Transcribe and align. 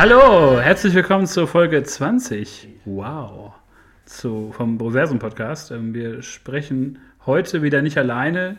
Hallo, 0.00 0.60
herzlich 0.60 0.94
willkommen 0.94 1.26
zur 1.26 1.48
Folge 1.48 1.82
20. 1.82 2.68
Wow. 2.84 3.54
Zu, 4.04 4.52
vom 4.52 4.78
Proversum 4.78 5.18
Podcast. 5.18 5.72
Ähm, 5.72 5.92
Wir 5.92 6.22
sprechen 6.22 7.00
heute 7.26 7.62
wieder 7.62 7.82
nicht 7.82 7.98
alleine. 7.98 8.58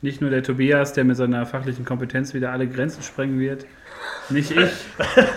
Nicht 0.00 0.22
nur 0.22 0.30
der 0.30 0.42
Tobias, 0.42 0.94
der 0.94 1.04
mit 1.04 1.18
seiner 1.18 1.44
fachlichen 1.44 1.84
Kompetenz 1.84 2.32
wieder 2.32 2.52
alle 2.52 2.66
Grenzen 2.66 3.02
sprengen 3.02 3.38
wird. 3.38 3.66
Nicht 4.30 4.50
ich. 4.50 4.70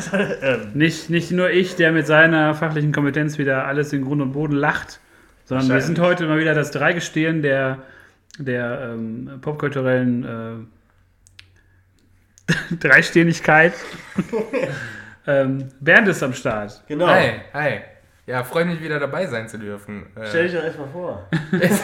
nicht, 0.74 1.10
nicht 1.10 1.32
nur 1.32 1.50
ich, 1.50 1.76
der 1.76 1.92
mit 1.92 2.08
seiner 2.08 2.56
fachlichen 2.56 2.94
Kompetenz 2.94 3.38
wieder 3.38 3.68
alles 3.68 3.92
in 3.92 4.06
Grund 4.06 4.22
und 4.22 4.32
Boden 4.32 4.56
lacht. 4.56 5.02
Sondern 5.44 5.68
wir 5.68 5.82
sind 5.82 6.00
heute 6.00 6.28
mal 6.28 6.40
wieder 6.40 6.54
das 6.54 6.72
Dreigestirn 6.72 7.42
der, 7.42 7.80
der 8.38 8.94
ähm, 8.94 9.32
popkulturellen 9.42 10.70
äh, 12.48 12.76
Dreistirnigkeit. 12.80 13.74
ähm, 15.30 15.70
Bernd 15.80 16.08
ist 16.08 16.24
am 16.24 16.34
Start. 16.34 16.84
Genau. 16.88 17.08
Hi, 17.08 17.42
hi. 17.54 17.80
Ja, 18.26 18.44
freue 18.44 18.64
mich 18.66 18.80
wieder 18.80 19.00
dabei 19.00 19.26
sein 19.26 19.48
zu 19.48 19.58
dürfen. 19.58 20.06
Äh, 20.16 20.28
Stell 20.28 20.44
dich 20.48 20.56
doch 20.56 20.64
erstmal 20.64 20.88
vor. 20.90 21.28
ja, 21.52 21.58
Ist 21.60 21.84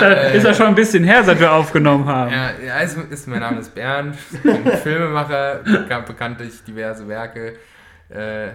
ja, 0.00 0.08
äh, 0.10 0.36
ist 0.36 0.44
ja 0.44 0.52
schon 0.54 0.66
ein 0.66 0.74
bisschen 0.74 1.04
her, 1.04 1.22
seit 1.22 1.38
wir 1.38 1.52
aufgenommen 1.52 2.06
haben. 2.06 2.32
ja, 2.32 2.50
ja 2.66 2.78
ist, 2.80 2.96
ist, 3.08 3.28
mein 3.28 3.38
Name 3.38 3.60
ist 3.60 3.72
Bernd, 3.72 4.16
ich 4.32 4.40
bin 4.40 4.66
Filmemacher, 4.82 5.60
bekannt, 5.62 6.06
bekannt 6.06 6.40
durch 6.40 6.64
diverse 6.64 7.06
Werke. 7.06 7.54
Äh, 8.12 8.48
äh, 8.48 8.50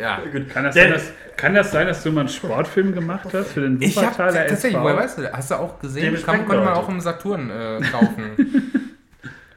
ja. 0.00 0.20
Gut. 0.30 0.48
Kann, 0.50 0.64
das 0.64 0.74
sein, 0.76 0.92
dass, 0.92 1.12
kann 1.36 1.54
das 1.54 1.72
sein, 1.72 1.86
dass 1.88 2.02
du 2.04 2.12
mal 2.12 2.20
einen 2.20 2.28
Sportfilm 2.28 2.94
gemacht 2.94 3.26
hast 3.32 3.52
für 3.52 3.62
den 3.62 3.82
Ich 3.82 3.96
habe 3.96 4.06
Wuppertaler 4.06 4.46
tatsächlich, 4.46 4.74
SV? 4.74 4.84
woher 4.84 4.96
weißt 4.96 5.18
du, 5.18 5.32
hast 5.32 5.50
du 5.50 5.54
auch 5.56 5.80
Den 5.80 5.88
gesehen? 5.88 6.22
Kann, 6.24 6.46
konnte 6.46 6.64
man 6.64 6.74
auch 6.74 6.88
im 6.88 7.00
Saturn 7.00 7.50
äh, 7.50 7.80
kaufen. 7.90 8.36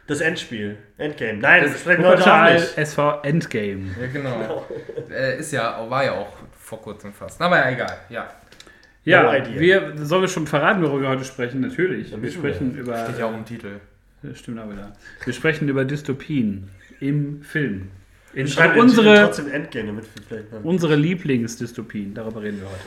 Das 0.10 0.22
Endspiel. 0.22 0.78
Endgame. 0.98 1.40
Nein, 1.40 1.62
das 1.62 1.72
Das 1.72 1.74
besprechen 1.80 2.04
wir 2.04 2.10
heute 2.12 2.34
auch 2.34 2.52
nicht. 2.52 2.78
SV 2.78 3.22
Endgame. 3.22 3.86
ja, 4.02 4.08
genau. 4.12 4.66
Äh, 5.10 5.40
ist 5.40 5.52
ja, 5.54 5.90
war 5.90 6.04
ja 6.04 6.14
auch 6.14 6.34
vor 6.60 6.82
kurzem 6.82 7.14
fast. 7.14 7.40
Aber 7.42 7.58
ja, 7.58 7.70
egal. 7.72 7.98
Ja, 8.10 8.30
Ja, 9.06 9.24
No 9.24 9.34
idea. 9.38 9.60
wir 9.96 10.06
sollen 10.06 10.22
wir 10.24 10.28
schon 10.28 10.48
verraten, 10.48 10.82
worüber 10.82 11.02
wir 11.04 11.10
heute 11.10 11.24
sprechen? 11.26 11.62
Natürlich. 11.62 12.12
Ja, 12.12 12.18
Wir 12.18 12.24
wissen 12.24 12.44
wir. 12.44 12.54
sprechen 12.54 12.76
über. 12.76 13.06
steht 13.06 13.20
ja 13.20 13.26
auch 13.28 13.34
im 13.34 13.46
Titel. 13.46 13.80
Stimmt 14.34 14.60
auch 14.60 14.70
wieder. 14.70 14.94
Wir 15.24 15.34
sprechen 15.34 15.70
über 15.70 15.86
Dystopien 15.86 16.70
im 17.00 17.42
Film. 17.44 17.90
In, 18.34 18.48
Schreiben 18.48 18.74
also 18.82 19.02
unsere, 19.02 19.24
trotzdem 19.24 19.50
Endgame, 19.52 19.88
damit 19.88 20.06
wir 20.16 20.24
vielleicht 20.28 20.66
unsere 20.66 20.96
Lieblingsdystopien, 20.96 22.14
darüber 22.14 22.42
reden 22.44 22.60
wir 22.62 22.68
heute. 22.68 22.82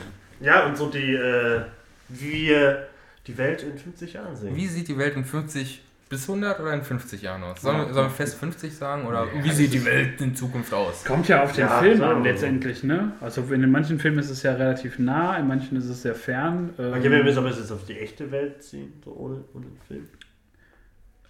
Ja, 0.45 0.65
und 0.65 0.77
so 0.77 0.89
die, 0.89 1.15
äh, 1.15 1.61
wie 2.09 2.49
wir 2.49 2.87
die 3.27 3.37
Welt 3.37 3.63
in 3.63 3.77
50 3.77 4.13
Jahren 4.13 4.35
sehen. 4.35 4.55
Wie 4.55 4.67
sieht 4.67 4.87
die 4.87 4.97
Welt 4.97 5.15
in 5.15 5.25
50 5.25 5.81
bis 6.13 6.29
100 6.29 6.59
oder 6.59 6.73
in 6.73 6.83
50 6.83 7.23
Jahren 7.23 7.41
aus? 7.43 7.59
Sollen, 7.61 7.77
wir- 7.79 7.87
Ja. 7.87 7.93
sollen 7.93 8.05
wir 8.05 8.11
fest 8.11 8.37
50 8.37 8.75
sagen? 8.75 9.07
Oder 9.07 9.25
Nee, 9.33 9.43
wie 9.43 9.49
sieht 9.51 9.73
die 9.73 9.83
Welt 9.83 10.21
in 10.21 10.35
Zukunft 10.35 10.71
aus? 10.71 11.03
Kommt 11.03 11.27
ja 11.27 11.41
auf 11.43 11.53
den 11.53 11.61
Ja, 11.61 11.79
Film 11.79 12.01
an 12.03 12.23
letztendlich, 12.23 12.83
ne? 12.83 13.13
Also 13.19 13.41
in 13.51 13.71
manchen 13.71 13.97
Filmen 13.99 14.19
ist 14.19 14.29
es 14.29 14.43
ja 14.43 14.53
relativ 14.53 14.99
nah, 14.99 15.35
in 15.37 15.47
manchen 15.47 15.75
ist 15.75 15.85
es 15.85 16.03
sehr 16.03 16.13
fern. 16.13 16.69
Ähm, 16.77 16.93
Okay, 16.93 17.09
wir 17.09 17.23
müssen 17.23 17.39
aber 17.39 17.49
jetzt 17.49 17.71
auf 17.71 17.85
die 17.85 17.97
echte 17.97 18.29
Welt 18.31 18.61
ziehen, 18.61 18.93
so 19.03 19.11
ohne, 19.15 19.43
ohne 19.55 19.65
den 19.65 19.79
Film. 19.87 20.07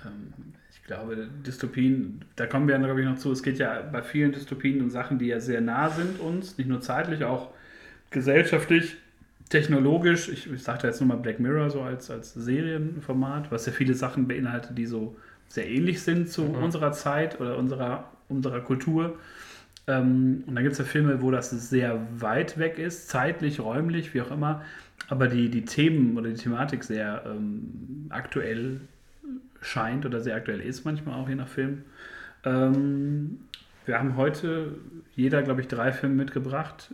Ähm, 0.06 0.34
Ich 0.76 0.84
glaube, 0.88 1.16
Dystopien, 1.48 2.26
da 2.36 2.46
kommen 2.46 2.68
wir, 2.68 2.78
glaube 2.78 3.00
ich, 3.00 3.08
noch 3.08 3.18
zu. 3.18 3.32
Es 3.32 3.42
geht 3.42 3.58
ja 3.58 3.82
bei 3.90 4.02
vielen 4.04 4.34
Dystopien 4.34 4.82
um 4.82 4.90
Sachen, 4.90 5.18
die 5.18 5.28
ja 5.28 5.40
sehr 5.40 5.62
nah 5.62 5.90
sind 5.90 6.20
uns, 6.20 6.58
nicht 6.58 6.68
nur 6.68 6.82
zeitlich, 6.82 7.24
auch 7.24 7.52
gesellschaftlich, 8.12 8.98
technologisch. 9.54 10.30
Ich, 10.30 10.52
ich 10.52 10.64
sage 10.64 10.80
da 10.84 10.88
jetzt 10.90 11.00
nur 11.00 11.08
mal 11.08 11.18
Black 11.18 11.40
Mirror 11.40 11.70
so 11.70 11.82
als, 11.82 12.12
als 12.12 12.34
Serienformat, 12.34 13.52
was 13.52 13.66
ja 13.66 13.72
viele 13.72 13.94
Sachen 13.94 14.28
beinhaltet, 14.28 14.78
die 14.78 14.86
so 14.86 15.16
sehr 15.48 15.70
ähnlich 15.70 16.02
sind 16.02 16.30
zu 16.30 16.44
Mhm. 16.44 16.56
unserer 16.56 16.92
Zeit 16.92 17.40
oder 17.40 17.58
unserer, 17.58 18.12
unserer 18.30 18.62
Kultur. 18.62 19.18
Ähm, 19.88 20.44
und 20.48 20.56
dann 20.56 20.64
gibt 20.64 20.74
es 20.74 20.80
ja 20.80 20.86
Filme, 20.86 21.22
wo 21.22 21.32
das 21.32 21.52
sehr 21.52 22.00
weit 22.18 22.58
weg 22.58 22.80
ist, 22.80 23.10
zeitlich, 23.10 23.60
räumlich, 23.60 24.14
wie 24.14 24.22
auch 24.22 24.32
immer, 24.32 24.64
aber 25.10 25.28
die, 25.28 25.50
die 25.50 25.66
Themen 25.66 26.18
oder 26.18 26.30
die 26.30 26.36
Thematik 26.36 26.84
sehr 26.84 27.24
ähm, 27.28 28.08
aktuell 28.10 28.82
scheint 29.62 30.06
oder 30.06 30.22
sehr 30.22 30.36
aktuell 30.36 30.60
ist, 30.62 30.86
manchmal 30.86 31.16
auch 31.20 31.30
je 31.30 31.36
nach 31.36 31.48
Film. 31.48 31.84
Ähm, 32.46 33.40
wir 33.86 34.00
haben 34.00 34.16
heute 34.18 34.76
jeder, 35.16 35.44
glaube 35.44 35.62
ich, 35.62 35.68
drei 35.68 35.92
Filme 35.92 36.16
mitgebracht, 36.16 36.92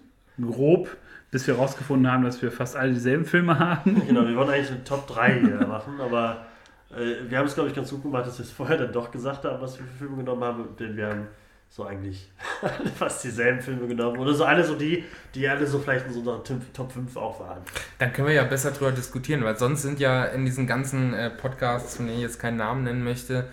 grob, 0.48 0.90
bis 1.32 1.46
wir 1.48 1.56
herausgefunden 1.56 2.12
haben, 2.12 2.24
dass 2.24 2.42
wir 2.42 2.52
fast 2.52 2.76
alle 2.76 2.94
dieselben 2.94 3.26
Filme 3.26 3.60
haben. 3.60 4.02
Genau, 4.08 4.28
wir 4.28 4.36
wollen 4.36 4.50
eigentlich 4.50 4.72
eine 4.72 4.84
Top 4.84 5.08
3 5.08 5.40
hier 5.42 5.68
machen, 5.68 6.00
aber 6.00 6.46
äh, 6.92 7.30
wir 7.30 7.38
haben 7.38 7.46
es, 7.46 7.54
glaube 7.54 7.70
ich, 7.70 7.76
ganz 7.76 7.90
gut 7.90 8.04
gemacht, 8.04 8.26
dass 8.26 8.40
wir 8.40 8.46
es 8.46 8.52
vorher 8.52 8.78
dann 8.78 8.92
doch 8.92 9.12
gesagt 9.12 9.46
haben, 9.46 9.62
was 9.62 9.78
wir 9.78 9.86
für 9.86 10.06
Filme 10.06 10.18
genommen 10.18 10.44
haben, 10.44 10.76
denn 10.80 10.98
wir 10.98 11.08
haben 11.08 11.28
so 11.70 11.86
eigentlich 11.86 12.32
alle 12.62 12.90
fast 12.90 13.24
dieselben 13.24 13.62
Filme 13.62 13.88
genommen. 13.88 14.18
Oder 14.18 14.34
so 14.34 14.44
alle 14.44 14.64
so 14.64 14.76
die, 14.76 15.04
die 15.36 15.48
alle 15.48 15.68
so 15.68 15.80
vielleicht 15.80 16.08
in 16.08 16.14
so 16.14 16.22
einer 16.22 16.44
Top 16.74 16.92
5 16.92 17.16
auch 17.16 17.40
waren. 17.40 17.62
Dann 18.00 18.12
können 18.12 18.28
wir 18.28 18.34
ja 18.34 18.44
besser 18.44 18.72
drüber 18.72 18.92
diskutieren, 18.92 19.44
weil 19.44 19.58
sonst 19.58 19.84
sind 19.84 20.00
ja 20.00 20.26
in 20.26 20.46
diesen 20.46 20.66
ganzen 20.66 21.14
äh, 21.14 21.30
Podcasts, 21.30 21.98
von 21.98 22.08
denen 22.08 22.18
ich 22.18 22.24
jetzt 22.24 22.40
keinen 22.40 22.58
Namen 22.58 22.84
nennen 22.84 23.04
möchte, 23.04 23.48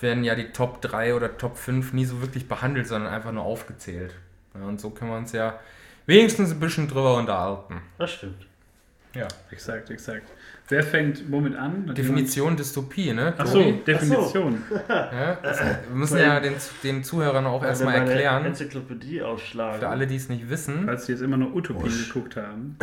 werden 0.00 0.24
ja 0.24 0.34
die 0.34 0.52
Top 0.52 0.82
3 0.82 1.14
oder 1.14 1.38
Top 1.38 1.56
5 1.56 1.94
nie 1.94 2.04
so 2.04 2.20
wirklich 2.20 2.48
behandelt, 2.48 2.86
sondern 2.86 3.12
einfach 3.12 3.32
nur 3.32 3.44
aufgezählt. 3.44 4.14
Ja, 4.54 4.66
und 4.66 4.80
so 4.80 4.90
können 4.90 5.10
wir 5.10 5.16
uns 5.16 5.32
ja 5.32 5.58
wenigstens 6.06 6.52
ein 6.52 6.60
bisschen 6.60 6.88
drüber 6.88 7.16
unterhalten. 7.16 7.80
Das 7.98 8.12
stimmt. 8.12 8.46
Ja. 9.14 9.28
Exakt, 9.50 9.90
exakt. 9.90 10.26
Wer 10.68 10.82
fängt 10.82 11.30
womit 11.30 11.56
an? 11.56 11.94
Definition 11.94 12.56
Dystopie, 12.56 13.12
ne? 13.12 13.34
Achso? 13.36 13.60
Definition. 13.86 14.62
Ja, 14.88 15.38
das, 15.42 15.60
wir 15.60 15.94
müssen 15.94 16.18
ja 16.18 16.40
den, 16.40 16.54
den 16.82 17.04
Zuhörern 17.04 17.46
auch 17.46 17.62
erstmal 17.62 17.96
erklären, 17.96 18.46
Enzyklopädie 18.46 19.22
aufschlagen. 19.22 19.80
für 19.80 19.88
alle, 19.88 20.06
die 20.06 20.16
es 20.16 20.28
nicht 20.28 20.48
wissen. 20.48 20.84
Falls 20.86 21.06
Sie 21.06 21.12
jetzt 21.12 21.20
immer 21.20 21.36
nur 21.36 21.54
Utopien 21.54 21.84
Wusch. 21.84 22.08
geguckt 22.08 22.36
haben. 22.36 22.76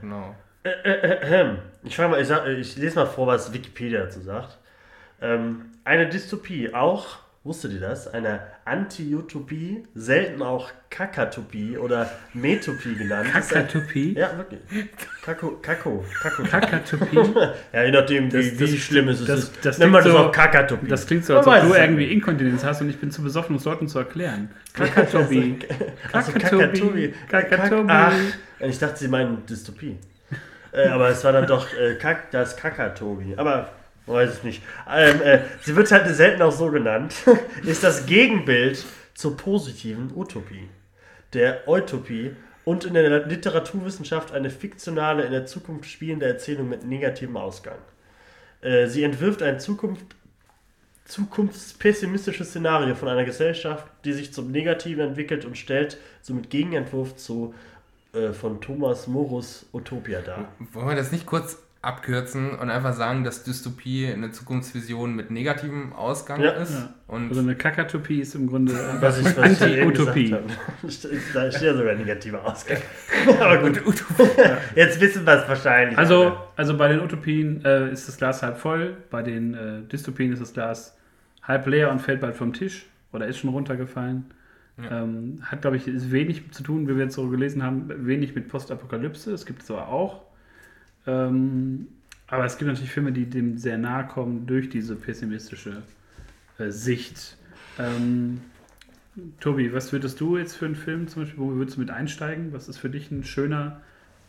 Genau. 0.00 0.34
Ahem. 0.64 1.58
Ich 1.84 1.94
frage 1.94 2.10
mal, 2.10 2.20
ich, 2.20 2.26
sag, 2.26 2.46
ich 2.48 2.76
lese 2.76 2.96
mal 2.96 3.06
vor, 3.06 3.26
was 3.26 3.52
Wikipedia 3.52 4.00
dazu 4.00 4.20
sagt. 4.20 4.58
Ähm, 5.20 5.66
eine 5.84 6.08
Dystopie, 6.08 6.74
auch, 6.74 7.18
wusstet 7.46 7.72
ihr 7.72 7.80
das? 7.80 8.12
Eine 8.12 8.40
Anti-Utopie, 8.64 9.84
selten 9.94 10.42
auch 10.42 10.70
Kakatopie 10.90 11.78
oder 11.78 12.10
Metopie 12.34 12.94
genannt. 12.94 13.28
ist 13.38 13.50
Kakatopie? 13.50 14.14
Ja, 14.18 14.36
wirklich. 14.36 14.60
Kako, 15.24 15.50
Kako, 15.62 16.04
Kako. 16.22 16.42
Kakatopie? 16.44 17.34
Ja, 17.72 17.82
je 17.84 17.92
nachdem, 17.92 18.32
wie, 18.32 18.36
Das- 18.50 18.58
wie 18.58 18.72
das- 18.72 18.80
schlimm 18.80 19.08
es 19.08 19.20
ist. 19.20 19.28
das- 19.28 19.52
das 19.62 19.78
Nennen 19.78 19.92
wir 19.92 20.00
klingt 20.00 20.14
das 20.16 20.22
so- 20.22 20.28
auch 20.28 20.32
Kakatopie. 20.32 20.86
Das 20.88 21.06
klingt 21.06 21.24
so, 21.24 21.36
als 21.36 21.46
ob 21.46 21.60
du 21.62 21.74
irgendwie. 21.74 22.12
Inkontinenz 22.12 22.64
hast 22.64 22.80
und 22.80 22.90
ich 22.90 22.98
bin 22.98 23.10
zu 23.10 23.22
besoffen, 23.22 23.50
um 23.54 23.56
es 23.58 23.64
Leuten 23.64 23.88
zu 23.88 23.98
erklären. 23.98 24.50
Kakatobi. 24.72 25.58
Also 26.12 26.32
Kakatobi. 26.32 27.14
Kakatobi. 27.28 27.88
Ach, 27.92 28.12
ich 28.60 28.78
dachte, 28.78 28.98
sie 28.98 29.08
meinen 29.08 29.44
Dystopie. 29.46 29.96
äh, 30.72 30.88
aber 30.88 31.08
es 31.10 31.22
war 31.24 31.32
dann 31.32 31.46
doch 31.46 31.66
äh, 31.74 31.94
Kak, 31.96 32.30
das 32.30 32.56
Kakatobi. 32.56 33.34
Aber 33.36 33.70
weiß 34.06 34.30
es 34.30 34.42
nicht. 34.44 34.62
Ähm, 34.88 35.20
äh, 35.22 35.40
sie 35.62 35.74
wird 35.76 35.90
halt 35.90 36.14
selten 36.14 36.42
auch 36.42 36.52
so 36.52 36.70
genannt. 36.70 37.14
ist 37.64 37.82
das 37.82 38.06
Gegenbild 38.06 38.84
zur 39.14 39.36
positiven 39.36 40.12
Utopie, 40.14 40.68
der 41.32 41.66
Utopie 41.68 42.36
und 42.64 42.84
in 42.84 42.94
der 42.94 43.26
Literaturwissenschaft 43.26 44.32
eine 44.32 44.50
fiktionale, 44.50 45.24
in 45.24 45.32
der 45.32 45.46
Zukunft 45.46 45.88
spielende 45.88 46.26
Erzählung 46.26 46.68
mit 46.68 46.84
negativem 46.84 47.36
Ausgang. 47.36 47.78
Äh, 48.60 48.86
sie 48.86 49.04
entwirft 49.04 49.42
ein 49.42 49.60
Zukunft, 49.60 50.16
zukunftspessimistisches 51.04 52.50
Szenario 52.50 52.94
von 52.94 53.08
einer 53.08 53.24
Gesellschaft, 53.24 53.86
die 54.04 54.12
sich 54.12 54.32
zum 54.32 54.50
Negativen 54.50 55.08
entwickelt 55.08 55.44
und 55.44 55.56
stellt 55.56 55.98
somit 56.20 56.50
Gegenentwurf 56.50 57.16
zu 57.16 57.54
äh, 58.12 58.32
von 58.32 58.60
Thomas 58.60 59.06
Morus 59.06 59.66
Utopia 59.72 60.20
dar. 60.20 60.48
Wollen 60.72 60.88
wir 60.88 60.96
das 60.96 61.12
nicht 61.12 61.26
kurz 61.26 61.58
abkürzen 61.86 62.50
und 62.56 62.68
einfach 62.68 62.92
sagen, 62.92 63.22
dass 63.24 63.44
Dystopie 63.44 64.06
eine 64.12 64.32
Zukunftsvision 64.32 65.14
mit 65.14 65.30
negativem 65.30 65.92
Ausgang 65.92 66.40
Ja. 66.42 66.50
ist? 66.50 66.72
Ja. 66.74 66.92
Und 67.06 67.28
Also 67.28 67.40
eine 67.40 67.54
Kakatopie 67.54 68.20
ist 68.20 68.34
im 68.34 68.48
Grunde 68.48 68.74
Was 69.00 69.18
ich, 69.18 69.24
was 69.24 69.38
Anti-Utopie. 69.38 70.30
Da 71.32 71.50
steht 71.50 71.62
ja 71.62 71.74
sogar 71.76 71.94
negativer 71.94 72.44
Ausgang. 72.44 72.78
Aber 73.40 73.58
gut, 73.58 73.86
Utopie. 73.86 74.28
jetzt 74.74 75.00
wissen 75.00 75.24
wir 75.24 75.34
es 75.42 75.48
wahrscheinlich. 75.48 75.96
Also, 75.96 76.22
alle. 76.24 76.36
also 76.56 76.76
bei 76.76 76.88
den 76.88 77.00
Utopien 77.00 77.64
äh, 77.64 77.90
ist 77.92 78.08
das 78.08 78.16
Glas 78.16 78.42
halb 78.42 78.58
voll, 78.58 78.96
bei 79.10 79.22
den 79.22 79.54
äh, 79.54 79.82
Dystopien 79.90 80.32
ist 80.32 80.42
das 80.42 80.52
Glas 80.52 80.96
halb 81.42 81.66
leer 81.66 81.90
und 81.90 82.00
fällt 82.00 82.20
bald 82.20 82.34
vom 82.36 82.52
Tisch 82.52 82.86
oder 83.12 83.26
ist 83.26 83.38
schon 83.38 83.50
runtergefallen. 83.50 84.26
Ja. 84.82 85.02
Ähm, 85.02 85.38
hat, 85.42 85.62
glaube 85.62 85.76
ich, 85.78 85.86
ist 85.88 86.10
wenig 86.10 86.50
zu 86.50 86.62
tun, 86.62 86.86
wie 86.88 86.96
wir 86.96 87.04
jetzt 87.04 87.14
so 87.14 87.28
gelesen 87.28 87.62
haben, 87.62 87.88
wenig 88.06 88.34
mit 88.34 88.48
Postapokalypse. 88.48 89.32
Es 89.32 89.46
gibt 89.46 89.62
es 89.62 89.70
aber 89.70 89.88
auch. 89.88 90.22
Ähm, 91.06 91.88
aber 92.26 92.44
es 92.44 92.58
gibt 92.58 92.68
natürlich 92.68 92.90
Filme, 92.90 93.12
die 93.12 93.28
dem 93.28 93.56
sehr 93.58 93.78
nahe 93.78 94.06
kommen 94.06 94.46
durch 94.46 94.68
diese 94.68 94.96
pessimistische 94.96 95.82
äh, 96.58 96.70
Sicht. 96.70 97.36
Ähm, 97.78 98.40
Tobi, 99.40 99.72
was 99.72 99.92
würdest 99.92 100.20
du 100.20 100.36
jetzt 100.36 100.56
für 100.56 100.66
einen 100.66 100.74
Film 100.74 101.08
zum 101.08 101.22
Beispiel, 101.22 101.40
wo 101.40 101.50
würdest 101.54 101.76
du 101.76 101.80
mit 101.80 101.90
einsteigen? 101.90 102.52
Was 102.52 102.68
ist 102.68 102.78
für 102.78 102.90
dich 102.90 103.10
ein 103.10 103.24
schöner 103.24 103.80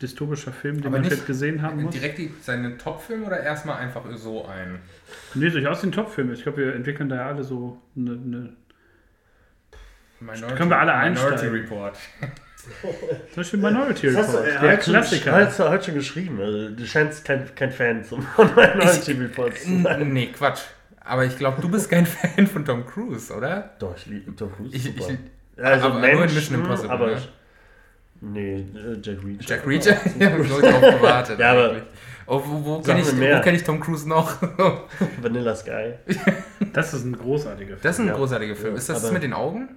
dystopischer 0.01 0.53
Film, 0.53 0.75
den 0.77 0.85
Aber 0.85 0.91
man 0.91 1.01
nicht 1.01 1.11
vielleicht 1.11 1.27
gesehen 1.27 1.61
haben 1.61 1.81
muss? 1.81 1.93
Direkt 1.93 2.19
die, 2.19 2.31
seinen 2.41 2.77
Top-Film 2.77 3.23
oder 3.23 3.41
erstmal 3.41 3.77
einfach 3.77 4.03
so 4.15 4.45
ein? 4.45 4.79
Nee, 5.33 5.49
durchaus 5.49 5.81
den 5.81 5.91
Top-Film. 5.91 6.31
Ich 6.31 6.43
glaube, 6.43 6.59
wir 6.59 6.75
entwickeln 6.75 7.09
da 7.09 7.15
ja 7.15 7.27
alle 7.27 7.43
so 7.43 7.81
eine, 7.95 8.11
eine 8.11 8.53
Minority, 10.19 10.55
Können 10.55 10.69
wir 10.69 10.79
alle 10.79 11.09
Minority 11.09 11.31
einsteigen. 11.31 11.61
Report. 11.61 11.97
Zum 12.57 13.35
Beispiel 13.35 13.59
Minority 13.59 14.11
Das 14.11 14.27
Report, 14.29 14.45
du 14.45 14.49
äh, 14.49 14.59
der 14.61 14.81
schon, 14.81 14.93
Klassiker. 14.93 15.31
hast 15.33 15.59
du 15.59 15.69
heute 15.69 15.85
schon 15.85 15.93
geschrieben. 15.95 16.39
Also, 16.41 16.69
du 16.69 16.85
scheinst 16.85 17.23
kein, 17.23 17.53
kein 17.55 17.71
Fan 17.71 18.03
zum 18.03 18.21
von 18.35 18.47
Minority 18.55 19.11
Report 19.13 19.57
zu 19.57 19.81
sein. 19.83 20.13
Nee, 20.13 20.27
Quatsch. 20.27 20.61
Aber 21.01 21.23
ich 21.25 21.37
glaube, 21.37 21.61
du 21.61 21.69
bist 21.69 21.89
kein 21.89 22.05
Fan 22.07 22.47
von 22.47 22.65
Tom 22.65 22.85
Cruise, 22.85 23.33
oder? 23.33 23.71
Doch, 23.79 23.95
ich 23.95 24.05
liebe 24.07 24.35
Tom 24.35 24.51
Cruise. 24.53 24.75
Ich- 24.75 24.83
super. 24.83 25.07
ich- 25.11 25.63
also 25.63 25.87
aber 25.87 25.99
nur 25.99 26.09
in 26.09 26.19
Menschen, 26.19 26.35
Mission 26.35 26.59
Impossible, 26.61 26.91
aber 26.91 27.07
ne? 27.07 27.13
ich, 27.17 27.29
nee, 28.21 28.55
äh, 28.75 28.97
Jack 29.01 29.17
Reacher. 29.25 29.41
Jack 29.47 29.65
Reacher? 29.65 29.97
ja, 30.19 30.31
hab 30.31 30.39
ich 30.39 30.49
drauf 30.51 30.81
gewartet. 30.99 31.39
Ja, 31.39 31.51
aber-. 31.53 31.81
Oh, 32.27 32.41
wo 32.45 32.65
wo 32.65 32.81
kenne 32.81 32.99
ich, 32.99 33.07
wo 33.07 33.41
kenn 33.41 33.55
ich 33.55 33.63
Tom 33.63 33.79
Cruise 33.79 34.07
noch? 34.07 34.35
Vanilla 35.21 35.55
Sky. 35.55 35.93
Das 36.73 36.93
ist 36.93 37.05
ein 37.05 37.17
großartiger 37.17 37.69
Film. 37.69 37.79
Das 37.81 37.95
ist 37.95 37.99
ein 38.01 38.07
Ja. 38.07 38.13
großartiger 38.15 38.55
Film. 38.55 38.73
Ja, 38.73 38.77
Ist 38.77 38.89
das 38.89 39.03
aber- 39.05 39.13
mit 39.13 39.23
den 39.23 39.33
Augen? 39.33 39.69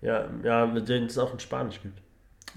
Ja, 0.00 0.24
ja, 0.42 0.64
mit 0.66 0.88
denen 0.88 1.06
es 1.06 1.18
auch 1.18 1.32
in 1.34 1.38
Spanisch 1.40 1.80
gibt. 1.82 2.00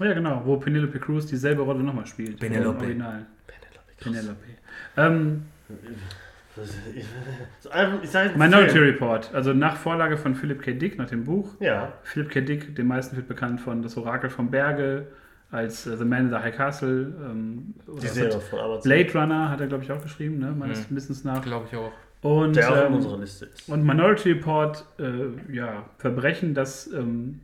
Oh 0.00 0.04
ja, 0.04 0.12
genau, 0.12 0.42
wo 0.44 0.56
Penelope 0.56 0.98
Cruz 0.98 1.26
dieselbe 1.26 1.62
Rolle 1.62 1.82
nochmal 1.82 2.06
spielt. 2.06 2.38
Penelope. 2.40 2.78
Original. 2.84 3.26
Penelope. 3.46 4.36
Penelope. 4.36 4.44
Ähm, 4.96 5.42
Das 6.56 6.68
ist- 6.68 6.78
Ich, 6.94 7.04
so 7.60 7.70
einfach- 7.70 8.02
ich 8.02 8.10
sag 8.10 8.26
jetzt 8.26 8.36
Minority 8.36 8.70
Film. 8.70 8.84
Report, 8.84 9.34
also 9.34 9.52
nach 9.52 9.76
Vorlage 9.76 10.16
von 10.16 10.36
Philip 10.36 10.62
K. 10.62 10.72
Dick, 10.74 10.96
nach 10.98 11.08
dem 11.08 11.24
Buch. 11.24 11.50
Ja, 11.58 11.92
Philip 12.04 12.30
K. 12.30 12.40
Dick, 12.42 12.76
den 12.76 12.86
meisten 12.86 13.16
wird 13.16 13.26
bekannt 13.26 13.60
von 13.60 13.82
Das 13.82 13.96
Orakel 13.96 14.30
vom 14.30 14.50
Berge, 14.52 15.06
als 15.50 15.84
äh, 15.86 15.96
The 15.96 16.04
Man 16.04 16.26
in 16.26 16.30
the 16.30 16.36
High 16.36 16.54
Castle. 16.56 17.12
Ähm, 17.24 17.74
die 18.00 18.06
Serie 18.06 18.34
hat- 18.36 18.42
von 18.44 18.60
Amazon. 18.60 18.82
Blade 18.84 19.12
Runner 19.18 19.50
hat 19.50 19.60
er, 19.60 19.66
glaube 19.66 19.82
ich, 19.82 19.90
auch 19.90 20.00
geschrieben, 20.02 20.38
ne? 20.38 20.54
meines 20.56 20.88
Mhm. 20.90 20.94
Wissens 20.96 21.24
nach. 21.24 21.42
Glaube 21.42 21.66
ich 21.70 21.76
auch. 21.76 21.90
Und, 22.22 22.54
der 22.56 22.70
auch 22.72 22.76
in 22.82 22.86
ähm, 22.86 22.94
unserer 22.94 23.18
Liste 23.18 23.46
ist. 23.46 23.68
und 23.68 23.84
Minority 23.84 24.32
Report, 24.32 24.84
äh, 24.98 25.52
ja, 25.52 25.84
Verbrechen, 25.98 26.54
das 26.54 26.86
ähm, 26.92 27.40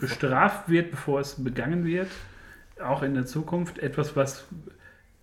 bestraft 0.00 0.68
wird, 0.68 0.90
bevor 0.90 1.20
es 1.20 1.42
begangen 1.42 1.84
wird, 1.84 2.08
auch 2.82 3.02
in 3.02 3.14
der 3.14 3.26
Zukunft. 3.26 3.78
Etwas, 3.78 4.16
was 4.16 4.44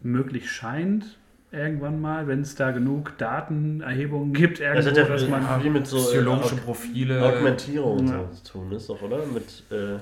möglich 0.02 0.50
scheint, 0.52 1.18
irgendwann 1.52 2.00
mal, 2.02 2.28
wenn 2.28 2.42
es 2.42 2.56
da 2.56 2.72
genug 2.72 3.18
Datenerhebungen 3.18 4.34
gibt, 4.34 4.60
Das 4.60 4.86
irgendwo, 4.86 4.90
hat 4.90 4.98
ja 4.98 5.16
dass 5.16 5.28
man. 5.28 5.62
viel 5.62 5.72
mit 5.72 5.86
so 5.88 5.98
äh, 5.98 6.02
Psychologische 6.02 6.56
Aug- 6.56 6.64
Profile. 6.64 7.24
Augmentierung 7.24 8.00
und 8.00 8.08
Ja. 8.08 8.20
so 8.32 8.36
zu 8.44 8.52
tun 8.54 8.72
ist, 8.72 8.90
doch, 8.90 9.02
oder? 9.02 9.26
Mit, 9.26 9.64
äh, 9.72 10.00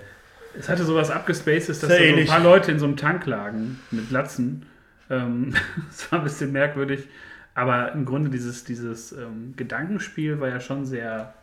Es 0.58 0.70
hatte 0.70 0.84
sowas 0.84 1.12
abgespacedes, 1.12 1.80
dass 1.80 1.90
da 1.90 1.96
so 1.96 2.04
ein 2.04 2.26
paar 2.26 2.40
Leute 2.44 2.72
in 2.72 2.80
so 2.80 2.86
einem 2.86 2.98
Tank 2.98 3.26
lagen 3.26 3.80
mit 3.92 4.10
Glatzen. 4.10 4.66
Ähm, 5.10 5.54
das 5.90 6.12
war 6.12 6.20
ein 6.20 6.24
bisschen 6.24 6.52
merkwürdig. 6.52 7.08
Aber 7.56 7.92
im 7.94 8.06
Grunde 8.06 8.30
dieses, 8.30 8.64
dieses 8.64 9.12
ähm, 9.12 9.54
Gedankenspiel 9.58 10.40
war 10.40 10.48
ja 10.50 10.60
schon 10.60 10.86
sehr, 10.86 11.34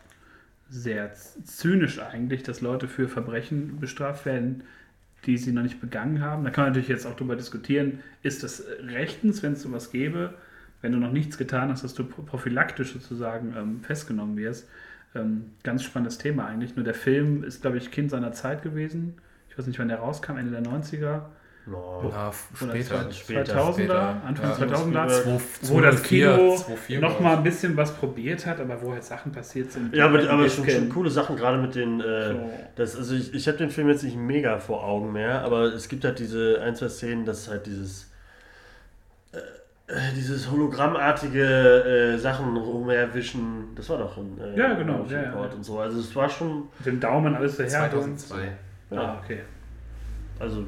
sehr 0.69 1.13
zynisch 1.13 1.99
eigentlich, 1.99 2.43
dass 2.43 2.61
Leute 2.61 2.87
für 2.87 3.07
Verbrechen 3.09 3.79
bestraft 3.79 4.25
werden, 4.25 4.63
die 5.25 5.37
sie 5.37 5.51
noch 5.51 5.63
nicht 5.63 5.81
begangen 5.81 6.21
haben. 6.21 6.43
Da 6.43 6.51
kann 6.51 6.65
man 6.65 6.71
natürlich 6.71 6.89
jetzt 6.89 7.05
auch 7.05 7.15
darüber 7.15 7.35
diskutieren, 7.35 7.99
ist 8.23 8.43
das 8.43 8.63
rechtens, 8.81 9.43
wenn 9.43 9.53
es 9.53 9.61
sowas 9.63 9.91
gäbe, 9.91 10.35
wenn 10.81 10.91
du 10.91 10.99
noch 10.99 11.11
nichts 11.11 11.37
getan 11.37 11.69
hast, 11.71 11.83
dass 11.83 11.95
du 11.95 12.05
pro- 12.05 12.21
prophylaktisch 12.23 12.93
sozusagen 12.93 13.53
ähm, 13.57 13.81
festgenommen 13.83 14.37
wirst. 14.37 14.69
Ähm, 15.15 15.51
ganz 15.63 15.83
spannendes 15.83 16.17
Thema 16.17 16.45
eigentlich. 16.47 16.75
Nur 16.75 16.85
der 16.85 16.93
Film 16.93 17.43
ist, 17.43 17.61
glaube 17.61 17.77
ich, 17.77 17.91
Kind 17.91 18.11
seiner 18.11 18.31
Zeit 18.33 18.61
gewesen. 18.61 19.15
Ich 19.49 19.57
weiß 19.57 19.67
nicht, 19.67 19.79
wann 19.79 19.87
der 19.87 19.99
rauskam, 19.99 20.37
Ende 20.37 20.51
der 20.51 20.61
90er. 20.61 21.31
No. 21.67 22.09
Ja, 22.11 22.31
Oder 22.61 22.73
später. 22.73 23.11
Später, 23.11 23.53
2000er, 23.61 23.73
später. 23.73 24.21
Anfang 24.25 24.49
Ja. 24.49 24.55
2000er. 24.75 25.09
Spielberg. 25.09 25.41
Wo 25.63 25.81
das 25.81 26.03
Kino 26.03 26.55
2004, 26.55 26.99
noch 27.01 27.07
glaub 27.09 27.21
mal 27.21 27.31
ich. 27.33 27.37
ein 27.37 27.43
bisschen 27.43 27.77
was 27.77 27.93
probiert 27.93 28.45
hat, 28.45 28.59
aber 28.59 28.81
wo 28.81 28.91
halt 28.93 29.03
Sachen 29.03 29.31
passiert 29.31 29.71
sind. 29.71 29.93
Ja, 29.95 30.05
aber, 30.05 30.19
aber 30.29 30.43
wir 30.43 30.49
schon, 30.49 30.67
schon 30.69 30.89
coole 30.89 31.09
Sachen, 31.09 31.35
gerade 31.35 31.57
mit 31.57 31.75
den. 31.75 31.99
Äh, 32.01 32.27
So. 32.33 32.49
das, 32.75 32.95
also 32.95 33.15
ich, 33.15 33.33
ich 33.33 33.47
habe 33.47 33.57
den 33.57 33.69
Film 33.69 33.89
jetzt 33.89 34.03
nicht 34.03 34.15
mega 34.17 34.59
vor 34.59 34.83
Augen 34.83 35.11
mehr, 35.11 35.41
aber 35.41 35.65
es 35.73 35.87
gibt 35.89 36.03
halt 36.05 36.19
diese 36.19 36.61
ein, 36.61 36.75
zwei 36.75 36.89
Szenen, 36.89 37.25
dass 37.25 37.49
halt 37.49 37.65
dieses. 37.65 38.09
Äh, 39.33 39.37
äh, 39.89 40.13
dieses 40.17 40.51
hologrammartige 40.51 42.13
äh, 42.13 42.17
Sachen 42.17 42.57
rumherwischen, 42.57 43.73
das 43.75 43.89
war 43.89 43.97
doch 43.99 44.17
ein 44.17 44.37
äh, 44.39 44.57
Ja, 44.59 44.73
genau, 44.73 45.05
ja, 45.09 45.23
ja. 45.23 45.33
und 45.33 45.63
so. 45.63 45.79
Also 45.79 45.99
es 45.99 46.13
war 46.15 46.27
schon, 46.29 46.63
Mit 46.79 46.85
dem 46.87 46.99
Daumen 46.99 47.33
alles 47.35 47.55
daher. 47.55 47.69
2002. 47.89 48.51
ja, 48.91 48.97
Ah, 48.99 49.21
okay. 49.23 49.39
also 50.39 50.65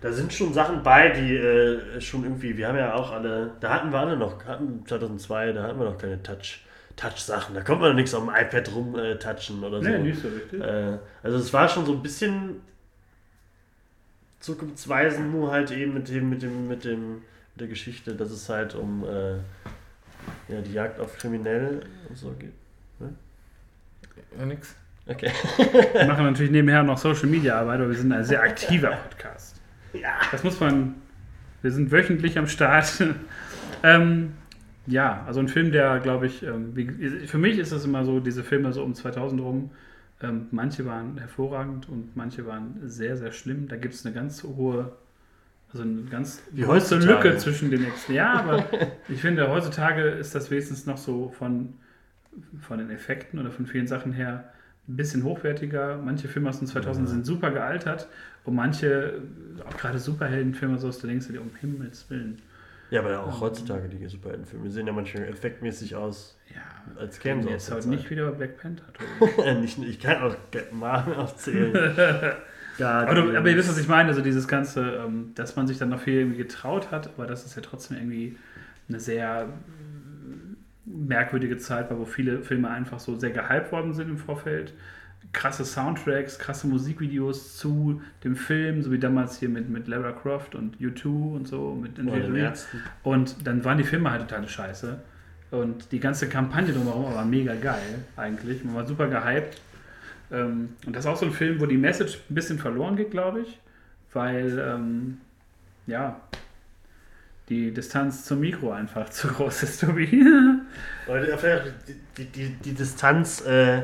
da 0.00 0.12
sind 0.12 0.32
schon 0.32 0.54
Sachen 0.54 0.82
bei, 0.82 1.10
die 1.10 1.36
äh, 1.36 2.00
schon 2.00 2.24
irgendwie, 2.24 2.56
wir 2.56 2.68
haben 2.68 2.76
ja 2.76 2.94
auch 2.94 3.10
alle, 3.10 3.52
da 3.60 3.74
hatten 3.74 3.92
wir 3.92 3.98
alle 3.98 4.16
noch, 4.16 4.44
hatten 4.44 4.84
2002, 4.86 5.52
da 5.52 5.64
hatten 5.64 5.78
wir 5.78 5.86
noch 5.86 5.98
keine 5.98 6.22
Touch, 6.22 6.60
Touch-Sachen, 6.96 7.54
da 7.54 7.60
konnte 7.62 7.82
man 7.82 7.90
noch 7.90 7.96
nichts 7.96 8.14
auf 8.14 8.24
dem 8.24 8.34
iPad 8.34 8.74
rumtatschen 8.74 9.04
äh, 9.04 9.18
touchen 9.18 9.64
oder 9.64 9.82
so. 9.82 9.88
Nee, 9.88 9.98
nicht 9.98 10.20
so 10.20 10.28
richtig. 10.28 10.60
Äh, 10.60 10.98
also 11.22 11.36
es 11.38 11.52
war 11.52 11.68
schon 11.68 11.84
so 11.86 11.92
ein 11.92 12.02
bisschen 12.02 12.60
zukunftsweisend, 14.40 15.30
nur 15.32 15.52
halt 15.52 15.70
eben 15.70 15.94
mit 15.94 16.08
dem, 16.08 16.30
mit 16.30 16.42
dem, 16.42 16.68
mit 16.68 16.84
dem, 16.84 17.14
mit 17.14 17.60
der 17.60 17.68
Geschichte, 17.68 18.14
dass 18.14 18.30
es 18.30 18.48
halt 18.48 18.74
um 18.74 19.04
äh, 19.04 19.32
ja, 20.52 20.60
die 20.64 20.72
Jagd 20.72 20.98
auf 20.98 21.16
Kriminelle 21.18 21.80
und 22.08 22.16
so 22.16 22.30
geht. 22.38 22.52
Ja, 24.38 24.46
nix. 24.46 24.74
Okay. 25.06 25.30
Wir 25.92 26.06
machen 26.06 26.24
natürlich 26.24 26.52
nebenher 26.52 26.82
noch 26.82 26.98
Social 26.98 27.26
Media 27.26 27.58
Arbeit, 27.58 27.80
aber 27.80 27.88
wir 27.88 27.96
sind 27.96 28.12
ein 28.12 28.24
sehr 28.24 28.42
aktiver 28.42 28.90
Podcast. 28.90 29.59
Ja. 29.92 30.18
Das 30.30 30.44
muss 30.44 30.60
man. 30.60 30.94
Wir 31.62 31.70
sind 31.70 31.90
wöchentlich 31.90 32.38
am 32.38 32.46
Start. 32.46 33.02
ähm, 33.82 34.32
ja, 34.86 35.24
also 35.26 35.40
ein 35.40 35.48
Film, 35.48 35.72
der, 35.72 36.00
glaube 36.00 36.26
ich, 36.26 36.42
ähm, 36.42 36.74
wie, 36.74 36.86
für 37.26 37.38
mich 37.38 37.58
ist 37.58 37.70
es 37.72 37.84
immer 37.84 38.04
so, 38.04 38.18
diese 38.18 38.42
Filme 38.42 38.72
so 38.72 38.82
um 38.82 38.94
2000 38.94 39.40
rum, 39.40 39.70
ähm, 40.22 40.46
manche 40.50 40.84
waren 40.86 41.18
hervorragend 41.18 41.88
und 41.88 42.16
manche 42.16 42.46
waren 42.46 42.76
sehr, 42.84 43.16
sehr 43.16 43.32
schlimm. 43.32 43.68
Da 43.68 43.76
gibt 43.76 43.94
es 43.94 44.04
eine 44.04 44.14
ganz 44.14 44.42
hohe, 44.42 44.92
also 45.70 45.82
eine 45.82 46.02
ganz 46.10 46.42
Wie 46.50 46.62
große 46.62 46.96
heutzutage. 46.96 47.28
Lücke 47.28 47.38
zwischen 47.38 47.70
den 47.70 47.84
Ex 47.84 48.08
Ja, 48.08 48.32
aber 48.34 48.64
ich 49.08 49.20
finde, 49.20 49.48
heutzutage 49.48 50.02
ist 50.02 50.34
das 50.34 50.50
wenigstens 50.50 50.86
noch 50.86 50.98
so 50.98 51.30
von, 51.30 51.74
von 52.60 52.78
den 52.78 52.90
Effekten 52.90 53.38
oder 53.38 53.50
von 53.50 53.66
vielen 53.66 53.86
Sachen 53.86 54.12
her 54.12 54.52
ein 54.88 54.96
bisschen 54.96 55.24
hochwertiger. 55.24 55.98
Manche 55.98 56.28
Filme 56.28 56.48
aus 56.48 56.58
den 56.58 56.68
2000 56.68 57.08
sind 57.08 57.26
super 57.26 57.50
gealtert 57.50 58.08
und 58.44 58.54
manche, 58.54 59.22
auch 59.68 59.76
gerade 59.76 59.98
Superheldenfilme, 59.98 60.78
so 60.78 60.88
aus 60.88 60.98
der 60.98 61.10
denkst 61.10 61.26
du 61.28 61.32
dir, 61.34 61.40
um 61.40 61.50
Himmels 61.60 62.08
Willen. 62.10 62.40
Ja, 62.90 63.00
aber 63.00 63.22
auch 63.22 63.40
heutzutage 63.40 63.88
die 63.88 64.04
Superheldenfilme 64.08 64.68
sehen 64.68 64.86
ja 64.86 64.92
manchmal 64.92 65.24
effektmäßig 65.28 65.94
aus, 65.94 66.36
Ja, 66.52 67.00
als 67.00 67.20
kämen 67.20 67.42
sie 67.42 67.50
jetzt 67.50 67.70
aus 67.70 67.78
heute 67.78 67.88
der 67.88 67.98
nicht 67.98 68.10
wieder 68.10 68.32
Black 68.32 68.56
Panther. 68.58 68.84
Nicht, 69.60 69.78
ich 69.78 70.00
kann 70.00 70.22
auch 70.22 70.36
Marvel 70.72 71.14
aufzählen. 71.14 71.72
ja, 72.78 73.02
aber, 73.02 73.14
du, 73.14 73.38
aber 73.38 73.48
ihr 73.48 73.56
wisst, 73.56 73.68
was 73.68 73.78
ich 73.78 73.86
meine, 73.86 74.08
also 74.08 74.22
dieses 74.22 74.48
Ganze, 74.48 75.04
ähm, 75.06 75.30
dass 75.36 75.54
man 75.54 75.68
sich 75.68 75.78
dann 75.78 75.90
noch 75.90 76.00
viel 76.00 76.14
irgendwie 76.14 76.38
getraut 76.38 76.90
hat, 76.90 77.10
aber 77.16 77.28
das 77.28 77.46
ist 77.46 77.54
ja 77.54 77.62
trotzdem 77.62 77.96
irgendwie 77.96 78.36
eine 78.88 78.98
sehr 78.98 79.48
merkwürdige 80.92 81.56
Zeit 81.58 81.90
war, 81.90 81.98
wo 81.98 82.04
viele 82.04 82.42
Filme 82.42 82.70
einfach 82.70 82.98
so 82.98 83.16
sehr 83.16 83.30
gehypt 83.30 83.72
worden 83.72 83.92
sind 83.92 84.08
im 84.08 84.18
Vorfeld. 84.18 84.72
Krasse 85.32 85.64
Soundtracks, 85.64 86.38
krasse 86.38 86.66
Musikvideos 86.66 87.56
zu 87.56 88.00
dem 88.24 88.34
Film, 88.34 88.82
so 88.82 88.90
wie 88.90 88.98
damals 88.98 89.38
hier 89.38 89.48
mit, 89.48 89.68
mit 89.68 89.86
Lara 89.86 90.12
Croft 90.12 90.54
und 90.54 90.78
U2 90.78 91.06
und 91.06 91.48
so, 91.48 91.74
mit. 91.80 91.98
Ärzten. 92.36 92.82
Und 93.02 93.46
dann 93.46 93.64
waren 93.64 93.78
die 93.78 93.84
Filme 93.84 94.10
halt 94.10 94.22
totale 94.22 94.48
Scheiße. 94.48 94.98
Und 95.50 95.92
die 95.92 96.00
ganze 96.00 96.28
Kampagne 96.28 96.72
drumherum 96.72 97.14
war 97.14 97.24
mega 97.24 97.54
geil, 97.54 98.04
eigentlich. 98.16 98.64
Man 98.64 98.74
war 98.74 98.86
super 98.86 99.08
gehypt. 99.08 99.60
Ähm, 100.32 100.70
und 100.86 100.94
das 100.94 101.04
ist 101.04 101.10
auch 101.10 101.16
so 101.16 101.26
ein 101.26 101.32
Film, 101.32 101.60
wo 101.60 101.66
die 101.66 101.76
Message 101.76 102.18
ein 102.30 102.34
bisschen 102.34 102.58
verloren 102.58 102.96
geht, 102.96 103.10
glaube 103.10 103.40
ich. 103.40 103.58
Weil, 104.12 104.58
ähm, 104.58 105.18
ja, 105.86 106.20
die 107.48 107.72
Distanz 107.72 108.24
zum 108.24 108.40
Mikro 108.40 108.70
einfach 108.70 109.08
zu 109.10 109.28
groß 109.28 109.64
ist, 109.64 109.80
Tobi. 109.80 110.24
Die, 111.06 111.36
vielleicht 111.38 111.64
die, 112.16 112.24
die, 112.24 112.48
die, 112.50 112.74
Distanz 112.74 113.40
äh, 113.46 113.82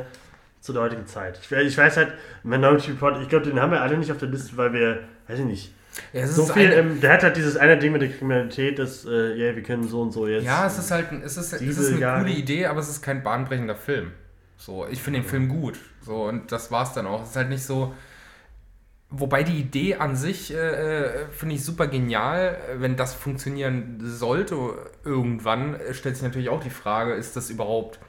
zu 0.60 0.72
der 0.72 0.82
heutigen 0.82 1.06
Zeit. 1.06 1.38
Ich, 1.42 1.50
ich 1.50 1.78
weiß 1.78 1.96
halt, 1.96 2.12
Minority 2.42 2.92
Report, 2.92 3.20
ich 3.22 3.28
glaube, 3.28 3.46
den 3.46 3.60
haben 3.60 3.72
wir 3.72 3.80
alle 3.80 3.96
nicht 3.98 4.10
auf 4.12 4.18
der 4.18 4.28
Liste, 4.28 4.56
weil 4.56 4.72
wir, 4.72 5.00
weiß 5.28 5.38
ich 5.40 5.44
nicht, 5.44 5.72
Ja, 6.12 6.26
so 6.26 6.46
viel, 6.46 6.72
ähm, 6.72 7.00
der 7.00 7.12
hat 7.14 7.22
halt 7.22 7.36
dieses 7.36 7.56
eine 7.56 7.78
Ding 7.78 7.92
mit 7.92 8.02
der 8.02 8.10
Kriminalität, 8.10 8.78
dass, 8.78 9.04
äh, 9.04 9.34
ja, 9.34 9.54
wir 9.56 9.62
können 9.62 9.88
so 9.88 10.02
und 10.02 10.12
so 10.12 10.26
jetzt. 10.26 10.44
ja, 10.44 10.66
es 10.66 10.78
ist 10.78 10.90
halt 10.90 11.06
es 11.24 11.36
ist, 11.36 11.52
es 11.52 11.62
ist 11.62 11.90
eine 11.92 12.00
Jahre- 12.00 12.20
coole 12.22 12.32
Idee, 12.32 12.66
aber 12.66 12.80
es 12.80 12.88
ist 12.88 13.02
kein 13.02 13.22
bahnbrechender 13.22 13.76
Film. 13.76 14.12
So, 14.58 14.86
ich 14.90 15.02
finde 15.02 15.20
den 15.20 15.28
Film 15.28 15.48
gut. 15.48 15.78
So, 16.00 16.24
und 16.24 16.50
das 16.50 16.70
war's 16.70 16.92
dann 16.94 17.06
auch. 17.06 17.22
Es 17.22 17.30
ist 17.30 17.36
halt 17.36 17.48
nicht 17.50 17.64
so. 17.64 17.94
Wobei 19.08 19.44
die 19.44 19.60
Idee 19.60 19.96
an 19.96 20.16
sich 20.16 20.52
äh, 20.52 20.56
äh, 20.56 21.26
finde 21.30 21.54
ich 21.54 21.64
super 21.64 21.86
genial. 21.86 22.58
Wenn 22.78 22.96
das 22.96 23.14
funktionieren 23.14 23.98
sollte 24.02 24.56
irgendwann, 25.04 25.74
äh, 25.74 25.94
stellt 25.94 26.16
sich 26.16 26.24
natürlich 26.24 26.48
auch 26.48 26.62
die 26.62 26.70
Frage, 26.70 27.14
ist 27.14 27.36
das 27.36 27.48
überhaupt. 27.48 28.00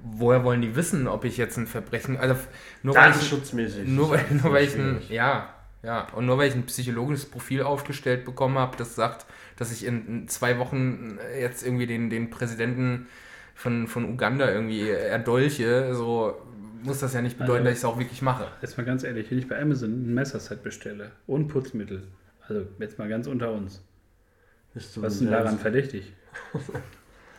Woher 0.00 0.44
wollen 0.44 0.60
die 0.60 0.76
wissen, 0.76 1.08
ob 1.08 1.24
ich 1.24 1.38
jetzt 1.38 1.56
ein 1.56 1.66
Verbrechen. 1.66 2.18
Also 2.18 2.36
nur 2.82 2.94
weil 2.94 3.12
ich, 3.12 3.88
nur, 3.88 4.10
weil, 4.10 4.24
nur 4.42 4.52
weil 4.52 4.64
ich 4.64 4.74
ein, 4.74 5.00
ja, 5.08 5.54
ja, 5.82 6.08
und 6.14 6.26
nur 6.26 6.36
weil 6.36 6.48
ich 6.48 6.54
ein 6.54 6.66
psychologisches 6.66 7.24
Profil 7.24 7.62
aufgestellt 7.62 8.26
bekommen 8.26 8.58
habe, 8.58 8.76
das 8.76 8.94
sagt, 8.94 9.24
dass 9.56 9.72
ich 9.72 9.86
in, 9.86 10.06
in 10.06 10.28
zwei 10.28 10.58
Wochen 10.58 11.18
jetzt 11.40 11.64
irgendwie 11.64 11.86
den, 11.86 12.10
den 12.10 12.28
Präsidenten 12.28 13.06
von, 13.54 13.86
von 13.86 14.04
Uganda 14.04 14.50
irgendwie 14.50 14.90
erdolche, 14.90 15.94
so 15.94 16.36
muss 16.84 17.00
das 17.00 17.14
ja 17.14 17.22
nicht 17.22 17.38
bedeuten, 17.38 17.58
Also- 17.58 17.64
dass 17.64 17.72
ich 17.72 17.78
es 17.78 17.84
auch 17.84 17.98
wirklich 17.98 18.22
mache. 18.22 18.46
Jetzt 18.62 18.76
mal 18.76 18.84
ganz 18.84 19.04
ehrlich, 19.04 19.30
wenn 19.30 19.38
ich 19.38 19.48
bei 19.48 19.60
Amazon 19.60 19.90
ein 19.90 20.14
Messerset 20.14 20.62
bestelle 20.62 21.10
und 21.26 21.48
Putzmittel, 21.48 22.02
also 22.48 22.66
jetzt 22.78 22.98
mal 22.98 23.08
ganz 23.08 23.26
unter 23.26 23.52
uns, 23.52 23.82
was 24.74 24.96
ist 24.96 25.20
denn 25.20 25.30
daran 25.30 25.58
verdächtig? 25.58 26.12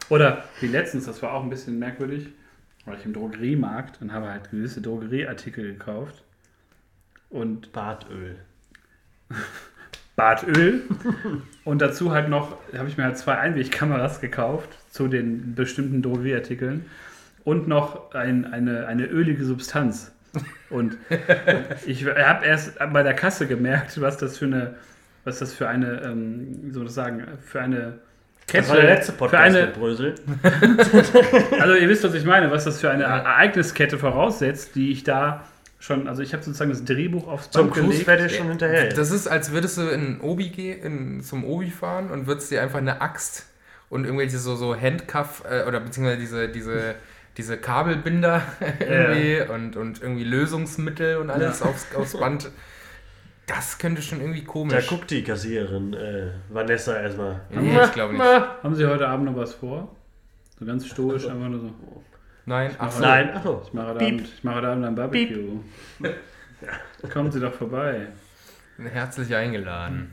Oder 0.09 0.43
wie 0.61 0.67
letztens, 0.67 1.05
das 1.05 1.21
war 1.21 1.33
auch 1.33 1.43
ein 1.43 1.49
bisschen 1.49 1.79
merkwürdig, 1.79 2.29
war 2.85 2.95
ich 2.97 3.05
im 3.05 3.13
Drogeriemarkt 3.13 4.01
und 4.01 4.13
habe 4.13 4.27
halt 4.29 4.51
gewisse 4.51 4.81
Drogerieartikel 4.81 5.73
gekauft 5.73 6.23
und 7.29 7.71
Bartöl. 7.73 8.37
Bartöl 10.15 10.83
und 11.65 11.81
dazu 11.81 12.11
halt 12.11 12.29
noch, 12.29 12.57
habe 12.77 12.87
ich 12.87 12.97
mir 12.97 13.03
halt 13.03 13.17
zwei 13.17 13.37
Einwegkameras 13.37 14.21
gekauft 14.21 14.69
zu 14.89 15.07
den 15.09 15.55
bestimmten 15.55 16.01
Drogerieartikeln 16.01 16.85
und 17.45 17.67
noch 17.69 18.13
ein, 18.13 18.45
eine, 18.51 18.87
eine 18.87 19.05
ölige 19.05 19.45
Substanz. 19.45 20.11
Und 20.69 20.97
ich 21.85 22.05
habe 22.05 22.45
erst 22.45 22.77
bei 22.91 23.03
der 23.03 23.13
Kasse 23.13 23.47
gemerkt, 23.47 24.01
was 24.01 24.17
das 24.17 24.37
für 24.37 24.45
eine, 24.45 24.75
was 25.23 25.39
das 25.39 25.53
für 25.53 25.69
eine, 25.69 26.01
ähm, 26.03 26.59
wie 26.63 26.71
soll 26.71 26.79
man 26.79 26.85
das 26.85 26.95
sagen, 26.95 27.23
für 27.41 27.61
eine 27.61 27.99
Kette, 28.47 28.63
Das 28.63 28.69
war 28.69 28.75
der 28.75 28.85
letzte 28.85 29.11
für 29.13 29.17
Podcast 29.19 29.43
eine, 29.43 29.65
mit 29.67 29.75
Brösel. 29.75 30.15
also 31.59 31.75
ihr 31.75 31.87
wisst, 31.87 32.03
was 32.03 32.13
ich 32.13 32.25
meine, 32.25 32.51
was 32.51 32.65
das 32.65 32.81
für 32.81 32.89
eine 32.89 33.03
Ereigniskette 33.03 33.97
voraussetzt, 33.97 34.75
die 34.75 34.91
ich 34.91 35.03
da 35.03 35.45
schon, 35.79 36.07
also 36.07 36.21
ich 36.21 36.33
habe 36.33 36.43
sozusagen 36.43 36.71
das 36.71 36.83
Drehbuch 36.83 37.27
aufs 37.27 37.51
Zum 37.51 37.69
Band 37.69 37.73
Cruise 37.73 37.89
gelegt. 37.89 38.07
werde 38.07 38.25
ich 38.25 38.35
schon 38.35 38.49
hinterher. 38.49 38.89
Das 38.89 39.11
ist, 39.11 39.27
als 39.27 39.51
würdest 39.51 39.77
du 39.77 39.83
in 39.83 40.19
Obi 40.21 40.49
gehen, 40.49 40.81
in, 40.81 41.23
zum 41.23 41.45
Obi 41.45 41.69
fahren 41.69 42.11
und 42.11 42.27
würdest 42.27 42.51
dir 42.51 42.61
einfach 42.61 42.79
eine 42.79 43.01
Axt 43.01 43.45
und 43.89 44.03
irgendwelche 44.03 44.37
so, 44.37 44.55
so 44.55 44.75
Handcuff 44.75 45.43
äh, 45.49 45.63
oder 45.67 45.79
beziehungsweise 45.79 46.19
diese, 46.19 46.49
diese, 46.49 46.95
diese 47.37 47.57
Kabelbinder 47.57 48.41
irgendwie 48.79 49.41
und, 49.51 49.75
und 49.75 50.01
irgendwie 50.01 50.23
Lösungsmittel 50.23 51.17
und 51.17 51.29
alles 51.29 51.61
aufs, 51.61 51.93
aufs 51.95 52.17
Band. 52.17 52.49
Das 53.47 53.77
könnte 53.77 54.01
schon 54.01 54.21
irgendwie 54.21 54.41
da 54.41 54.47
komisch. 54.47 54.87
guckt 54.87 55.11
die 55.11 55.23
Kassiererin 55.23 55.93
äh, 55.93 56.31
Vanessa 56.49 56.99
erstmal. 56.99 57.41
Nee, 57.51 57.77
ich 57.83 57.91
glaube 57.91 58.13
nicht. 58.13 58.23
Haben 58.23 58.75
Sie 58.75 58.85
heute 58.87 59.07
Abend 59.07 59.25
noch 59.27 59.35
was 59.35 59.53
vor? 59.53 59.95
So 60.59 60.65
ganz 60.65 60.87
stoisch, 60.87 61.27
einfach 61.27 61.49
nur 61.49 61.59
so. 61.59 61.73
Nein, 62.45 62.71
ach 62.79 62.91
so. 62.91 63.01
Nein, 63.01 63.31
ach 63.35 63.43
so. 63.43 63.61
Ich 63.65 63.73
mache 63.73 63.87
heute. 63.87 64.05
Abend, 64.05 64.21
ich 64.21 64.43
mache 64.43 64.55
heute 64.55 64.67
Abend 64.69 64.85
ein 64.85 64.95
Barbecue. 64.95 65.59
Kommen 67.13 67.31
Sie 67.31 67.39
doch 67.39 67.53
vorbei. 67.53 68.07
Herzlich 68.77 69.35
eingeladen. 69.35 70.11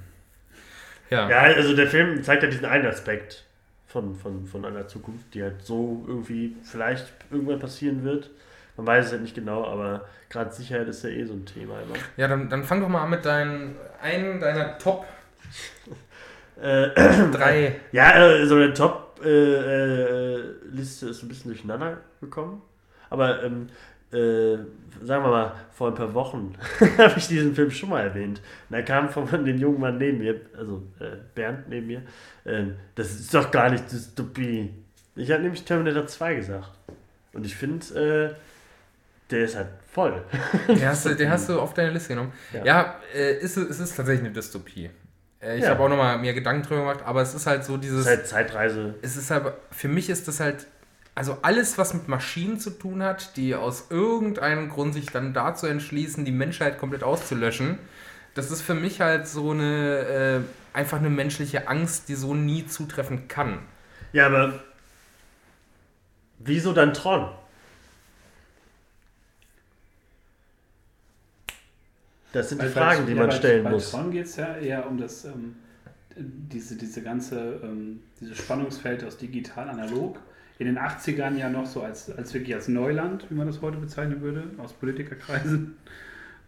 Ja. 1.10 1.28
Ja, 1.28 1.38
also 1.40 1.74
der 1.76 1.86
Film 1.86 2.22
zeigt 2.22 2.42
ja 2.42 2.48
diesen 2.48 2.64
einen 2.64 2.86
Aspekt 2.86 3.44
von, 3.92 4.14
von, 4.14 4.46
von 4.46 4.64
einer 4.64 4.88
Zukunft, 4.88 5.34
die 5.34 5.42
halt 5.42 5.62
so 5.62 6.04
irgendwie 6.06 6.56
vielleicht 6.62 7.12
irgendwann 7.30 7.58
passieren 7.58 8.04
wird. 8.04 8.30
Man 8.76 8.86
weiß 8.86 9.06
es 9.06 9.12
ja 9.12 9.18
nicht 9.18 9.34
genau, 9.34 9.66
aber 9.66 10.06
gerade 10.30 10.50
Sicherheit 10.50 10.88
ist 10.88 11.04
ja 11.04 11.10
eh 11.10 11.24
so 11.24 11.34
ein 11.34 11.44
Thema 11.44 11.74
immer. 11.82 11.94
Ja, 12.16 12.26
dann, 12.26 12.48
dann 12.48 12.64
fang 12.64 12.80
doch 12.80 12.88
mal 12.88 13.02
an 13.02 13.10
mit 13.10 13.24
deinen, 13.24 13.76
einen 14.00 14.40
deiner 14.40 14.78
Top 14.78 15.04
Äh, 16.60 16.90
3. 17.32 17.80
ja, 17.92 18.24
äh, 18.24 18.46
so 18.46 18.54
eine 18.56 18.72
Top-Liste 18.72 19.28
ist 21.08 21.22
ein 21.22 21.28
bisschen 21.28 21.50
durcheinander 21.50 21.98
gekommen. 22.20 22.62
Aber 23.10 23.42
ähm, 23.42 23.68
äh, 24.12 24.56
sagen 25.04 25.24
wir 25.24 25.30
mal, 25.30 25.52
vor 25.72 25.88
ein 25.88 25.94
paar 25.94 26.12
Wochen 26.14 26.54
habe 26.98 27.14
ich 27.16 27.28
diesen 27.28 27.54
Film 27.54 27.70
schon 27.70 27.88
mal 27.88 28.02
erwähnt. 28.02 28.40
Und 28.68 28.76
da 28.76 28.82
kam 28.82 29.08
von 29.08 29.26
den 29.44 29.58
jungen 29.58 29.80
Mann 29.80 29.98
neben 29.98 30.18
mir, 30.18 30.40
also 30.56 30.82
äh, 31.00 31.16
Bernd 31.34 31.68
neben 31.68 31.86
mir, 31.86 32.02
ähm, 32.46 32.76
das 32.94 33.10
ist 33.12 33.32
doch 33.34 33.50
gar 33.50 33.70
nicht 33.70 33.90
Dystopie. 33.90 34.70
Ich 35.16 35.30
habe 35.30 35.42
nämlich 35.42 35.64
Terminator 35.64 36.06
2 36.06 36.34
gesagt. 36.36 36.70
Und 37.32 37.44
ich 37.46 37.56
finde, 37.56 38.34
äh, 38.34 38.34
der 39.30 39.44
ist 39.44 39.56
halt 39.56 39.68
voll. 39.90 40.22
Den 40.68 40.86
hast, 40.86 41.06
du, 41.06 41.14
den 41.16 41.30
hast 41.30 41.48
du 41.48 41.58
auf 41.60 41.72
deine 41.74 41.90
Liste 41.92 42.10
genommen. 42.10 42.32
Ja. 42.52 42.64
Ja, 42.64 43.00
äh, 43.14 43.38
ist, 43.38 43.56
es- 43.56 43.70
es 43.70 43.80
ist 43.80 43.96
tatsächlich 43.96 44.24
eine 44.26 44.34
Dystopie. 44.34 44.90
Äh, 45.40 45.56
ich 45.56 45.64
Ja. 45.64 45.70
habe 45.70 45.82
auch 45.82 45.88
nochmal 45.88 46.18
mir 46.18 46.34
Gedanken 46.34 46.62
drüber 46.62 46.80
gemacht, 46.80 47.00
aber 47.04 47.22
es 47.22 47.34
ist 47.34 47.46
halt 47.46 47.64
so 47.64 47.76
dieses. 47.78 48.02
ist 48.02 48.06
halt 48.08 48.26
Zeitreise. 48.26 48.94
es 49.02 49.16
ist 49.16 49.30
halt, 49.30 49.52
für 49.70 49.88
mich 49.88 50.10
ist 50.10 50.28
das 50.28 50.40
halt, 50.40 50.66
also 51.14 51.38
alles, 51.42 51.76
was 51.78 51.92
mit 51.94 52.08
Maschinen 52.08 52.58
zu 52.58 52.70
tun 52.70 53.02
hat, 53.02 53.36
die 53.36 53.54
aus 53.54 53.86
irgendeinem 53.90 54.68
Grund 54.70 54.94
sich 54.94 55.06
dann 55.06 55.34
dazu 55.34 55.66
entschließen, 55.66 56.24
die 56.24 56.32
Menschheit 56.32 56.78
komplett 56.78 57.02
auszulöschen, 57.02 57.78
das 58.34 58.50
ist 58.50 58.62
für 58.62 58.74
mich 58.74 59.00
halt 59.02 59.28
so 59.28 59.50
eine, 59.50 59.98
äh, 59.98 60.40
einfach 60.76 60.98
eine 60.98 61.10
menschliche 61.10 61.68
Angst, 61.68 62.08
die 62.08 62.14
so 62.14 62.34
nie 62.34 62.66
zutreffen 62.66 63.28
kann. 63.28 63.58
Ja, 64.14 64.26
aber 64.26 64.62
wieso 66.38 66.72
dann 66.72 66.94
Tron? 66.94 67.28
Das 72.32 72.48
sind 72.48 72.62
die 72.62 72.68
Fragen, 72.68 73.04
die 73.04 73.12
ja, 73.12 73.18
man 73.18 73.28
bei- 73.28 73.36
stellen 73.36 73.64
bei 73.64 73.70
muss. 73.70 73.90
Tron 73.90 74.10
geht 74.10 74.24
es 74.24 74.36
ja 74.36 74.56
eher 74.56 74.86
um 74.86 74.96
das, 74.96 75.26
ähm, 75.26 75.56
diese, 76.16 76.76
diese 76.76 77.02
ganze, 77.02 77.60
ähm, 77.62 78.02
dieses 78.20 78.38
Spannungsfeld 78.38 79.04
aus 79.04 79.18
digital 79.18 79.68
analog. 79.68 80.18
In 80.58 80.66
den 80.66 80.78
80ern 80.78 81.36
ja 81.36 81.48
noch 81.50 81.66
so 81.66 81.82
als, 81.82 82.10
als 82.16 82.32
wirklich 82.34 82.54
als 82.54 82.68
Neuland, 82.68 83.26
wie 83.30 83.34
man 83.34 83.46
das 83.46 83.60
heute 83.62 83.78
bezeichnen 83.78 84.20
würde, 84.20 84.44
aus 84.58 84.72
Politikerkreisen. 84.74 85.74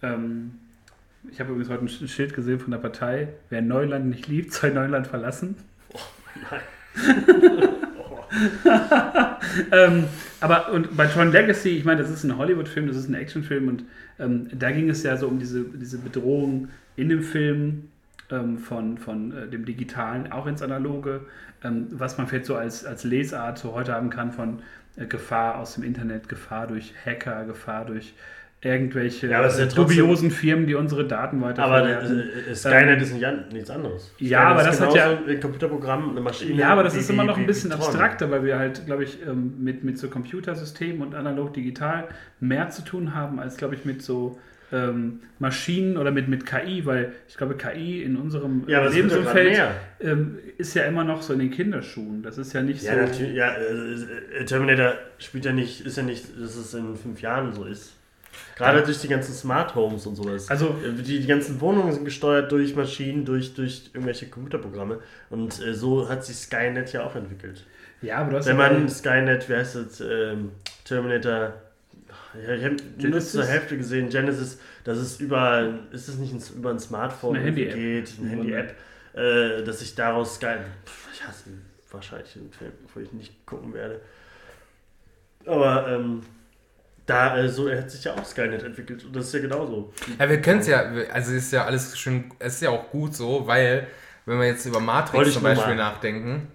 Ähm, 0.02 0.52
ich 1.30 1.40
habe 1.40 1.50
übrigens 1.50 1.70
heute 1.70 1.84
ein 1.84 1.88
Sch- 1.88 2.06
Schild 2.08 2.34
gesehen 2.34 2.60
von 2.60 2.70
der 2.70 2.78
Partei, 2.78 3.28
wer 3.50 3.62
Neuland 3.62 4.06
nicht 4.06 4.28
liebt, 4.28 4.52
soll 4.52 4.72
Neuland 4.72 5.06
verlassen. 5.06 5.56
ähm, 9.72 10.04
aber 10.40 10.72
und 10.72 10.96
bei 10.96 11.06
Tron 11.06 11.30
Legacy, 11.32 11.70
ich 11.70 11.84
meine, 11.84 12.02
das 12.02 12.10
ist 12.10 12.24
ein 12.24 12.36
Hollywood-Film, 12.36 12.86
das 12.88 12.96
ist 12.96 13.08
ein 13.08 13.14
Actionfilm 13.14 13.68
und 13.68 13.84
ähm, 14.18 14.48
da 14.52 14.70
ging 14.70 14.90
es 14.90 15.02
ja 15.02 15.16
so 15.16 15.28
um 15.28 15.38
diese, 15.38 15.64
diese 15.64 15.98
Bedrohung 15.98 16.68
in 16.96 17.08
dem 17.08 17.22
Film 17.22 17.88
ähm, 18.30 18.58
von, 18.58 18.98
von 18.98 19.32
äh, 19.36 19.48
dem 19.48 19.64
Digitalen 19.64 20.32
auch 20.32 20.46
ins 20.46 20.62
Analoge, 20.62 21.22
ähm, 21.62 21.86
was 21.90 22.18
man 22.18 22.26
vielleicht 22.26 22.46
so 22.46 22.56
als, 22.56 22.84
als 22.84 23.04
Lesart 23.04 23.58
so 23.58 23.74
heute 23.74 23.92
haben 23.94 24.10
kann 24.10 24.32
von 24.32 24.60
äh, 24.96 25.06
Gefahr 25.06 25.58
aus 25.58 25.74
dem 25.74 25.84
Internet, 25.84 26.28
Gefahr 26.28 26.66
durch 26.66 26.94
Hacker, 27.04 27.44
Gefahr 27.44 27.84
durch 27.84 28.14
irgendwelche 28.62 29.26
Ja, 29.28 29.40
aber 29.40 29.48
ja 29.58 29.64
äh, 29.64 29.68
dubiosen 29.68 30.30
Firmen, 30.30 30.66
die 30.66 30.74
unsere 30.74 31.06
Daten 31.06 31.36
Aber 31.44 31.48
weiterverwerten. 31.48 32.24
äh, 32.50 32.54
Skynet 32.54 33.02
ist 33.02 33.12
nicht 33.12 33.24
an, 33.26 33.44
nichts 33.52 33.68
anderes. 33.68 34.14
Ja, 34.18 34.38
Skynet 34.38 34.50
aber 34.52 34.60
ist 34.70 34.80
das 34.80 34.88
hat 34.88 34.94
ja- 34.94 35.18
ein 35.28 35.40
Computerprogramm, 35.40 36.10
eine 36.12 36.20
Maschine. 36.22 36.54
Ja, 36.60 36.70
aber 36.70 36.82
das 36.82 36.94
wie- 36.94 37.00
ist 37.00 37.10
immer 37.10 37.24
noch 37.24 37.36
ein 37.36 37.44
bisschen 37.46 37.72
abstrakter, 37.72 38.30
weil 38.30 38.42
wir 38.42 38.58
halt, 38.58 38.86
glaube 38.86 39.04
ich, 39.04 39.18
ähm, 39.26 39.62
mit, 39.62 39.84
mit 39.84 39.98
so 39.98 40.08
Computersystemen 40.08 41.02
und 41.02 41.14
analog-digital 41.14 42.08
mehr 42.40 42.70
zu 42.70 42.82
tun 42.82 43.14
haben, 43.14 43.38
als, 43.38 43.58
glaube 43.58 43.74
ich, 43.74 43.84
mit 43.84 44.00
so 44.02 44.38
ähm, 44.72 45.20
Maschinen 45.38 45.96
oder 45.96 46.10
mit, 46.10 46.28
mit 46.28 46.46
KI, 46.46 46.84
weil 46.86 47.12
ich 47.28 47.36
glaube, 47.36 47.56
KI 47.56 48.02
in 48.02 48.16
unserem 48.16 48.64
Ja, 48.68 48.82
wird 48.82 48.92
ja 48.92 48.96
Lebensumfeld 48.96 49.58
ähm, 50.00 50.38
ist 50.58 50.74
ja 50.74 50.84
immer 50.84 51.04
noch 51.04 51.22
so 51.22 51.32
in 51.32 51.38
den 51.38 51.50
Kinderschuhen. 51.50 52.22
Das 52.22 52.38
ist 52.38 52.52
ja 52.52 52.62
nicht 52.62 52.82
Ja, 52.82 52.94
so. 52.94 53.00
natürlich. 53.00 53.34
Ja, 53.34 53.54
äh, 53.56 54.44
Terminator 54.44 54.94
spielt 55.18 55.44
ja 55.44 55.52
nicht, 55.52 55.80
ist 55.82 55.96
ja 55.96 56.02
nicht, 56.02 56.24
dass 56.40 56.56
es 56.56 56.74
in 56.74 56.96
fünf 56.96 57.20
Jahren 57.20 57.52
so 57.54 57.64
ist. 57.64 57.92
Gerade 58.56 58.82
durch 58.82 59.00
die 59.00 59.08
ganzen 59.08 59.32
Smart 59.34 59.74
Homes 59.74 60.06
und 60.06 60.16
sowas. 60.16 60.48
Also, 60.48 60.76
Äh, 60.84 60.92
Die, 61.02 61.20
die 61.20 61.26
ganzen 61.26 61.60
Wohnungen 61.60 61.92
sind 61.92 62.04
gesteuert 62.04 62.50
durch 62.52 62.74
Maschinen, 62.74 63.24
durch, 63.24 63.54
durch 63.54 63.90
irgendwelche 63.92 64.28
Computerprogramme. 64.28 65.00
Und 65.30 65.60
äh, 65.60 65.74
so 65.74 66.08
hat 66.08 66.24
sich 66.24 66.36
Skynet 66.36 66.92
ja 66.92 67.04
auch 67.04 67.14
entwickelt. 67.16 67.64
ja, 68.00 68.18
aber 68.18 68.30
du 68.32 68.36
hast 68.38 68.46
Wenn 68.46 68.58
ja 68.58 68.68
man 68.70 68.88
Skynet, 68.88 69.48
wie 69.48 69.54
heißt 69.54 69.76
es, 69.76 70.00
ähm, 70.00 70.52
Terminator, 70.84 71.54
ja, 72.42 72.54
ich 72.54 72.64
habe 72.64 72.74
nur 72.74 72.98
Genesis? 72.98 73.32
zur 73.32 73.44
Hälfte 73.44 73.76
gesehen, 73.76 74.08
Genesis, 74.08 74.58
dass 74.84 74.98
es 74.98 75.20
über, 75.20 75.78
ist 75.92 76.08
es 76.08 76.16
nicht 76.16 76.32
ein, 76.32 76.42
über 76.56 76.70
ein 76.70 76.78
Smartphone 76.78 77.36
Eine 77.36 77.46
irgendwie 77.46 77.68
Handy-App. 77.68 78.06
geht, 78.06 78.18
eine 78.18 78.30
Handy-App, 78.30 78.74
äh, 79.14 79.64
dass 79.64 79.80
sich 79.80 79.94
daraus 79.94 80.36
Sky, 80.36 80.56
Pff, 80.86 81.08
ich 81.12 81.26
hasse 81.26 81.50
wahrscheinlich 81.90 82.32
den 82.32 82.50
Film, 82.52 82.72
wo 82.92 83.00
ich 83.00 83.12
nicht 83.12 83.46
gucken 83.46 83.72
werde. 83.72 84.00
Aber 85.46 85.88
ähm, 85.88 86.22
da, 87.06 87.38
äh, 87.38 87.48
so 87.48 87.70
hat 87.70 87.90
sich 87.90 88.04
ja 88.04 88.14
auch 88.14 88.24
Skynet 88.24 88.62
entwickelt 88.62 89.04
und 89.04 89.14
das 89.14 89.26
ist 89.26 89.34
ja 89.34 89.40
genauso. 89.40 89.92
Ja, 90.18 90.28
wir 90.28 90.40
können 90.40 90.60
es 90.60 90.66
ja, 90.66 90.80
also 91.12 91.32
ist 91.32 91.52
ja 91.52 91.64
alles 91.64 91.98
schön, 91.98 92.32
es 92.38 92.54
ist 92.54 92.62
ja 92.62 92.70
auch 92.70 92.90
gut 92.90 93.14
so, 93.14 93.46
weil, 93.46 93.86
wenn 94.26 94.38
wir 94.38 94.46
jetzt 94.46 94.64
über 94.66 94.80
Matrix 94.80 95.28
ich 95.28 95.34
zum 95.34 95.42
Beispiel 95.42 95.74
nachdenken, 95.74 96.48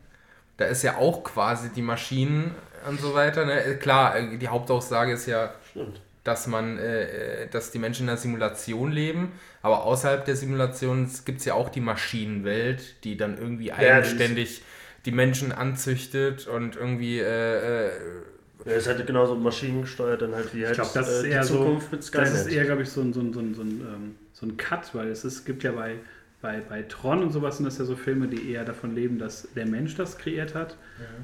da 0.57 0.65
ist 0.65 0.83
ja 0.83 0.97
auch 0.97 1.23
quasi 1.23 1.69
die 1.69 1.81
Maschinen 1.81 2.53
und 2.87 2.99
so 2.99 3.13
weiter. 3.13 3.45
Ne? 3.45 3.63
Äh, 3.63 3.75
Klar, 3.75 4.17
äh, 4.17 4.37
die 4.37 4.47
Hauptaussage 4.47 5.13
ist 5.13 5.25
ja, 5.25 5.53
Stimmt. 5.71 6.01
dass 6.23 6.47
man, 6.47 6.77
äh, 6.77 7.43
äh, 7.45 7.47
dass 7.49 7.71
die 7.71 7.79
Menschen 7.79 8.03
in 8.03 8.09
einer 8.09 8.17
Simulation 8.17 8.91
leben, 8.91 9.31
aber 9.61 9.83
außerhalb 9.85 10.25
der 10.25 10.35
Simulation 10.35 11.09
gibt 11.25 11.39
es 11.39 11.45
ja 11.45 11.53
auch 11.53 11.69
die 11.69 11.81
Maschinenwelt, 11.81 13.03
die 13.03 13.17
dann 13.17 13.37
irgendwie 13.37 13.71
Ja, 13.77 14.01
eigenständig 14.01 14.63
die 15.05 15.11
Menschen 15.11 15.51
anzüchtet 15.51 16.47
und 16.47 16.75
irgendwie 16.75 17.19
äh, 17.19 17.87
äh, 17.87 17.91
Ja, 18.65 18.73
es 18.73 18.83
ist 18.83 18.87
halt 18.87 19.07
genauso 19.07 19.35
maschinengesteuert 19.35 20.21
dann 20.21 20.35
halt 20.35 20.53
wie 20.53 20.65
halt 20.65 20.75
Ich 20.75 20.77
glaube, 20.77 20.91
das 20.93 21.09
ist 21.09 21.23
äh, 21.23 21.29
eher 21.29 21.41
die 21.41 21.47
so. 21.47 21.57
Zukunft 21.57 21.91
mit 21.91 22.03
Skynet. 22.03 22.33
Das 22.33 22.33
ist 22.33 22.47
eher, 22.47 22.65
glaube 22.65 22.83
ich, 22.83 22.89
so 22.89 23.01
ein, 23.01 23.13
so 23.13 23.21
ein, 23.21 23.33
so 23.33 23.39
ein, 23.39 23.53
so 23.55 23.61
ein, 23.61 23.81
ähm, 23.81 24.15
so 24.33 24.45
ein 24.45 24.57
Cut, 24.57 24.93
weil 24.93 25.07
es 25.09 25.23
ist, 25.25 25.45
gibt 25.45 25.63
ja 25.63 25.71
bei 25.71 25.99
bei, 26.41 26.61
bei 26.67 26.83
Tron 26.83 27.21
und 27.23 27.31
sowas 27.31 27.57
sind 27.57 27.65
das 27.65 27.77
ja 27.79 27.85
so 27.85 27.95
Filme, 27.95 28.27
die 28.27 28.51
eher 28.51 28.63
davon 28.63 28.95
leben, 28.95 29.17
dass 29.19 29.47
der 29.55 29.65
Mensch 29.67 29.95
das 29.95 30.17
kreiert 30.17 30.55
hat. 30.55 30.77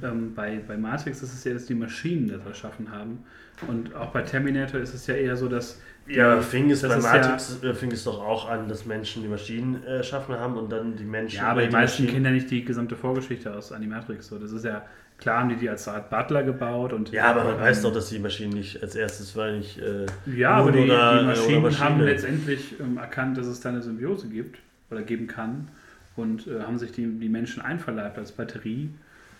Ähm, 0.03 0.33
bei, 0.35 0.59
bei 0.67 0.75
Matrix 0.77 1.23
ist 1.23 1.33
es 1.33 1.43
ja, 1.45 1.53
dass 1.53 1.65
die 1.65 1.73
Maschinen 1.75 2.27
das 2.27 2.45
erschaffen 2.45 2.91
haben. 2.91 3.19
Und 3.67 3.95
auch 3.95 4.09
bei 4.11 4.21
Terminator 4.23 4.81
ist 4.81 4.93
es 4.93 5.07
ja 5.07 5.15
eher 5.15 5.37
so, 5.37 5.47
dass. 5.47 5.81
Ja, 6.07 6.39
fing 6.41 6.69
es 6.69 6.81
bei 6.83 6.97
Matrix 6.97 7.63
äh, 7.63 7.73
fing 7.73 7.91
es 7.91 8.03
doch 8.03 8.19
auch 8.21 8.47
an, 8.49 8.67
dass 8.67 8.85
Menschen 8.85 9.23
die 9.23 9.29
Maschinen 9.29 9.83
erschaffen 9.85 10.35
haben 10.37 10.57
und 10.57 10.69
dann 10.71 10.95
die 10.97 11.03
Menschen. 11.05 11.37
Ja, 11.37 11.47
aber 11.47 11.61
die 11.61 11.67
die 11.67 11.73
meisten 11.73 12.03
Maschinen- 12.03 12.13
kennen 12.13 12.25
ja 12.25 12.31
nicht 12.31 12.51
die 12.51 12.63
gesamte 12.65 12.95
Vorgeschichte 12.95 13.55
aus 13.55 13.71
Animatrix. 13.71 14.27
So, 14.27 14.37
das 14.37 14.51
ist 14.51 14.65
ja 14.65 14.85
klar, 15.17 15.39
haben 15.39 15.49
die 15.49 15.55
die 15.55 15.69
als 15.69 15.87
Art 15.87 16.09
Butler 16.11 16.43
gebaut 16.43 16.91
und. 16.93 17.11
Ja, 17.11 17.31
aber 17.31 17.45
man 17.45 17.55
ähm, 17.55 17.61
weiß 17.61 17.81
doch, 17.83 17.93
dass 17.93 18.09
die 18.09 18.19
Maschinen 18.19 18.53
nicht 18.53 18.83
als 18.83 18.95
erstes 18.95 19.35
war 19.35 19.49
nicht. 19.53 19.79
Äh, 19.79 20.05
Ja, 20.35 20.51
aber 20.51 20.73
die, 20.73 20.79
oder- 20.79 21.21
die 21.21 21.25
Maschinen 21.25 21.61
Maschine. 21.63 21.85
haben 21.85 22.01
letztendlich 22.01 22.75
ähm, 22.81 22.97
erkannt, 22.97 23.37
dass 23.37 23.47
es 23.47 23.61
da 23.61 23.69
eine 23.69 23.81
Symbiose 23.81 24.27
gibt 24.27 24.59
oder 24.89 25.01
geben 25.03 25.27
kann 25.27 25.69
und 26.15 26.47
äh, 26.47 26.61
haben 26.61 26.77
sich 26.77 26.91
die, 26.91 27.05
die 27.05 27.29
Menschen 27.29 27.61
einverleibt 27.61 28.17
als 28.17 28.31
Batterie. 28.31 28.89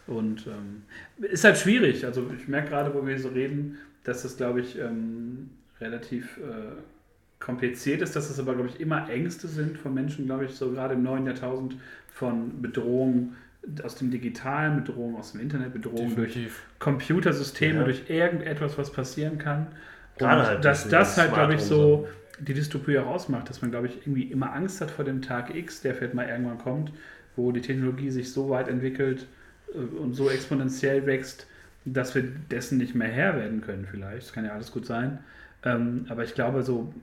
Und 0.08 0.46
ähm, 0.48 0.84
ist 1.25 1.44
halt 1.44 1.58
schwierig. 1.58 2.06
Also 2.06 2.30
ich 2.38 2.48
merke 2.48 2.70
gerade, 2.70 2.94
wo 2.94 3.06
wir 3.06 3.18
so 3.20 3.30
reden, 3.30 3.78
dass 4.04 4.22
das, 4.22 4.38
glaube 4.38 4.62
ich, 4.62 4.78
ähm, 4.78 5.50
relativ 5.82 6.38
äh, 6.38 6.75
kompliziert 7.40 8.02
ist, 8.02 8.16
dass 8.16 8.30
es 8.30 8.40
aber, 8.40 8.54
glaube 8.54 8.70
ich, 8.70 8.80
immer 8.80 9.10
Ängste 9.10 9.48
sind 9.48 9.78
von 9.78 9.94
Menschen, 9.94 10.25
glaube 10.25 10.46
ich, 10.46 10.52
so 10.52 10.72
gerade 10.72 10.94
im 10.94 11.04
neuen 11.04 11.25
Jahrtausend 11.25 11.75
von 12.08 12.62
Bedrohungen 12.62 13.36
aus 13.84 13.96
dem 13.96 14.12
Digitalen, 14.12 14.84
Bedrohungen 14.84 15.16
aus 15.16 15.32
dem 15.32 15.42
Internet, 15.42 15.74
Bedrohungen 15.74 16.16
durch. 16.16 16.38
Computersysteme, 16.78 17.80
Ja. 17.80 17.84
durch 17.84 18.10
irgendetwas, 18.10 18.78
was 18.78 18.92
passieren 18.92 19.40
kann. 19.40 19.68
Und 20.20 20.28
halt 20.28 20.64
dass 20.64 20.84
diese 20.84 20.96
das 20.96 21.18
halt, 21.18 21.34
glaube 21.34 21.56
ich, 21.56 21.62
so 21.62 22.08
die 22.39 22.54
Dystopie 22.54 22.98
auch 22.98 23.08
ausmacht, 23.08 23.50
dass 23.50 23.62
man, 23.62 23.72
glaube 23.72 23.88
ich, 23.88 23.98
irgendwie 24.06 24.24
immer 24.24 24.54
Angst 24.54 24.82
hat 24.82 24.92
vor 24.92 25.06
dem 25.06 25.22
Tag 25.22 25.56
X, 25.56 25.82
der 25.82 25.96
vielleicht 25.96 26.13
mal 26.13 26.27
irgendwann 26.27 26.58
kommt, 26.58 26.92
wo 27.36 27.51
die 27.51 27.62
Technologie 27.62 28.10
sich 28.10 28.32
so 28.32 28.50
weit 28.50 28.68
entwickelt 28.68 29.27
äh, 29.74 29.77
und 29.77 30.13
so 30.13 30.30
exponentiell 30.30 31.06
wächst, 31.06 31.48
dass 31.86 32.15
wir 32.15 32.24
dessen 32.24 32.77
nicht 32.77 32.96
mehr 32.96 33.08
Herr 33.08 33.36
werden 33.36 33.62
können 33.62 33.88
vielleicht. 33.89 34.24
Das 34.24 34.34
kann 34.34 34.46
ja 34.46 34.51
alles 34.51 34.72
gut 34.72 34.86
sein. 34.86 35.20
Ähm, 35.63 36.06
aber 36.10 36.24
ich 36.24 36.34
glaube, 36.34 36.63
so, 36.63 36.94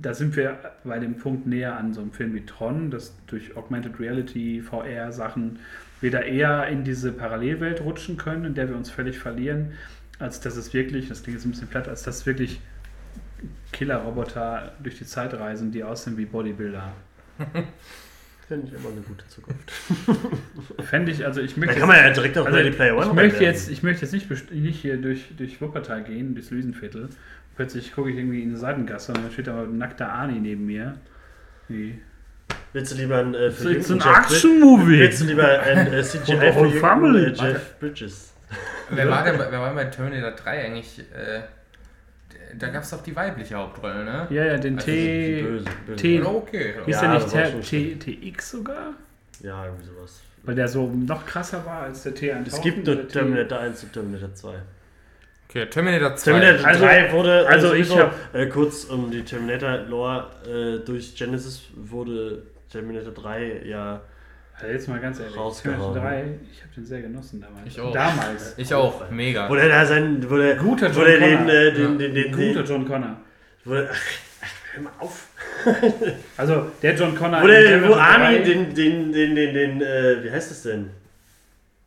da 0.00 0.14
sind 0.14 0.36
wir 0.36 0.58
bei 0.84 0.98
dem 0.98 1.16
Punkt 1.16 1.46
näher 1.46 1.76
an 1.76 1.94
so 1.94 2.00
einem 2.00 2.12
Film 2.12 2.34
wie 2.34 2.44
Tron, 2.44 2.90
dass 2.90 3.14
durch 3.26 3.56
Augmented 3.56 3.98
Reality, 4.00 4.62
VR-Sachen 4.62 5.58
wir 6.00 6.10
da 6.10 6.20
eher 6.20 6.68
in 6.68 6.84
diese 6.84 7.12
Parallelwelt 7.12 7.80
rutschen 7.80 8.16
können, 8.16 8.44
in 8.44 8.54
der 8.54 8.68
wir 8.68 8.76
uns 8.76 8.90
völlig 8.90 9.18
verlieren, 9.18 9.72
als 10.18 10.40
dass 10.40 10.56
es 10.56 10.74
wirklich, 10.74 11.08
das 11.08 11.22
klingt 11.22 11.38
jetzt 11.38 11.46
ein 11.46 11.52
bisschen 11.52 11.68
platt, 11.68 11.88
als 11.88 12.02
dass 12.02 12.26
wirklich 12.26 12.60
Killer-Roboter 13.72 14.72
durch 14.82 14.98
die 14.98 15.06
Zeit 15.06 15.34
reisen, 15.34 15.70
die 15.72 15.82
aussehen 15.84 16.16
wie 16.16 16.24
Bodybuilder. 16.26 16.92
Finde 18.48 18.66
ich 18.66 18.74
immer 18.74 18.90
eine 18.90 19.00
gute 19.00 19.26
Zukunft. 19.28 19.72
Fände 20.84 21.10
ich, 21.10 21.24
also 21.24 21.40
ich 21.40 21.54
Da 21.54 21.60
möchte 21.60 21.78
kann 21.80 21.88
man 21.88 21.96
ja 21.96 22.10
direkt 22.10 22.36
auf 22.36 22.46
also 22.46 22.58
Ready 22.58 22.72
Player 22.72 22.94
One 22.94 23.06
ich 23.06 23.12
möchte 23.14 23.42
jetzt, 23.42 23.70
ich 23.70 23.82
möchte 23.82 24.02
jetzt 24.04 24.12
nicht, 24.12 24.52
nicht 24.52 24.80
hier 24.80 24.98
durch, 24.98 25.30
durch 25.36 25.60
Wuppertal 25.62 26.04
gehen, 26.04 26.34
durchs 26.34 26.50
Luisenviertel. 26.50 27.08
Plötzlich 27.56 27.94
gucke 27.94 28.10
ich 28.10 28.16
irgendwie 28.18 28.42
in 28.42 28.50
eine 28.50 28.58
Seitengasse 28.58 29.12
und 29.12 29.24
dann 29.24 29.30
steht 29.32 29.46
da 29.46 29.62
ein 29.62 29.78
nackter 29.78 30.12
Ani 30.12 30.40
neben 30.40 30.66
mir. 30.66 30.98
Wie? 31.68 32.00
Willst 32.74 32.92
du 32.92 32.96
lieber 32.98 33.18
ein 33.18 33.34
äh, 33.34 33.50
So, 33.50 33.70
jetzt 33.70 33.86
verjüngten 33.86 33.92
ein 33.92 33.98
Jeff 33.98 34.26
Brid- 34.26 34.32
Action-Movie. 34.34 34.98
Willst 34.98 35.20
du 35.22 35.24
lieber 35.24 35.60
ein 35.62 35.92
äh, 35.94 36.02
CGI 36.02 36.36
verjüngten, 36.36 36.80
Family. 36.80 37.24
äh, 37.24 37.32
Jeff 37.32 37.78
Bridges? 37.78 38.34
Wer 38.90 39.08
war 39.08 39.24
denn 39.24 39.38
bei, 39.38 39.50
wer 39.50 39.58
war 39.60 39.68
denn 39.68 39.76
bei 39.76 39.84
Terminator 39.86 40.32
3 40.32 40.64
eigentlich? 40.66 40.98
Äh, 40.98 41.40
da 42.58 42.68
gab 42.68 42.82
es 42.82 42.90
doch 42.90 43.02
die 43.02 43.14
weibliche 43.16 43.54
Hauptrolle, 43.56 44.04
ne? 44.04 44.26
Ja, 44.30 44.44
ja, 44.44 44.56
den 44.58 44.76
Also 44.76 44.86
Die 44.90 44.92
T. 44.96 45.42
böse, 45.42 45.64
böse. 45.86 45.96
T- 45.96 46.20
Oder 46.20 46.34
okay. 46.34 46.74
Hieß 46.86 46.94
Ja, 47.02 47.18
der 47.18 47.54
nicht 47.56 47.68
T, 47.70 47.94
TX 47.96 48.50
sogar? 48.50 48.92
Ja, 49.40 49.64
irgendwie 49.66 49.84
sowas. 49.86 50.20
Weil 50.42 50.54
der 50.54 50.68
so 50.68 50.86
noch 50.86 51.24
krasser 51.26 51.64
war 51.64 51.82
als 51.84 52.02
der 52.02 52.14
T1000. 52.14 52.46
Es 52.46 52.60
gibt 52.60 52.86
nur 52.86 53.08
Terminator 53.08 53.58
1 53.60 53.82
und 53.82 53.92
Terminator 53.92 54.34
2. 54.34 54.54
Okay, 55.48 55.66
Terminator 55.66 56.16
2. 56.16 56.30
Terminator 56.32 56.66
Also- 56.66 56.84
3 56.84 57.12
wurde, 57.12 57.42
äh, 57.42 57.46
also 57.46 57.72
ich 57.74 57.88
sowieso, 57.88 58.02
hab- 58.04 58.34
äh, 58.34 58.46
kurz 58.46 58.84
um 58.84 59.10
die 59.10 59.22
Terminator-Lore, 59.22 60.26
äh, 60.82 60.84
durch 60.84 61.14
Genesis 61.16 61.62
wurde 61.76 62.42
Terminator 62.70 63.12
3 63.12 63.62
ja 63.64 64.00
Also 64.60 64.72
jetzt 64.72 64.88
mal 64.88 65.00
ganz 65.00 65.18
ehrlich. 65.20 65.34
Terminator 65.62 65.94
3, 65.94 66.24
ich 66.52 66.62
habe 66.62 66.74
den 66.76 66.86
sehr 66.86 67.02
genossen 67.02 67.40
damals. 67.40 67.66
Ich 67.66 67.80
auch. 67.80 67.92
Damals. 67.92 68.54
ich 68.56 68.74
auch, 68.74 69.10
mega. 69.10 69.48
Wo 69.50 69.54
der 69.56 69.68
da 69.68 69.84
sein, 69.84 70.24
wo 70.28 70.36
der, 70.36 70.56
Guter 70.56 70.90
John 70.90 71.04
der 71.04 71.18
den, 71.18 71.38
Connor. 71.38 71.52
äh, 71.52 71.72
den, 71.72 71.92
Ja. 71.92 71.98
den, 71.98 72.14
den, 72.14 72.32
Guter 72.32 72.62
den, 72.62 72.66
John 72.66 72.86
Connor. 72.86 73.16
wo 73.64 73.74
der, 73.74 73.88
ach, 73.92 74.74
hör 74.74 74.82
mal 74.82 74.92
auf. 74.98 75.28
Also 76.36 76.70
der 76.82 76.94
John 76.94 77.14
Connor. 77.16 77.42
Wo, 77.42 77.46
in 77.46 77.52
der, 77.52 77.88
wo 77.88 77.94
Arnie 77.94 78.38
3 78.38 78.42
den, 78.44 78.74
den, 78.74 79.12
den, 79.12 79.34
den, 79.34 79.54
den, 79.54 79.82
äh, 79.82 80.22
wie 80.22 80.30
heißt 80.30 80.50
das 80.50 80.62
denn? 80.62 80.90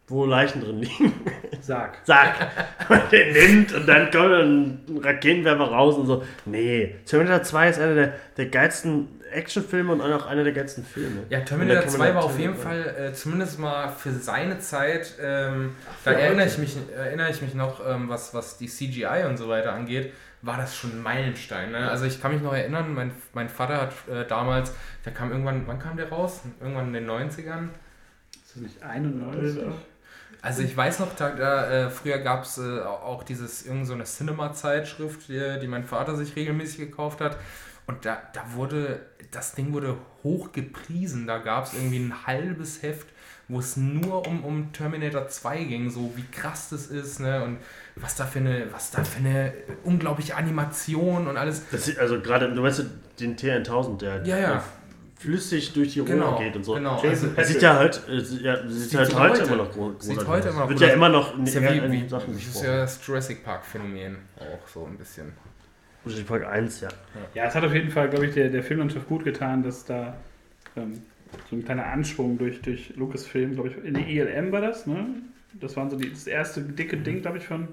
Wo 0.10 0.26
Leichen 0.26 0.62
drin 0.62 0.80
liegen. 0.82 1.14
Sag. 1.62 1.98
Sag, 2.06 2.50
den 3.12 3.34
nimmt 3.34 3.74
und 3.74 3.88
dann 3.88 4.10
kommt 4.10 4.32
ein 4.34 4.80
Raketenwerfer 5.04 5.66
raus 5.66 5.96
und 5.96 6.06
so. 6.08 6.24
Nee, 6.46 6.96
Terminator 7.06 7.44
2 7.44 7.70
ist 7.70 7.80
einer 7.80 7.96
der, 7.96 8.14
der 8.38 8.46
geilsten 8.46 9.10
Actionfilme 9.32 9.94
und 9.94 10.02
auch 10.02 10.26
einer 10.26 10.44
der 10.44 10.54
geilsten 10.54 10.84
Filme. 10.86 11.24
Ja, 11.30 11.40
da 11.40 11.46
Terminator 11.46 11.84
man 11.84 11.92
2 11.92 12.16
war 12.16 12.24
auf 12.24 12.40
jeden 12.40 12.56
Terminator- 12.60 12.94
Fall 12.94 13.06
äh, 13.10 13.14
zumindest 13.14 13.60
mal 13.60 13.90
für 13.90 14.12
seine 14.12 14.60
Zeit, 14.60 15.14
ähm, 15.22 15.76
da 16.04 16.12
für 16.12 16.20
erinnere 16.20 16.48
ich 16.48 16.58
mich, 16.58 16.76
erinnere 16.96 17.30
ich 17.30 17.42
mich 17.42 17.54
noch, 17.54 17.86
ähm, 17.88 18.10
was, 18.10 18.34
was 18.34 18.58
die 18.58 18.68
CGI 18.68 19.26
und 19.28 19.38
so 19.38 19.48
weiter 19.50 19.74
angeht, 19.74 20.14
war 20.42 20.58
das 20.58 20.76
schon 20.76 20.92
ein 20.92 21.02
Meilenstein. 21.02 21.72
Ne? 21.72 21.90
Also 21.90 22.06
ich 22.06 22.22
kann 22.22 22.32
mich 22.32 22.42
noch 22.42 22.54
erinnern, 22.54 22.94
mein, 22.94 23.12
mein 23.34 23.50
Vater 23.50 23.82
hat 23.82 23.94
äh, 24.08 24.26
damals, 24.28 24.72
der 25.06 25.14
kam 25.14 25.32
irgendwann, 25.32 25.64
wann 25.66 25.80
kam 25.80 25.98
der 25.98 26.10
raus? 26.10 26.42
Irgendwann 26.62 26.88
in 26.88 26.94
den 26.94 27.10
90ern. 27.10 27.70
Ist 28.34 28.56
das 28.56 28.62
nicht 28.62 28.84
91? 28.84 29.64
Also 30.44 30.62
ich 30.62 30.78
weiß 30.78 31.00
noch, 31.00 31.16
da, 31.16 31.32
da 31.32 31.88
äh, 31.88 31.90
früher 31.90 32.20
gab 32.20 32.44
es 32.44 32.60
äh, 32.60 32.80
auch 32.82 33.24
dieses 33.24 33.66
irgend 33.66 33.88
so 33.88 33.94
eine 33.94 34.04
Cinema-Zeitschrift, 34.04 35.28
die, 35.28 35.60
die 35.60 35.68
mein 35.68 35.84
Vater 35.84 36.16
sich 36.16 36.36
regelmäßig 36.36 36.78
gekauft 36.78 37.22
hat. 37.22 37.38
Und 37.88 38.06
da, 38.06 38.22
da 38.34 38.42
wurde, 38.54 39.00
das 39.32 39.56
Ding 39.56 39.72
wurde 39.74 39.96
hoch 40.24 40.52
gepriesen. 40.52 41.26
Da 41.26 41.38
gab 41.38 41.66
es 41.66 41.74
irgendwie 41.74 42.00
ein 42.00 42.28
halbes 42.28 42.84
Heft, 42.84 43.08
wo 43.48 43.60
es 43.60 43.78
nur 43.78 44.28
um, 44.28 44.44
um 44.44 44.74
Terminator 44.74 45.28
2 45.30 45.64
ging, 45.64 45.90
so 45.90 46.12
wie 46.18 46.26
krass 46.30 46.68
das 46.70 46.88
ist, 46.88 47.22
ne? 47.22 47.42
Und 47.44 47.60
was 47.96 48.16
da 48.18 48.26
für 48.26 48.40
eine, 48.40 48.68
was 48.74 48.92
da 48.92 49.04
für 49.06 49.20
eine 49.20 49.54
unglaubliche 49.86 50.36
Animation 50.36 51.28
und 51.28 51.38
alles. 51.38 51.64
Das 51.72 51.98
also 51.98 52.20
gerade, 52.20 52.54
du 52.54 52.62
weißt 52.62 52.80
ja, 52.80 52.86
den 53.22 53.38
T1000, 53.38 53.98
der 54.00 54.26
Ja, 54.26 54.38
ja. 54.38 54.64
flüssig 55.18 55.72
durch 55.72 55.94
die 55.94 56.02
Rohre 56.02 56.12
Genau, 56.12 56.38
geht 56.38 56.58
und 56.58 56.66
so. 56.66 56.74
genau. 56.74 56.96
Jason 57.02 57.10
Also, 57.30 57.36
Das 57.38 57.48
sieht 57.48 57.62
ja 57.62 57.76
halt, 57.76 58.02
äh, 58.10 58.20
sieht 58.20 58.42
ja, 58.42 58.68
sieht 58.68 58.90
Sieht 58.90 59.00
halt 59.00 59.16
heute, 59.16 59.32
heute- 59.32 59.44
immer 59.46 59.56
noch 59.64 59.72
gro- 59.72 59.96
sieht 59.98 60.18
großartig 60.18 60.28
heute 60.28 60.50
aus. 60.50 60.54
immer 60.54 60.62
noch 60.64 60.70
Wird 60.70 60.80
gut 60.80 60.88
ja 60.90 60.94
immer 60.94 61.10
noch 61.10 61.38
in 61.38 61.46
ist 61.48 61.54
ja 61.56 61.62
in 61.62 61.92
wie, 61.92 62.02
wie, 62.04 62.10
Sachen 62.10 62.34
das 62.34 62.38
ist 62.42 62.46
gesprochen. 62.48 62.66
ja 62.68 62.78
das 62.80 63.08
Jurassic 63.08 63.44
Park-Phänomen 63.46 64.18
auch 64.40 64.68
so 64.68 64.86
ein 64.86 64.98
bisschen. 64.98 65.32
Jurassic 66.08 66.28
Park 66.28 66.46
1, 66.48 66.82
ja. 66.82 66.88
Ja, 67.34 67.46
es 67.46 67.56
hat 67.56 67.64
auf 67.64 67.74
jeden 67.74 67.90
Fall, 67.92 68.10
glaube 68.10 68.26
ich, 68.28 68.34
der, 68.34 68.50
der 68.50 68.64
Filmlandschaft 68.64 69.08
gut 69.08 69.24
getan, 69.24 69.64
dass 69.64 69.86
da 69.86 70.16
ähm, 70.76 71.02
so 71.50 71.56
ein 71.56 71.64
kleiner 71.66 71.86
Anschwung 71.88 72.38
durch, 72.38 72.62
durch 72.62 72.94
Lucasfilm, 72.96 73.54
glaube 73.54 73.70
ich, 73.70 73.84
in 73.84 73.94
die 73.94 74.20
ELM 74.20 74.52
war 74.52 74.62
das, 74.62 74.88
ne? 74.88 75.06
Das 75.60 75.76
war 75.78 75.90
so 75.90 75.98
die, 75.98 76.10
das 76.10 76.28
erste 76.28 76.62
dicke 76.62 76.98
Ding, 76.98 77.22
glaube 77.22 77.38
ich, 77.38 77.46
von 77.48 77.68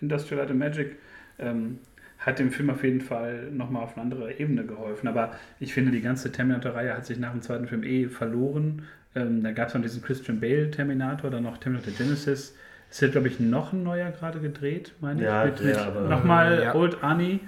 Industrial 0.00 0.40
Light 0.42 0.50
and 0.50 0.58
Magic. 0.58 0.96
Ähm, 1.38 1.78
hat 2.18 2.38
dem 2.38 2.50
Film 2.50 2.68
auf 2.68 2.84
jeden 2.84 3.00
Fall 3.00 3.48
nochmal 3.50 3.82
auf 3.82 3.94
eine 3.96 4.02
andere 4.02 4.34
Ebene 4.38 4.64
geholfen. 4.64 5.08
Aber 5.08 5.32
ich 5.58 5.72
finde, 5.72 5.90
die 5.90 6.02
ganze 6.02 6.30
Terminator-Reihe 6.30 6.94
hat 6.94 7.06
sich 7.06 7.18
nach 7.18 7.32
dem 7.32 7.40
zweiten 7.40 7.66
Film 7.66 7.82
eh 7.82 8.08
verloren. 8.08 8.82
Ähm, 9.14 9.42
da 9.42 9.52
gab 9.52 9.68
es 9.68 9.74
noch 9.74 9.80
diesen 9.80 10.02
Christian 10.02 10.38
Bale-Terminator, 10.38 11.30
dann 11.30 11.44
noch 11.44 11.56
Terminator 11.56 11.94
Genesis. 11.94 12.54
Es 12.90 13.00
wird, 13.00 13.12
glaube 13.12 13.28
ich, 13.28 13.40
noch 13.40 13.72
ein 13.72 13.82
neuer 13.84 14.10
gerade 14.10 14.38
gedreht, 14.40 14.92
meine 15.00 15.22
Ja, 15.22 15.46
ich. 15.46 15.52
Mit, 15.52 15.60
der, 15.60 15.66
mit 15.68 15.78
aber- 15.78 16.08
nochmal 16.08 16.62
Ja. 16.62 16.74
Old 16.74 17.02
Arnie. 17.02 17.40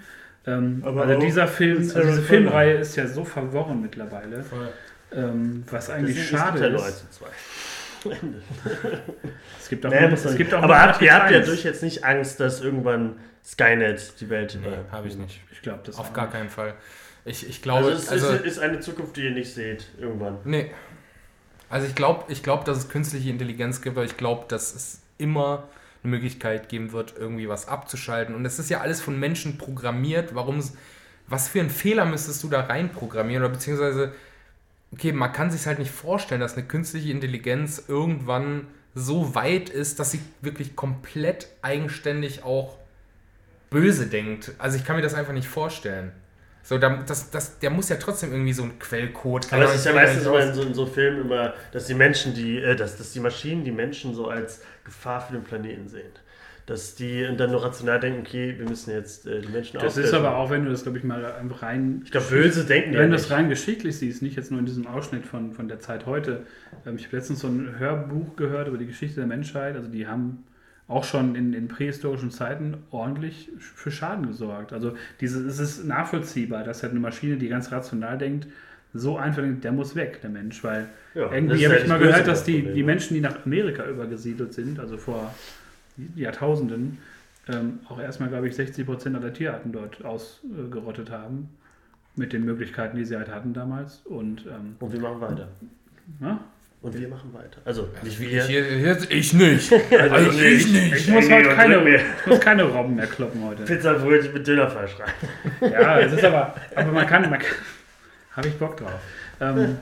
Ähm, 0.46 0.82
Aber 0.84 1.02
also 1.06 1.20
dieser 1.20 1.46
Film, 1.46 1.78
also 1.78 1.92
diese 2.00 2.10
Connor. 2.14 2.22
Filmreihe 2.24 2.74
ist 2.78 2.96
ja 2.96 3.06
so 3.06 3.24
verworren 3.24 3.80
mittlerweile, 3.80 4.44
ähm, 5.14 5.62
was 5.70 5.88
eigentlich 5.90 6.16
Deswegen, 6.16 6.36
schade 6.38 6.66
ist. 6.66 6.82
1 6.82 7.00
und 7.02 7.12
2. 7.12 7.26
Es 9.60 9.68
gibt 9.68 9.86
auch, 9.86 9.90
Nee, 9.90 10.08
noch, 10.08 10.12
es 10.12 10.36
gibt 10.36 10.52
auch 10.54 10.62
aber 10.62 10.80
habt, 10.80 11.00
ihr 11.02 11.14
habt 11.14 11.30
ja 11.30 11.40
durch 11.40 11.64
jetzt 11.64 11.82
nicht 11.82 12.04
Angst, 12.04 12.40
dass 12.40 12.60
irgendwann 12.60 13.16
Skynet 13.44 14.20
die 14.20 14.28
Welt 14.30 14.58
Nee, 14.60 14.66
über- 14.68 14.84
habe 14.90 15.08
ich 15.08 15.16
nicht. 15.16 15.40
Ich 15.52 15.62
glaube, 15.62 15.80
das 15.84 15.96
Auf 15.98 16.12
gar 16.12 16.24
nicht. 16.24 16.32
keinen 16.34 16.50
Fall. 16.50 16.74
Ich, 17.24 17.48
ich 17.48 17.62
glaube, 17.62 17.86
Also 17.86 17.98
es 17.98 18.08
also, 18.08 18.30
ist, 18.32 18.44
ist 18.44 18.58
eine 18.58 18.80
Zukunft, 18.80 19.16
die 19.16 19.22
ihr 19.24 19.30
nicht 19.30 19.54
seht, 19.54 19.86
irgendwann. 20.00 20.38
nee. 20.44 20.70
Also 21.70 21.86
ich 21.86 21.94
glaube, 21.94 22.24
ich 22.30 22.42
glaub, 22.42 22.66
dass 22.66 22.76
es 22.76 22.88
künstliche 22.90 23.30
Intelligenz 23.30 23.80
gibt, 23.80 23.96
aber 23.96 24.04
ich 24.04 24.18
glaube, 24.18 24.44
dass 24.48 24.74
es 24.74 25.00
immer 25.16 25.68
eine 26.02 26.10
Möglichkeit 26.10 26.68
geben 26.68 26.92
wird, 26.92 27.14
irgendwie 27.16 27.48
was 27.48 27.68
abzuschalten. 27.68 28.34
Und 28.34 28.44
es 28.44 28.58
ist 28.58 28.70
ja 28.70 28.80
alles 28.80 29.00
von 29.00 29.18
Menschen 29.18 29.58
programmiert. 29.58 30.34
Warum, 30.34 30.62
was 31.28 31.48
für 31.48 31.60
einen 31.60 31.70
Fehler 31.70 32.04
müsstest 32.04 32.42
du 32.42 32.48
da 32.48 32.62
reinprogrammieren? 32.62 33.44
Oder 33.44 33.52
beziehungsweise, 33.52 34.12
okay, 34.92 35.12
man 35.12 35.32
kann 35.32 35.50
sich 35.50 35.66
halt 35.66 35.78
nicht 35.78 35.92
vorstellen, 35.92 36.40
dass 36.40 36.56
eine 36.56 36.66
künstliche 36.66 37.10
Intelligenz 37.10 37.84
irgendwann 37.86 38.66
so 38.94 39.34
weit 39.34 39.70
ist, 39.70 40.00
dass 40.00 40.10
sie 40.10 40.20
wirklich 40.40 40.76
komplett 40.76 41.48
eigenständig 41.62 42.42
auch 42.44 42.76
böse 43.70 44.06
denkt. 44.06 44.52
Also 44.58 44.76
ich 44.76 44.84
kann 44.84 44.96
mir 44.96 45.02
das 45.02 45.14
einfach 45.14 45.32
nicht 45.32 45.48
vorstellen. 45.48 46.12
So, 46.64 46.78
da, 46.78 47.02
das, 47.06 47.30
das, 47.30 47.58
der 47.58 47.70
muss 47.70 47.88
ja 47.88 47.96
trotzdem 47.96 48.30
irgendwie 48.30 48.52
so 48.52 48.62
einen 48.62 48.78
Quellcode. 48.78 49.52
Aber 49.52 49.64
es 49.64 49.76
ist 49.76 49.86
ja 49.86 49.92
meistens 49.92 50.22
ich 50.22 50.28
immer 50.28 50.36
weiß 50.36 50.48
in 50.50 50.54
so, 50.54 50.62
in 50.62 50.74
so 50.74 50.86
Filmen 50.86 51.22
immer, 51.22 51.54
dass 51.72 51.86
die 51.86 51.94
Menschen, 51.94 52.34
die, 52.34 52.58
äh, 52.58 52.76
dass, 52.76 52.96
dass 52.96 53.12
die 53.12 53.20
Maschinen 53.20 53.64
die 53.64 53.72
Menschen 53.72 54.14
so 54.14 54.28
als 54.28 54.62
Gefahr 54.84 55.20
für 55.20 55.32
den 55.32 55.42
Planeten 55.42 55.88
sehen. 55.88 56.12
Dass 56.66 56.94
die 56.94 57.28
dann 57.36 57.50
nur 57.50 57.64
rational 57.64 57.98
denken, 57.98 58.20
okay, 58.20 58.54
wir 58.56 58.68
müssen 58.68 58.92
jetzt 58.92 59.26
äh, 59.26 59.40
die 59.40 59.48
Menschen 59.48 59.80
Das 59.80 59.96
ist 59.96 60.14
aber 60.14 60.36
auch, 60.36 60.50
wenn 60.50 60.64
du 60.64 60.70
das, 60.70 60.84
glaube 60.84 60.98
ich, 60.98 61.04
mal 61.04 61.24
einfach 61.24 61.62
rein. 61.62 62.02
Ich 62.04 62.12
glaube, 62.12 62.26
böse 62.28 62.64
denken 62.64 62.94
Wenn 62.94 63.10
du 63.10 63.16
das 63.16 63.32
rein 63.32 63.48
geschichtlich 63.48 63.98
siehst, 63.98 64.22
nicht 64.22 64.36
jetzt 64.36 64.52
nur 64.52 64.60
in 64.60 64.66
diesem 64.66 64.86
Ausschnitt 64.86 65.26
von, 65.26 65.52
von 65.52 65.66
der 65.66 65.80
Zeit 65.80 66.06
heute. 66.06 66.46
Ähm, 66.86 66.94
ich 66.94 67.06
habe 67.06 67.16
letztens 67.16 67.40
so 67.40 67.48
ein 67.48 67.80
Hörbuch 67.80 68.36
gehört 68.36 68.68
über 68.68 68.78
die 68.78 68.86
Geschichte 68.86 69.16
der 69.16 69.26
Menschheit. 69.26 69.74
Also 69.74 69.88
die 69.88 70.06
haben 70.06 70.44
auch 70.92 71.04
schon 71.04 71.34
in, 71.34 71.52
in 71.54 71.68
prähistorischen 71.68 72.30
Zeiten 72.30 72.76
ordentlich 72.90 73.50
für 73.58 73.90
Schaden 73.90 74.26
gesorgt. 74.26 74.72
Also 74.72 74.94
diese, 75.20 75.46
es 75.46 75.58
ist 75.58 75.84
nachvollziehbar, 75.84 76.64
dass 76.64 76.82
halt 76.82 76.92
eine 76.92 77.00
Maschine, 77.00 77.36
die 77.36 77.48
ganz 77.48 77.72
rational 77.72 78.18
denkt, 78.18 78.46
so 78.94 79.16
einfach 79.16 79.42
denkt, 79.42 79.64
der 79.64 79.72
muss 79.72 79.96
weg, 79.96 80.20
der 80.20 80.30
Mensch. 80.30 80.62
Weil 80.62 80.86
Ja, 81.14 81.32
irgendwie 81.32 81.66
habe 81.66 81.76
ich 81.78 81.86
mal 81.86 81.98
gehört, 81.98 82.20
dass 82.20 82.40
das 82.40 82.44
die, 82.44 82.58
Problem, 82.58 82.74
die 82.74 82.80
ne? 82.80 82.86
Menschen, 82.86 83.14
die 83.14 83.20
nach 83.20 83.44
Amerika 83.46 83.86
übergesiedelt 83.86 84.52
sind, 84.52 84.78
also 84.78 84.98
vor 84.98 85.34
Jahrtausenden, 86.14 86.98
ähm, 87.48 87.80
auch 87.88 87.98
erstmal, 87.98 88.28
glaube 88.28 88.48
ich, 88.48 88.54
60 88.54 88.86
Prozent 88.86 89.16
aller 89.16 89.32
Tierarten 89.32 89.72
dort 89.72 90.04
ausgerottet 90.04 91.10
haben. 91.10 91.48
Mit 92.14 92.34
den 92.34 92.44
Möglichkeiten, 92.44 92.98
die 92.98 93.06
sie 93.06 93.16
halt 93.16 93.30
hatten 93.30 93.54
damals. 93.54 94.02
Und 94.04 94.44
ähm, 94.46 94.76
Und 94.78 94.92
wir 94.92 95.00
machen 95.00 95.20
weiter. 95.22 95.48
na? 96.20 96.40
Und 96.82 96.98
wir 96.98 97.08
machen 97.08 97.32
weiter. 97.32 97.60
Also, 97.64 97.88
nicht 98.02 98.20
Ich, 98.20 98.30
wir. 98.30 98.44
hier, 98.44 98.64
hier, 98.64 98.98
ich 99.08 99.32
nicht. 99.32 99.72
Also 99.92 100.14
Also 100.16 100.40
ich 100.40 100.66
nicht. 100.66 100.94
ich, 100.96 101.08
muss 101.08 101.30
heute 101.30 101.48
was 101.48 101.54
keine, 101.54 101.96
ich 101.96 102.26
muss 102.26 102.40
keine 102.40 102.64
Robben 102.64 102.96
mehr 102.96 103.06
kloppen 103.06 103.44
heute. 103.44 103.62
Pizzabrötchen 103.62 104.32
mit 104.32 104.46
Dönerfleisch 104.46 104.96
rein. 104.98 105.70
Ja, 105.72 106.00
es 106.00 106.12
ist 106.12 106.24
aber, 106.24 106.54
aber 106.74 106.90
man 106.90 107.06
kann, 107.06 107.22
man 107.30 107.38
kann 107.38 107.54
habe 108.32 108.48
ich 108.48 108.54
Bock 108.54 108.76
drauf. 108.76 108.90
Ähm, 109.40 109.78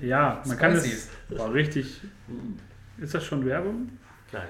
ja, 0.00 0.42
man 0.46 0.58
kann 0.58 0.72
es 0.72 1.08
boah, 1.30 1.52
richtig. 1.52 2.00
Ist 2.98 3.14
das 3.14 3.24
schon 3.24 3.46
Werbung? 3.46 3.88
Nein. 4.32 4.42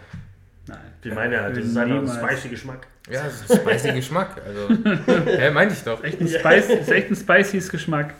Nein. 0.66 0.78
Wir 1.02 1.14
meinen 1.14 1.32
ja, 1.32 1.48
das 1.50 1.58
ist 1.58 1.76
einfach 1.76 1.96
ein 2.22 2.28
spicy 2.28 2.48
Geschmack. 2.48 2.86
Ja, 3.10 3.24
das 3.24 3.42
ist 3.42 3.60
spicy 3.60 3.92
Geschmack. 3.92 4.40
Also, 4.44 5.30
ja, 5.38 5.50
meinte 5.50 5.74
ich 5.74 5.82
doch. 5.82 6.02
Echt 6.02 6.20
ein 6.20 6.28
Spice, 6.28 6.70
ist 6.70 6.90
echt 6.90 7.10
ein 7.10 7.16
spicy's 7.16 7.68
Geschmack. 7.68 8.14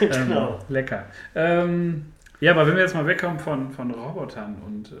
Ähm, 0.00 0.08
Genau. 0.10 0.58
Lecker. 0.68 1.06
Ähm, 1.34 2.06
ja, 2.44 2.52
aber 2.52 2.66
wenn 2.66 2.74
wir 2.76 2.82
jetzt 2.82 2.94
mal 2.94 3.06
wegkommen 3.06 3.38
von, 3.38 3.70
von 3.72 3.90
Robotern 3.90 4.56
und 4.66 4.92
äh, 4.92 4.94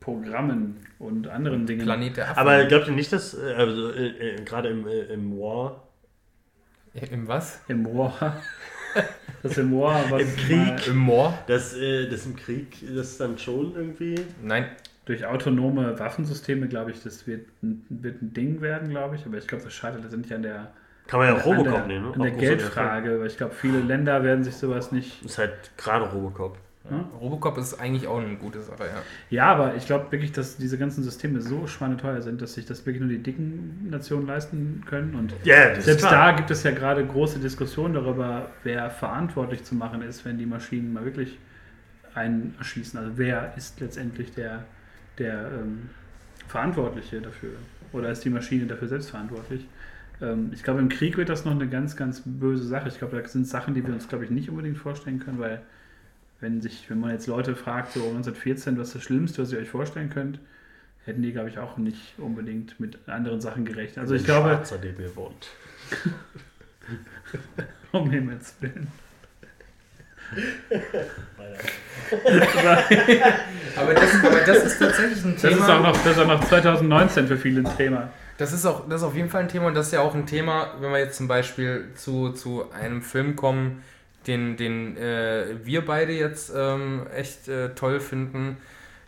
Killer-Programmen 0.00 0.76
und 0.98 1.28
anderen 1.28 1.66
Dingen. 1.66 1.84
Planet 1.84 2.16
der 2.16 2.30
Affen. 2.30 2.38
Aber 2.38 2.64
glaubt 2.66 2.86
ihr 2.88 2.92
nicht, 2.94 3.12
dass, 3.12 3.34
äh, 3.34 3.54
also, 3.54 3.90
äh, 3.92 4.08
äh, 4.36 4.42
gerade 4.44 4.68
im, 4.70 4.86
äh, 4.86 5.00
im 5.12 5.32
War, 5.38 5.82
Im 7.10 7.26
was? 7.28 7.60
Im 7.68 7.84
War. 7.86 8.42
Das 9.42 9.56
im 9.58 9.72
War, 9.80 10.08
was 10.10 10.20
Im 10.22 10.36
Krieg. 10.36 10.58
mal 10.58 10.80
Im 10.86 10.96
Moor? 10.98 11.38
dass, 11.48 11.74
äh, 11.74 12.08
dass 12.08 12.26
im 12.26 12.36
Krieg 12.36 12.76
das 12.94 13.16
dann 13.16 13.38
schon 13.38 13.74
irgendwie. 13.74 14.14
Nein. 14.42 14.66
durch 15.06 15.24
autonome 15.26 15.98
Waffensysteme, 15.98 16.68
glaube 16.68 16.90
ich, 16.92 17.02
das 17.02 17.26
wird, 17.26 17.48
ein- 17.62 17.84
wird 17.88 18.20
ein 18.22 18.34
Ding 18.34 18.60
werden, 18.60 18.90
glaube 18.90 19.16
ich. 19.16 19.24
Aber 19.26 19.38
ich 19.38 19.48
glaube, 19.48 19.64
das 19.64 19.72
scheitert 19.72 20.02
letztendlich 20.02 20.32
an 20.34 20.42
der, 20.42 20.72
Kann 21.06 21.20
man 21.20 21.28
ja 21.28 21.36
auch 21.36 21.44
Robocop 21.44 21.72
der, 21.72 21.86
nehmen. 21.86 22.06
ne? 22.06 22.14
an 22.14 22.20
der 22.20 22.30
Auch 22.30 22.34
großer 22.34 22.46
Geldfrage. 22.46 23.20
Weil 23.20 23.26
ich 23.26 23.36
glaube, 23.36 23.54
viele 23.54 23.80
Länder 23.80 24.22
werden 24.22 24.44
sich 24.44 24.54
sowas 24.56 24.92
nicht. 24.92 25.24
Ist 25.24 25.38
halt 25.38 25.52
gerade 25.76 26.06
Robocop. 26.06 26.56
Robocop 27.20 27.58
ist 27.58 27.74
eigentlich 27.74 28.08
auch 28.08 28.18
eine 28.18 28.34
gute 28.36 28.60
Sache, 28.60 28.84
ja. 28.84 29.02
Ja, 29.30 29.46
aber 29.46 29.76
ich 29.76 29.86
glaube 29.86 30.10
wirklich, 30.10 30.32
dass 30.32 30.56
diese 30.56 30.78
ganzen 30.78 31.04
Systeme 31.04 31.40
so 31.40 31.66
schweineteuer 31.66 32.20
sind, 32.22 32.42
dass 32.42 32.54
sich 32.54 32.66
das 32.66 32.84
wirklich 32.84 33.00
nur 33.00 33.08
die 33.08 33.22
dicken 33.22 33.88
Nationen 33.88 34.26
leisten 34.26 34.82
können. 34.86 35.14
Und 35.14 35.32
Ja, 35.44 35.68
das 35.70 35.78
ist 35.78 35.84
selbst 35.84 36.04
da 36.04 36.32
gibt 36.32 36.50
es 36.50 36.64
ja 36.64 36.72
gerade 36.72 37.06
große 37.06 37.38
Diskussionen 37.38 37.94
darüber, 37.94 38.50
wer 38.64 38.90
verantwortlich 38.90 39.62
zu 39.62 39.76
machen 39.76 40.02
ist, 40.02 40.24
wenn 40.24 40.38
die 40.38 40.46
Maschinen 40.46 40.92
mal 40.92 41.04
wirklich 41.04 41.38
einen 42.14 42.56
erschießen. 42.58 42.98
Also 42.98 43.12
wer 43.14 43.54
ist 43.56 43.80
letztendlich 43.80 44.34
der, 44.34 44.64
der 45.18 45.50
ähm, 45.52 45.90
Verantwortliche 46.48 47.20
dafür? 47.20 47.52
Oder 47.92 48.10
ist 48.10 48.24
die 48.24 48.30
Maschine 48.30 48.66
dafür 48.66 48.88
selbst 48.88 49.10
verantwortlich? 49.10 49.66
Ähm, 50.22 50.50
ich 50.54 50.62
glaube, 50.62 50.80
im 50.80 50.88
Krieg 50.88 51.16
wird 51.16 51.28
das 51.28 51.44
noch 51.44 51.52
eine 51.52 51.68
ganz, 51.68 51.96
ganz 51.96 52.22
böse 52.24 52.64
Sache. 52.64 52.88
Ich 52.88 52.98
glaube, 52.98 53.20
da 53.20 53.28
sind 53.28 53.46
Sachen, 53.46 53.74
die 53.74 53.86
wir 53.86 53.92
uns, 53.92 54.08
glaube 54.08 54.24
ich, 54.24 54.30
nicht 54.30 54.48
unbedingt 54.48 54.78
vorstellen 54.78 55.18
können, 55.18 55.38
weil 55.38 55.60
wenn 56.40 56.60
sich, 56.60 56.88
wenn 56.88 57.00
man 57.00 57.10
jetzt 57.10 57.26
Leute 57.26 57.54
fragt, 57.54 57.92
so 57.92 58.00
1914, 58.00 58.78
was 58.78 58.88
ist 58.88 58.94
das 58.96 59.02
Schlimmste, 59.02 59.42
was 59.42 59.52
ihr 59.52 59.58
euch 59.58 59.68
vorstellen 59.68 60.10
könnt, 60.10 60.38
hätten 61.04 61.22
die, 61.22 61.32
glaube 61.32 61.48
ich, 61.48 61.58
auch 61.58 61.76
nicht 61.76 62.14
unbedingt 62.18 62.78
mit 62.80 62.98
anderen 63.08 63.40
Sachen 63.40 63.64
gerechnet. 63.64 63.98
Also 63.98 64.14
ich 64.14 64.24
glaube, 64.24 64.50
Schwarzer, 64.50 64.78
der 64.78 64.92
mir 64.92 65.14
wohnt. 65.16 65.48
um 67.92 68.10
Himmels 68.10 68.54
Willen. 68.60 68.88
Aber 73.76 73.94
das, 73.94 74.24
aber 74.24 74.40
das 74.46 74.64
ist 74.64 74.78
tatsächlich 74.78 75.24
ein 75.24 75.32
Das 75.34 75.42
Thema. 75.42 75.56
ist, 75.56 75.70
auch 75.70 75.82
noch, 75.82 75.92
das 75.92 76.06
ist 76.06 76.18
auch 76.18 76.26
noch 76.26 76.44
2019 76.44 77.26
für 77.26 77.36
viele 77.36 77.60
ein 77.60 77.76
Thema. 77.76 78.10
Das 78.38 78.52
ist 78.52 78.64
auch, 78.66 78.88
das 78.88 79.02
ist 79.02 79.06
auf 79.06 79.14
jeden 79.14 79.28
Fall 79.30 79.42
ein 79.42 79.48
Thema 79.48 79.66
und 79.66 79.74
das 79.74 79.86
ist 79.86 79.92
ja 79.92 80.00
auch 80.00 80.14
ein 80.14 80.26
Thema, 80.26 80.72
wenn 80.80 80.90
wir 80.90 80.98
jetzt 80.98 81.16
zum 81.16 81.28
Beispiel 81.28 81.88
zu, 81.94 82.30
zu 82.30 82.64
einem 82.72 83.02
Film 83.02 83.36
kommen, 83.36 83.82
den, 84.26 84.56
den 84.56 84.96
äh, 84.96 85.44
wir 85.64 85.84
beide 85.84 86.12
jetzt 86.12 86.52
ähm, 86.56 87.06
echt 87.14 87.48
äh, 87.48 87.70
toll 87.74 88.00
finden, 88.00 88.56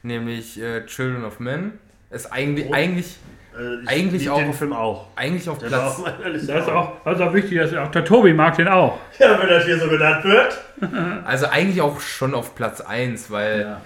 nämlich 0.02 0.60
äh, 0.60 0.84
Children 0.86 1.24
of 1.24 1.40
Men. 1.40 1.72
Ist 2.10 2.26
eigentlich, 2.32 2.66
Oh. 2.68 2.74
eigentlich, 2.74 3.16
Also 3.56 3.80
ich 3.80 3.88
Eigentlich 3.88 4.30
auch 4.30 4.38
den 4.38 4.48
auf- 4.50 4.58
Film 4.58 4.72
auch. 4.72 5.06
eigentlich 5.16 5.48
auf 5.48 5.58
Der 5.58 5.68
Platz. 5.68 6.00
Liste. 6.26 6.52
Das 6.52 6.62
ist 6.64 6.70
auch, 6.70 7.04
also 7.06 7.24
auch 7.24 7.32
wichtig, 7.34 7.58
dass 7.58 7.74
auch 7.74 7.90
der 7.90 8.04
Tobi 8.04 8.32
mag 8.34 8.56
den 8.56 8.68
auch. 8.68 8.98
Ja, 9.18 9.40
wenn 9.40 9.48
das 9.48 9.64
hier 9.64 9.78
so 9.78 9.88
genannt 9.88 10.24
wird. 10.24 10.60
Also 11.24 11.46
eigentlich 11.46 11.80
auch 11.80 12.00
schon 12.00 12.34
auf 12.34 12.54
Platz 12.56 12.80
1, 12.80 13.30
weil 13.30 13.60
Ja. 13.62 13.80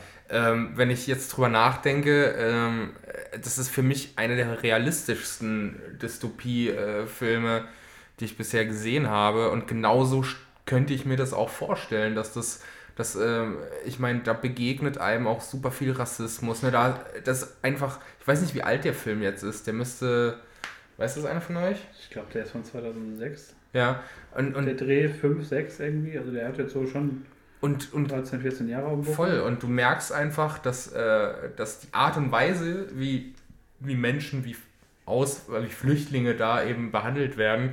ähm, 0.50 0.72
wenn 0.74 0.90
ich 0.90 1.06
jetzt 1.06 1.28
drüber 1.28 1.48
nachdenke, 1.50 2.34
ähm, 2.38 2.90
das 3.32 3.58
ist 3.58 3.68
für 3.68 3.82
mich 3.82 4.12
einer 4.16 4.36
der 4.36 4.62
realistischsten 4.62 5.80
Dystopie-Filme, 6.00 7.64
die 8.20 8.24
ich 8.24 8.36
bisher 8.36 8.64
gesehen 8.64 9.08
habe. 9.08 9.50
Und 9.50 9.66
genauso 9.66 10.24
könnte 10.66 10.94
ich 10.94 11.04
mir 11.04 11.16
das 11.16 11.32
auch 11.32 11.48
vorstellen, 11.48 12.14
dass 12.14 12.32
das, 12.32 12.62
dass, 12.96 13.16
ähm, 13.16 13.56
ich 13.86 13.98
meine, 13.98 14.20
da 14.20 14.32
begegnet 14.32 14.98
einem 14.98 15.26
auch 15.26 15.40
super 15.40 15.70
viel 15.70 15.92
Rassismus. 15.92 16.62
Ne? 16.62 16.70
Da, 16.70 17.04
das 17.24 17.62
einfach, 17.62 18.00
ich 18.20 18.26
weiß 18.26 18.40
nicht, 18.40 18.54
wie 18.54 18.62
alt 18.62 18.84
der 18.84 18.94
Film 18.94 19.22
jetzt 19.22 19.42
ist. 19.42 19.66
Der 19.66 19.74
müsste, 19.74 20.38
weiß 20.96 21.14
das 21.14 21.24
einer 21.24 21.40
von 21.40 21.56
euch? 21.56 21.78
Ich 22.00 22.10
glaube, 22.10 22.28
der 22.32 22.44
ist 22.44 22.52
von 22.52 22.64
2006. 22.64 23.54
Ja. 23.72 24.02
Und, 24.34 24.52
Der 24.52 24.72
und, 24.72 24.80
Dreh 24.80 25.08
5, 25.08 25.46
6 25.46 25.80
irgendwie. 25.80 26.18
Also 26.18 26.32
der 26.32 26.48
hat 26.48 26.58
jetzt 26.58 26.72
so 26.72 26.86
schon 26.86 27.24
und, 27.60 27.92
und 27.92 28.10
13, 28.10 28.40
14 28.40 28.68
Jahre 28.68 28.96
Buckel. 28.96 29.14
Voll. 29.14 29.40
Und 29.40 29.62
du 29.62 29.66
merkst 29.66 30.12
einfach, 30.12 30.58
dass, 30.58 30.92
äh, 30.92 31.50
dass 31.56 31.80
die 31.80 31.92
Art 31.92 32.16
und 32.16 32.30
Weise, 32.30 32.88
wie, 32.92 33.34
wie 33.80 33.96
Menschen, 33.96 34.44
wie, 34.44 34.56
aus, 35.06 35.42
wie 35.48 35.66
Flüchtlinge 35.66 36.34
da 36.34 36.62
eben 36.62 36.92
behandelt 36.92 37.36
werden, 37.36 37.72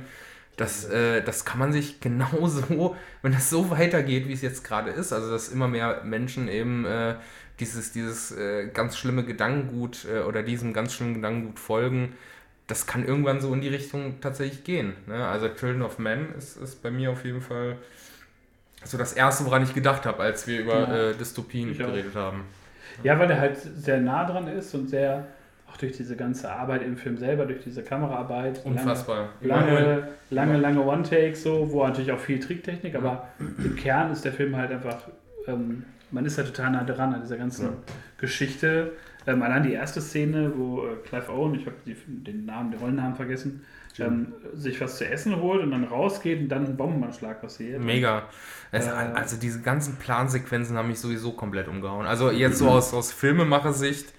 das, 0.56 0.86
äh, 0.86 1.22
das 1.22 1.44
kann 1.44 1.58
man 1.58 1.72
sich 1.72 2.00
genauso, 2.00 2.96
wenn 3.22 3.32
das 3.32 3.50
so 3.50 3.70
weitergeht, 3.70 4.26
wie 4.26 4.32
es 4.32 4.42
jetzt 4.42 4.64
gerade 4.64 4.90
ist, 4.90 5.12
also 5.12 5.30
dass 5.30 5.48
immer 5.48 5.68
mehr 5.68 6.02
Menschen 6.04 6.48
eben 6.48 6.84
äh, 6.84 7.16
dieses, 7.60 7.92
dieses 7.92 8.32
äh, 8.32 8.68
ganz 8.72 8.96
schlimme 8.96 9.24
Gedankengut 9.24 10.06
äh, 10.10 10.20
oder 10.20 10.42
diesem 10.42 10.72
ganz 10.72 10.94
schlimmen 10.94 11.14
Gedankengut 11.14 11.58
folgen, 11.58 12.14
das 12.66 12.86
kann 12.86 13.04
irgendwann 13.04 13.40
so 13.40 13.52
in 13.54 13.60
die 13.60 13.68
Richtung 13.68 14.20
tatsächlich 14.20 14.64
gehen. 14.64 14.94
Ne? 15.06 15.26
Also 15.26 15.48
Children 15.48 15.82
of 15.82 15.98
Men 15.98 16.34
ist, 16.36 16.56
ist 16.56 16.82
bei 16.82 16.90
mir 16.90 17.12
auf 17.12 17.24
jeden 17.24 17.40
Fall 17.40 17.76
so 18.86 18.96
das 18.98 19.12
Erste, 19.12 19.44
woran 19.44 19.62
ich 19.62 19.74
gedacht 19.74 20.06
habe, 20.06 20.22
als 20.22 20.46
wir 20.46 20.60
über 20.60 20.74
Ja. 20.88 21.10
äh, 21.10 21.14
Dystopien 21.14 21.70
Ich 21.72 21.82
auch. 21.82 21.86
geredet 21.88 22.14
haben. 22.14 22.42
Ja, 23.02 23.18
weil 23.18 23.28
der 23.28 23.40
halt 23.40 23.56
sehr 23.58 24.00
nah 24.00 24.24
dran 24.24 24.46
ist 24.48 24.74
und 24.74 24.88
sehr, 24.88 25.26
auch 25.70 25.76
durch 25.76 25.92
diese 25.96 26.16
ganze 26.16 26.50
Arbeit 26.50 26.82
im 26.82 26.96
Film 26.96 27.18
selber, 27.18 27.44
durch 27.44 27.62
diese 27.62 27.82
Kameraarbeit. 27.82 28.64
Unfassbar. 28.64 29.30
Lange, 29.42 29.72
lange, 29.74 30.08
lange, 30.30 30.56
lange 30.58 30.80
One-Takes 30.82 31.42
so, 31.42 31.70
wo 31.72 31.84
natürlich 31.86 32.12
auch 32.12 32.18
viel 32.20 32.40
Tricktechnik, 32.40 32.94
aber 32.94 33.28
im 33.38 33.76
Kern 33.76 34.12
ist 34.12 34.24
der 34.24 34.32
Film 34.32 34.56
halt 34.56 34.70
einfach, 34.70 34.96
ähm, 35.46 35.84
man 36.10 36.24
ist 36.24 36.38
halt 36.38 36.46
total 36.54 36.70
nah 36.72 36.84
dran 36.84 37.12
an 37.12 37.20
dieser 37.20 37.36
ganzen 37.36 37.66
Ja. 37.66 37.72
Geschichte. 38.18 38.92
Ähm, 39.26 39.42
allein 39.42 39.64
die 39.64 39.72
erste 39.72 40.00
Szene, 40.00 40.52
wo 40.56 40.86
äh, 40.86 40.96
Clive 41.06 41.32
Owen, 41.32 41.56
ich 41.56 41.66
habe 41.66 41.74
den 41.84 42.46
Namen, 42.46 42.70
den 42.70 42.80
Rollennamen 42.80 43.16
vergessen, 43.16 43.64
ähm, 44.00 44.34
sich 44.54 44.80
was 44.80 44.98
zu 44.98 45.06
essen 45.08 45.36
holt 45.40 45.62
und 45.62 45.70
dann 45.70 45.84
rausgeht 45.84 46.40
und 46.40 46.48
dann 46.48 46.66
ein 46.66 46.76
Bombenanschlag 46.76 47.40
passiert. 47.40 47.82
Mega. 47.82 48.28
Es, 48.70 48.86
Äh, 48.86 48.90
also 49.14 49.36
diese 49.36 49.62
ganzen 49.62 49.96
Plansequenzen 49.96 50.76
haben 50.76 50.88
mich 50.88 51.00
sowieso 51.00 51.32
komplett 51.32 51.68
umgehauen. 51.68 52.06
Also 52.06 52.30
jetzt 52.30 52.58
so 52.58 52.68
aus, 52.70 52.92
aus 52.94 53.12
Filmemachersicht, 53.12 54.12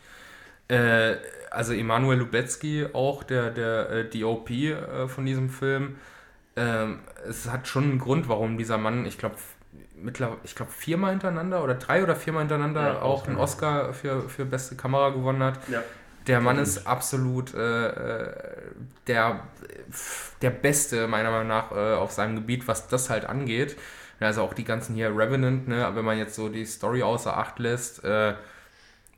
äh, 0.70 1.16
also 1.52 1.74
Emanuel 1.74 2.20
Lubetzky, 2.20 2.88
auch 2.94 3.24
der, 3.24 3.52
der 3.52 3.90
äh, 3.90 4.10
DOP 4.10 4.50
äh, 4.52 5.08
von 5.08 5.26
diesem 5.26 5.50
Film, 5.50 5.96
ähm, 6.56 7.00
es 7.28 7.50
hat 7.50 7.68
schon 7.68 7.84
einen 7.84 8.00
Grund, 8.00 8.30
warum 8.30 8.58
dieser 8.58 8.78
Mann, 8.78 9.06
ich 9.06 9.18
glaube, 9.18 9.36
mittlerweile, 9.96 10.40
ich 10.44 10.56
glaube 10.56 10.72
viermal 10.72 11.12
hintereinander 11.12 11.64
oder 11.64 11.76
drei 11.76 12.04
oder 12.04 12.16
viermal 12.16 12.42
hintereinander 12.42 12.94
Ja, 12.94 13.02
auch 13.02 13.28
einen 13.28 13.38
Oscar 13.38 13.94
für, 13.94 14.28
für 14.30 14.46
beste 14.46 14.76
Kamera 14.76 15.10
gewonnen 15.10 15.44
hat. 15.44 15.60
Ja. 15.70 15.84
Der 16.28 16.42
Mann 16.42 16.60
ist 16.60 16.86
absolut 16.86 17.54
äh, 17.54 17.88
äh, 17.88 18.34
der, 19.08 19.48
der 20.42 20.50
Beste, 20.50 21.08
meiner 21.08 21.32
Meinung 21.32 21.48
nach, 21.48 21.72
äh, 21.72 21.96
auf 21.96 22.12
seinem 22.12 22.36
Gebiet, 22.36 22.68
was 22.68 22.88
das 22.90 23.10
halt 23.10 23.26
angeht. 23.26 23.78
Also 24.20 24.42
auch 24.42 24.54
die 24.54 24.64
ganzen 24.66 24.96
hier 24.96 25.16
Revenant, 25.16 25.68
ne, 25.68 25.90
wenn 25.94 26.04
man 26.04 26.18
jetzt 26.18 26.36
so 26.36 26.50
die 26.50 26.66
Story 26.66 27.04
außer 27.04 27.38
Acht 27.38 27.60
lässt, 27.60 28.04
äh, 28.04 28.34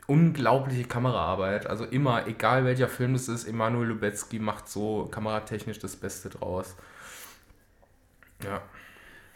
unglaubliche 0.08 0.84
Kameraarbeit. 0.84 1.68
Also 1.68 1.86
immer, 1.86 2.28
egal 2.28 2.66
welcher 2.66 2.88
Film 2.88 3.16
es 3.16 3.28
ist, 3.28 3.48
Emanuel 3.48 3.88
Lubezki 3.88 4.40
macht 4.40 4.68
so 4.68 5.08
kameratechnisch 5.12 5.80
das 5.80 5.96
Beste 5.96 6.30
draus. 6.30 6.76
Ja. 8.44 8.62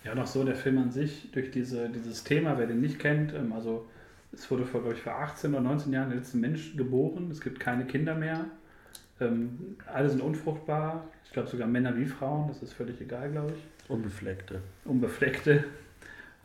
Ja, 0.04 0.16
noch 0.16 0.28
so 0.28 0.44
der 0.44 0.56
Film 0.56 0.80
an 0.80 0.92
sich, 0.92 1.32
durch 1.32 1.50
diese, 1.50 1.90
dieses 1.90 2.26
Thema, 2.26 2.58
wer 2.58 2.68
den 2.68 2.82
nicht 2.82 3.00
kennt, 3.00 3.34
ähm, 3.34 3.54
also 3.54 3.88
es 4.34 4.50
wurde 4.50 4.66
vor, 4.66 4.82
glaube 4.82 4.96
ich, 4.96 5.02
vor 5.02 5.14
18 5.14 5.52
oder 5.52 5.62
19 5.62 5.94
Jahren 5.94 6.10
der 6.10 6.20
letzte 6.20 6.38
Mensch 6.38 6.76
geboren. 6.76 7.30
Es 7.32 7.42
gibt 7.42 7.60
keine 7.60 7.86
Kinder 7.86 8.16
mehr. 8.16 8.46
Ähm, 9.20 9.78
alle 9.92 10.10
sind 10.10 10.22
unfruchtbar. 10.22 11.06
Ich 11.26 11.32
glaube 11.32 11.50
sogar 11.50 11.68
Männer 11.68 11.96
wie 11.96 12.06
Frauen. 12.06 12.48
Das 12.48 12.62
ist 12.62 12.74
völlig 12.74 13.00
egal, 13.00 13.32
glaube 13.32 13.54
ich. 13.56 13.90
Unbefleckte. 13.90 14.62
Unbefleckte. 14.86 15.66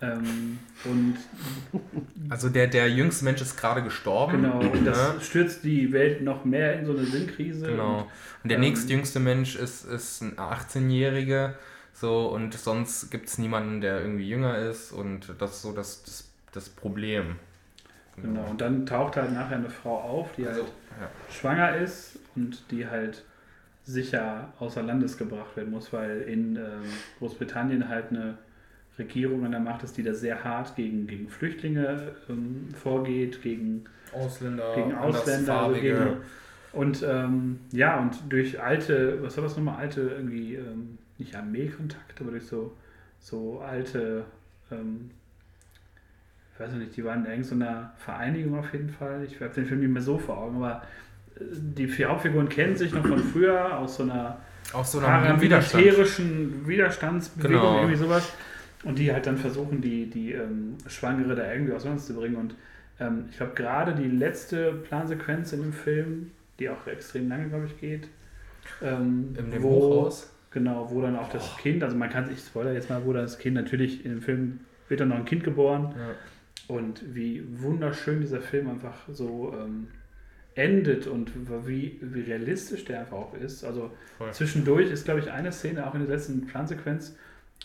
Ähm, 0.01 0.59
und 0.85 1.17
Also 2.29 2.51
der, 2.51 2.69
der 2.69 2.89
jüngste 2.89 3.25
Mensch 3.25 3.41
ist 3.41 3.57
gerade 3.57 3.83
gestorben. 3.83 4.43
genau, 4.43 4.61
und 4.61 4.85
das 4.85 5.15
ne? 5.15 5.21
stürzt 5.21 5.65
die 5.65 5.93
Welt 5.93 6.23
noch 6.23 6.45
mehr 6.45 6.79
in 6.79 6.87
so 6.87 6.93
eine 6.93 7.05
Sinnkrise. 7.05 7.67
Genau. 7.67 8.07
Und 8.43 8.51
der 8.51 8.59
ähm, 8.59 8.65
nächstjüngste 8.65 9.19
Mensch 9.19 9.57
ist, 9.57 9.85
ist 9.85 10.23
ein 10.23 10.37
18-Jähriger. 10.37 11.55
So, 11.95 12.29
und 12.29 12.55
sonst 12.55 13.11
gibt 13.11 13.29
es 13.29 13.39
niemanden, 13.39 13.81
der 13.81 14.01
irgendwie 14.01 14.29
jünger 14.29 14.57
ist. 14.59 14.93
Und 14.93 15.35
das 15.39 15.57
ist 15.57 15.63
so 15.63 15.73
das, 15.73 16.05
das, 16.05 16.31
das 16.53 16.69
Problem. 16.69 17.37
Genau. 18.23 18.51
Und 18.51 18.61
dann 18.61 18.87
taucht 18.87 19.17
halt 19.17 19.33
nachher 19.33 19.57
eine 19.57 19.71
Frau 19.71 20.01
auf, 20.01 20.33
die 20.37 20.47
Also, 20.47 20.63
halt 20.63 20.73
ja. 21.01 21.09
schwanger 21.33 21.77
ist 21.77 22.19
und 22.35 22.71
die 22.71 22.87
halt 22.87 23.25
sicher 23.85 24.53
außer 24.59 24.83
Landes 24.83 25.17
gebracht 25.17 25.57
werden 25.57 25.71
muss, 25.71 25.93
weil 25.93 26.21
in 26.23 26.57
ähm, 26.57 26.83
Großbritannien 27.19 27.89
halt 27.89 28.11
eine 28.11 28.37
Regierung 28.99 29.45
an 29.45 29.53
der 29.53 29.61
Macht 29.61 29.83
ist, 29.83 29.97
die 29.97 30.03
da 30.03 30.13
sehr 30.13 30.45
hart 30.45 30.77
gegen, 30.77 31.07
gegen 31.07 31.29
Flüchtlinge 31.29 32.17
ähm, 32.29 32.69
vorgeht, 32.75 33.41
gegen, 33.43 33.85
Ausländer, 34.13 34.75
gegen 34.75 34.95
Ausländer. 34.95 35.61
Also 35.61 35.81
gegen, 35.81 36.17
und 36.73 37.03
ähm, 37.03 37.61
ja, 37.73 37.99
und 37.99 38.21
durch 38.29 38.61
alte, 38.61 39.23
was 39.23 39.37
war 39.37 39.45
das 39.45 39.57
nochmal, 39.57 39.77
alte 39.77 40.03
irgendwie, 40.03 40.57
ähm, 40.57 40.99
nicht 41.17 41.35
Armeekontakte, 41.35 42.23
aber 42.23 42.33
durch 42.33 42.47
so, 42.47 42.77
so 43.21 43.61
alte, 43.61 44.25
ähm, 44.71 45.11
ich 46.59 46.65
weiß 46.65 46.73
nicht, 46.73 46.97
die 46.97 47.05
waren 47.05 47.25
in 47.25 47.31
irgendeiner 47.31 47.93
Vereinigung 47.99 48.59
auf 48.59 48.73
jeden 48.73 48.91
Fall. 48.91 49.23
Ich 49.25 49.41
habe 49.41 49.55
den 49.55 49.65
Film 49.67 49.81
nicht 49.81 49.91
mehr 49.93 50.03
so 50.03 50.19
vor 50.19 50.39
Augen, 50.39 50.57
aber 50.57 50.83
äh, 51.37 51.45
die 51.53 51.87
vier 51.87 52.09
Hauptfiguren 52.09 52.49
kennen 52.49 52.75
sich 52.77 52.93
noch 52.93 53.07
von 53.07 53.19
früher 53.19 53.79
aus 53.79 53.97
so 53.97 54.03
einer 54.03 54.39
Auch 54.73 54.85
so 54.85 54.99
Widerstand. 55.01 55.25
paramilitärischen 55.25 56.67
Widerstandsbewegung, 56.67 57.61
Genau. 57.61 57.77
irgendwie 57.79 57.97
sowas. 57.97 58.33
Und 58.85 58.99
die 58.99 59.13
halt 59.13 59.27
dann 59.27 59.37
versuchen, 59.37 59.81
die, 59.81 60.09
die 60.11 60.33
ähm, 60.33 60.77
Schwangere 60.87 61.35
da 61.35 61.53
irgendwie 61.53 61.73
auseinanderzubringen. 61.73 62.37
Und 62.37 62.55
ähm, 63.01 63.25
ich 63.31 63.37
glaube, 63.37 63.53
gerade 63.55 63.95
die 63.95 64.09
letzte 64.09 64.73
Plansequenz 64.73 65.53
in 65.53 65.63
dem 65.63 65.73
Film, 65.73 66.31
die 66.59 66.69
auch 66.71 66.87
extrem 66.87 67.29
lange, 67.29 67.49
glaube 67.49 67.67
ich, 67.67 67.81
geht, 67.81 68.09
ähm, 68.83 69.35
In 69.39 69.51
dem 69.51 69.63
wo, 69.63 69.71
Hochhaus. 69.71 70.33
Genau, 70.51 70.89
wo 70.91 71.03
dann 71.03 71.17
auch 71.17 71.29
das 71.31 71.57
Kind, 71.59 71.83
also 71.83 71.95
man 71.97 72.09
kann 72.11 72.27
sich, 72.27 72.39
ich 72.39 72.45
spoiler 72.45 72.73
jetzt 72.73 72.89
mal, 72.89 73.05
wo 73.05 73.13
das 73.13 73.39
Kind 73.39 73.55
natürlich 73.55 74.05
in 74.05 74.13
dem 74.13 74.23
Film 74.23 74.61
wird 74.89 75.01
dann 75.01 75.09
noch 75.09 75.17
ein 75.17 75.25
Kind 75.25 75.45
geboren. 75.45 75.95
Ja. 75.97 76.15
Und 76.69 77.15
wie 77.15 77.45
wunderschön 77.63 78.21
dieser 78.21 78.41
Film 78.41 78.69
einfach 78.71 78.95
so 79.11 79.55
ähm, 79.59 79.89
endet 80.55 81.07
und 81.07 81.33
wie, 81.67 81.99
wie 82.03 82.21
realistisch 82.21 82.85
der 82.85 83.01
einfach 83.01 83.17
auch 83.17 83.35
ist. 83.35 83.65
Also 83.65 83.91
Voll. 84.19 84.33
zwischendurch 84.33 84.91
ist, 84.91 85.05
glaube 85.05 85.21
ich, 85.21 85.31
eine 85.31 85.53
Szene, 85.53 85.87
auch 85.87 85.95
in 85.95 86.01
der 86.07 86.11
letzten 86.17 86.47
Plansequenz, 86.47 87.17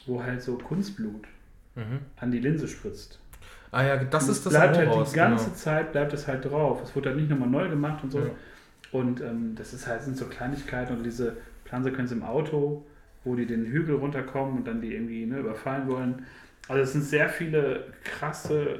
wo 0.05 0.23
halt 0.23 0.41
so 0.41 0.57
Kunstblut 0.57 1.27
Mhm. 1.75 2.01
an 2.17 2.31
die 2.31 2.39
Linse 2.39 2.67
spritzt. 2.67 3.19
Ah 3.71 3.83
ja, 3.83 3.97
das 4.03 4.25
Und 4.25 4.31
ist 4.31 4.45
das 4.45 4.53
bleibt 4.53 4.77
halt 4.77 4.89
Hochhaus, 4.89 5.09
die 5.09 5.15
ganze 5.15 5.45
genau. 5.45 5.55
Zeit 5.57 5.91
bleibt 5.91 6.13
es 6.13 6.27
halt 6.27 6.45
drauf. 6.45 6.83
Es 6.83 6.95
wurde 6.95 7.09
halt 7.09 7.17
nicht 7.19 7.31
nochmal 7.31 7.49
neu 7.49 7.67
gemacht 7.69 8.03
und 8.03 8.11
so. 8.11 8.19
Ja. 8.19 8.29
Und 8.91 9.21
ähm, 9.21 9.55
das 9.55 9.73
ist 9.73 9.87
halt 9.87 10.03
sind 10.03 10.15
so 10.15 10.25
Kleinigkeiten 10.27 10.95
und 10.95 11.03
diese 11.03 11.37
Plansequenz 11.65 12.11
im 12.11 12.21
Auto, 12.21 12.85
wo 13.23 13.35
die 13.35 13.47
den 13.47 13.65
Hügel 13.65 13.95
runterkommen 13.95 14.57
und 14.57 14.67
dann 14.67 14.81
die 14.81 14.93
irgendwie 14.93 15.25
ne, 15.25 15.39
überfallen 15.39 15.87
wollen. 15.87 16.25
Also 16.67 16.81
es 16.81 16.91
sind 16.93 17.03
sehr 17.03 17.29
viele 17.29 17.93
krasse, 18.03 18.79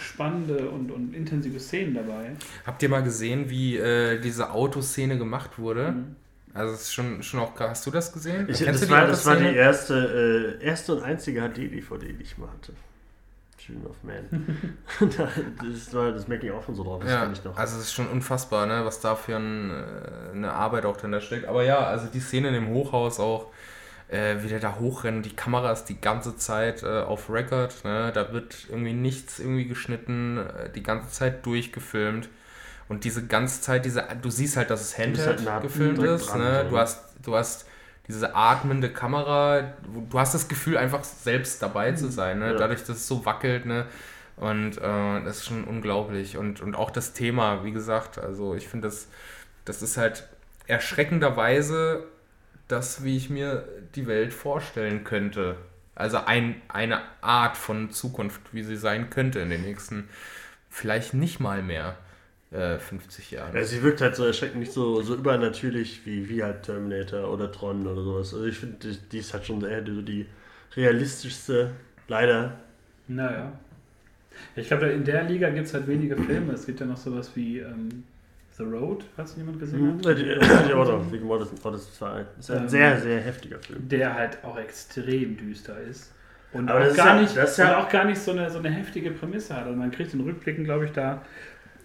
spannende 0.00 0.68
und, 0.68 0.90
und 0.90 1.14
intensive 1.14 1.58
Szenen 1.60 1.94
dabei. 1.94 2.32
Habt 2.66 2.82
ihr 2.82 2.88
mal 2.88 3.02
gesehen, 3.02 3.50
wie 3.50 3.76
äh, 3.76 4.20
diese 4.20 4.50
Autoszene 4.50 5.18
gemacht 5.18 5.58
wurde? 5.58 5.92
Mhm. 5.92 6.16
Also 6.54 6.74
es 6.74 6.82
ist 6.82 6.94
schon, 6.94 7.22
schon 7.22 7.40
auch 7.40 7.54
krass. 7.54 7.70
Hast 7.70 7.86
du 7.86 7.90
das 7.90 8.12
gesehen? 8.12 8.48
Ich, 8.48 8.58
Kennst 8.64 8.82
das, 8.82 8.88
du 8.88 8.94
war, 8.94 9.06
das 9.06 9.26
war 9.26 9.36
die 9.36 9.54
erste, 9.54 10.56
äh, 10.60 10.64
erste 10.64 10.94
und 10.96 11.02
einzige 11.02 11.40
HD-DVD, 11.42 12.12
die 12.14 12.22
ich 12.22 12.38
mal 12.38 12.48
hatte. 12.48 12.72
Children 13.58 13.86
of 13.86 13.96
Man. 14.02 14.78
das 15.70 15.92
war 15.94 16.12
das 16.12 16.28
Making 16.28 16.52
auch 16.52 16.64
schon 16.64 16.74
so 16.74 16.84
drauf, 16.84 17.02
das 17.02 17.10
Ja, 17.10 17.20
kann 17.22 17.32
ich 17.32 17.44
noch. 17.44 17.56
also 17.56 17.76
es 17.76 17.84
ist 17.84 17.92
schon 17.92 18.08
unfassbar, 18.08 18.66
ne, 18.66 18.84
was 18.84 19.00
da 19.00 19.14
für 19.16 19.36
ein, 19.36 19.70
äh, 19.70 20.30
eine 20.32 20.52
Arbeit 20.52 20.86
auch 20.86 20.96
drin 20.96 21.20
steckt. 21.20 21.46
Aber 21.46 21.62
ja, 21.64 21.78
also 21.80 22.06
die 22.06 22.20
Szene 22.20 22.48
in 22.48 22.54
dem 22.54 22.68
Hochhaus 22.68 23.20
auch, 23.20 23.48
äh, 24.08 24.36
wie 24.42 24.48
der 24.48 24.60
da 24.60 24.76
hochrennt, 24.78 25.26
die 25.26 25.34
Kamera 25.34 25.72
ist 25.72 25.86
die 25.86 26.00
ganze 26.00 26.36
Zeit 26.36 26.82
äh, 26.82 27.00
auf 27.00 27.28
Record, 27.28 27.84
ne, 27.84 28.12
da 28.14 28.32
wird 28.32 28.66
irgendwie 28.68 28.92
nichts 28.92 29.38
irgendwie 29.38 29.66
geschnitten, 29.66 30.38
äh, 30.38 30.70
die 30.70 30.82
ganze 30.82 31.10
Zeit 31.10 31.44
durchgefilmt. 31.44 32.28
Und 32.88 33.02
diese 33.02 33.26
ganze 33.26 33.60
Zeit, 33.60 33.84
diese, 33.84 34.06
du 34.22 34.30
siehst 34.30 34.56
halt, 34.56 34.70
dass 34.70 34.80
es 34.80 34.96
Handheld 34.96 35.44
halt 35.48 35.62
gefilmt 35.62 36.00
ist. 36.02 36.28
dran, 36.28 36.40
Ne? 36.40 36.66
Du, 36.70 36.78
hast, 36.78 37.16
du 37.20 37.34
hast 37.34 37.66
diese 38.06 38.36
atmende 38.36 38.90
Kamera, 38.92 39.72
du 40.08 40.18
hast 40.18 40.34
das 40.34 40.46
Gefühl, 40.46 40.76
einfach 40.76 41.02
selbst 41.02 41.60
dabei 41.60 41.92
zu 41.92 42.08
sein, 42.12 42.38
ne? 42.38 42.52
Ja. 42.52 42.54
dadurch, 42.56 42.80
dass 42.80 42.98
es 42.98 43.08
so 43.08 43.26
wackelt. 43.26 43.66
Ne? 43.66 43.86
Und 44.36 44.78
äh, 44.78 45.24
das 45.24 45.38
ist 45.38 45.46
schon 45.46 45.64
unglaublich. 45.64 46.36
Und, 46.36 46.60
und 46.60 46.76
auch 46.76 46.90
das 46.90 47.12
Thema, 47.12 47.64
wie 47.64 47.72
gesagt, 47.72 48.18
also 48.18 48.54
ich 48.54 48.68
finde, 48.68 48.86
das, 48.86 49.08
das 49.64 49.82
ist 49.82 49.96
halt 49.96 50.28
erschreckenderweise 50.68 52.04
das, 52.68 53.04
wie 53.04 53.16
ich 53.16 53.30
mir 53.30 53.66
die 53.94 54.06
Welt 54.06 54.32
vorstellen 54.32 55.04
könnte. 55.04 55.56
Also 55.94 56.18
ein, 56.18 56.60
eine 56.68 57.00
Art 57.22 57.56
von 57.56 57.90
Zukunft, 57.90 58.40
wie 58.52 58.62
sie 58.62 58.76
sein 58.76 59.08
könnte 59.10 59.40
in 59.40 59.50
den 59.50 59.62
nächsten, 59.62 60.08
vielleicht 60.68 61.14
nicht 61.14 61.40
mal 61.40 61.62
mehr 61.62 61.96
äh, 62.50 62.78
50 62.78 63.30
Jahren. 63.30 63.56
Ja, 63.56 63.64
sie 63.64 63.82
wirkt 63.82 64.00
halt 64.00 64.14
so 64.14 64.24
erschreckend 64.24 64.60
nicht 64.60 64.72
so, 64.72 65.00
so 65.02 65.14
übernatürlich 65.14 66.04
wie, 66.04 66.28
wie 66.28 66.42
halt 66.42 66.64
Terminator 66.64 67.32
oder 67.32 67.50
Tron 67.50 67.86
oder 67.86 68.02
sowas. 68.02 68.34
Also 68.34 68.46
ich 68.46 68.58
finde, 68.58 68.76
die, 68.78 68.98
die 69.10 69.18
ist 69.18 69.32
halt 69.32 69.46
schon 69.46 69.64
eher 69.64 69.84
so 69.86 70.02
die 70.02 70.26
realistischste, 70.74 71.72
leider. 72.08 72.58
Naja. 73.08 73.52
Ich 74.54 74.68
glaube, 74.68 74.88
in 74.88 75.04
der 75.04 75.24
Liga 75.24 75.48
gibt 75.50 75.66
es 75.66 75.72
halt 75.72 75.86
wenige 75.86 76.16
Filme. 76.16 76.52
Es 76.52 76.66
gibt 76.66 76.80
ja 76.80 76.86
noch 76.86 76.98
sowas 76.98 77.30
wie 77.34 77.60
ähm, 77.60 78.04
The 78.56 78.62
Road, 78.64 79.04
falls 79.14 79.36
jemand 79.36 79.58
gesehen 79.60 79.96
Mhm. 79.98 80.06
hat. 80.06 80.18
Die 80.18 80.72
auch 80.72 80.86
noch, 80.88 81.20
Mordes, 81.20 81.50
Mordes 81.62 81.94
2. 81.94 82.24
Das 82.36 82.44
ist 82.44 82.50
ein 82.50 82.62
Ähm, 82.62 82.68
sehr, 82.68 83.00
sehr 83.00 83.20
heftiger 83.20 83.58
Film. 83.58 83.88
Der 83.88 84.14
halt 84.14 84.38
auch 84.44 84.58
extrem 84.58 85.36
düster 85.36 85.78
ist. 85.80 86.12
Und 86.52 86.70
Aber 86.70 86.78
das 86.80 86.88
auch, 86.88 86.92
ist 86.92 86.96
gar 86.96 87.16
ja- 87.16 87.22
nicht, 87.22 87.36
ist 87.36 87.58
ja- 87.58 87.76
und 87.78 87.84
auch 87.84 87.88
gar 87.90 88.04
nicht 88.04 88.18
so 88.18 88.30
eine, 88.30 88.48
so 88.50 88.58
eine 88.58 88.70
heftige 88.70 89.10
Prämisse 89.10 89.54
hat. 89.54 89.64
Also 89.66 89.76
man 89.78 89.90
kriegt 89.90 90.14
in 90.14 90.20
Rückblicken, 90.20 90.64
glaube 90.64 90.86
ich, 90.86 90.92
da 90.92 91.22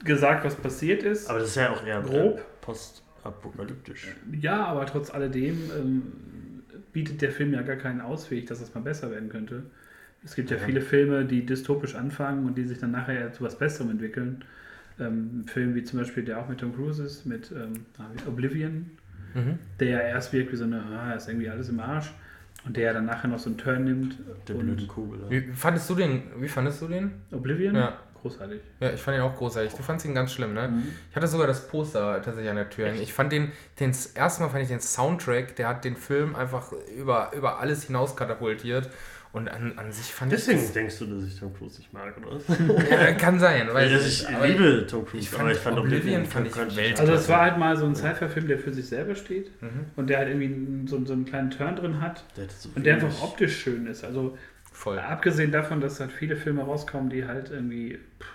gesagt, 0.06 0.46
was 0.46 0.56
passiert 0.56 1.04
ist. 1.04 1.30
Aber 1.30 1.40
das 1.40 1.50
ist 1.50 1.56
ja 1.56 1.72
auch 1.72 1.86
eher 1.86 2.02
Grob. 2.02 2.42
postapokalyptisch. 2.62 4.08
Ja, 4.40 4.66
aber 4.66 4.86
trotz 4.86 5.14
alledem 5.14 5.58
ähm, 5.78 6.02
bietet 6.94 7.22
der 7.22 7.32
Film 7.32 7.54
ja 7.54 7.62
gar 7.64 7.76
keinen 7.76 8.02
Ausweg, 8.02 8.48
dass 8.48 8.60
das 8.60 8.74
mal 8.74 8.82
besser 8.82 9.12
werden 9.12 9.30
könnte. 9.30 9.64
Es 10.24 10.36
gibt 10.36 10.52
ja, 10.52 10.58
Ja. 10.58 10.64
viele 10.64 10.82
Filme, 10.82 11.26
die 11.26 11.46
dystopisch 11.46 11.96
anfangen 11.96 12.46
und 12.46 12.58
die 12.58 12.64
sich 12.64 12.80
dann 12.80 12.92
nachher 12.92 13.34
zu 13.34 13.44
was 13.44 13.58
Besserem 13.58 13.92
entwickeln. 13.92 14.44
Ähm, 15.02 15.44
Film 15.48 15.76
wie 15.76 15.84
zum 15.84 16.00
Beispiel, 16.00 16.24
der 16.24 16.40
auch 16.40 16.48
mit 16.48 16.60
Tom 16.60 16.74
Cruise 16.76 17.04
ist, 17.04 17.26
mit 17.26 17.52
ähm, 17.52 17.86
Oblivion, 18.28 18.92
Mhm. 19.34 19.60
der 19.80 19.88
ja 19.90 20.00
erst 20.02 20.34
wirkt 20.34 20.52
wie 20.52 20.58
so 20.58 20.66
eine, 20.66 20.82
ah, 20.84 21.14
ist 21.14 21.28
irgendwie 21.30 21.50
alles 21.50 21.70
im 21.70 21.80
Arsch 21.80 22.12
und 22.66 22.76
der 22.76 22.94
dann 22.94 23.06
nachher 23.06 23.30
noch 23.30 23.40
so 23.40 23.50
einen 23.50 23.58
Turn 23.58 23.86
nimmt. 23.86 24.18
Der 24.48 24.56
und 24.58 24.66
blöden 24.66 24.88
Kugel. 24.88 25.20
Ja. 25.22 25.30
Wie 25.30 25.42
fandest 25.54 25.90
du 25.90 25.96
den? 25.96 26.24
Wie 26.38 26.50
fandest 26.50 26.82
du 26.82 26.88
den? 26.90 27.12
Oblivion? 27.32 27.76
Ja. 27.76 27.98
Großartig. 28.22 28.62
Ja, 28.80 28.92
ich 28.92 29.02
fand 29.02 29.18
ihn 29.18 29.24
auch 29.24 29.36
großartig. 29.36 29.74
Du 29.74 29.82
fandst 29.82 30.06
ihn 30.06 30.14
ganz 30.14 30.32
schlimm, 30.32 30.54
ne? 30.54 30.68
Mhm. 30.68 30.84
Ich 31.10 31.16
hatte 31.16 31.28
sogar 31.28 31.48
das 31.48 31.68
Poster 31.68 32.22
tatsächlich 32.22 32.52
an 32.52 32.56
der 32.58 32.70
Tür. 32.70 32.88
hängen. 32.90 33.02
Ich 33.02 33.14
fand 33.14 33.32
den, 33.32 33.52
den 33.80 33.94
erstmal 34.14 34.50
fand 34.50 34.62
ich 34.62 34.68
den 34.68 34.80
Soundtrack, 34.80 35.56
der 35.56 35.68
hat 35.70 35.84
den 35.86 35.96
Film 35.96 36.36
einfach 36.36 36.72
über, 37.00 37.32
über 37.36 37.60
alles 37.60 37.84
hinaus 37.86 38.16
katapultiert. 38.16 38.90
Und 39.34 39.48
an, 39.48 39.74
an 39.78 39.92
sich 39.94 40.08
fand 40.14 40.30
Deswegen 40.32 40.60
ich 40.60 40.74
denkst 40.74 41.00
du, 41.00 41.06
dass 41.06 41.24
ich 41.26 41.40
Tom 41.40 41.54
Cruise 41.54 41.78
nicht 41.80 41.94
mag, 41.94 42.14
oder 42.18 42.38
ja, 42.90 43.14
kann 43.14 43.40
sein, 43.40 43.68
weil 43.72 43.90
Weil 43.90 44.00
ich, 44.06 44.28
aber 44.28 44.46
liebe 44.48 44.86
Tom 44.86 45.06
Cruise, 45.06 45.24
ich 45.24 45.30
fand 45.30 45.42
aber 45.44 45.52
ich 45.54 45.58
fand 45.58 45.78
Oblivion 45.78 46.26
fand 46.26 46.48
ich 46.48 46.76
Welt- 46.76 47.00
Also 47.00 47.14
es 47.14 47.30
war 47.30 47.42
halt 47.44 47.58
mal 47.58 47.78
so 47.78 47.86
ein 47.86 47.96
Sci-Fi-Film, 47.96 48.48
der 48.50 48.60
für 48.60 48.74
sich 48.74 48.88
selber 48.88 49.16
steht 49.16 49.50
Mhm. 49.62 49.86
und 49.96 50.08
der 50.10 50.18
halt 50.18 50.28
irgendwie 50.30 50.86
so, 50.90 51.04
so 51.06 51.14
einen 51.14 51.24
kleinen 51.26 51.50
Turn 51.50 51.78
drin 51.78 52.02
hat 52.02 52.26
Der 52.36 52.46
so 52.50 52.70
und 52.76 52.86
der 52.86 52.96
einfach 52.96 53.22
optisch 53.24 53.58
schön 53.62 53.88
ist. 53.88 54.04
Also 54.04 54.38
voll. 54.74 55.00
abgesehen 55.00 55.54
davon, 55.54 55.80
dass 55.80 56.02
halt 56.02 56.12
viele 56.12 56.36
Filme 56.36 56.64
rauskommen, 56.64 57.10
die 57.10 57.26
halt 57.26 57.52
irgendwie 57.52 58.00
pff, 58.20 58.28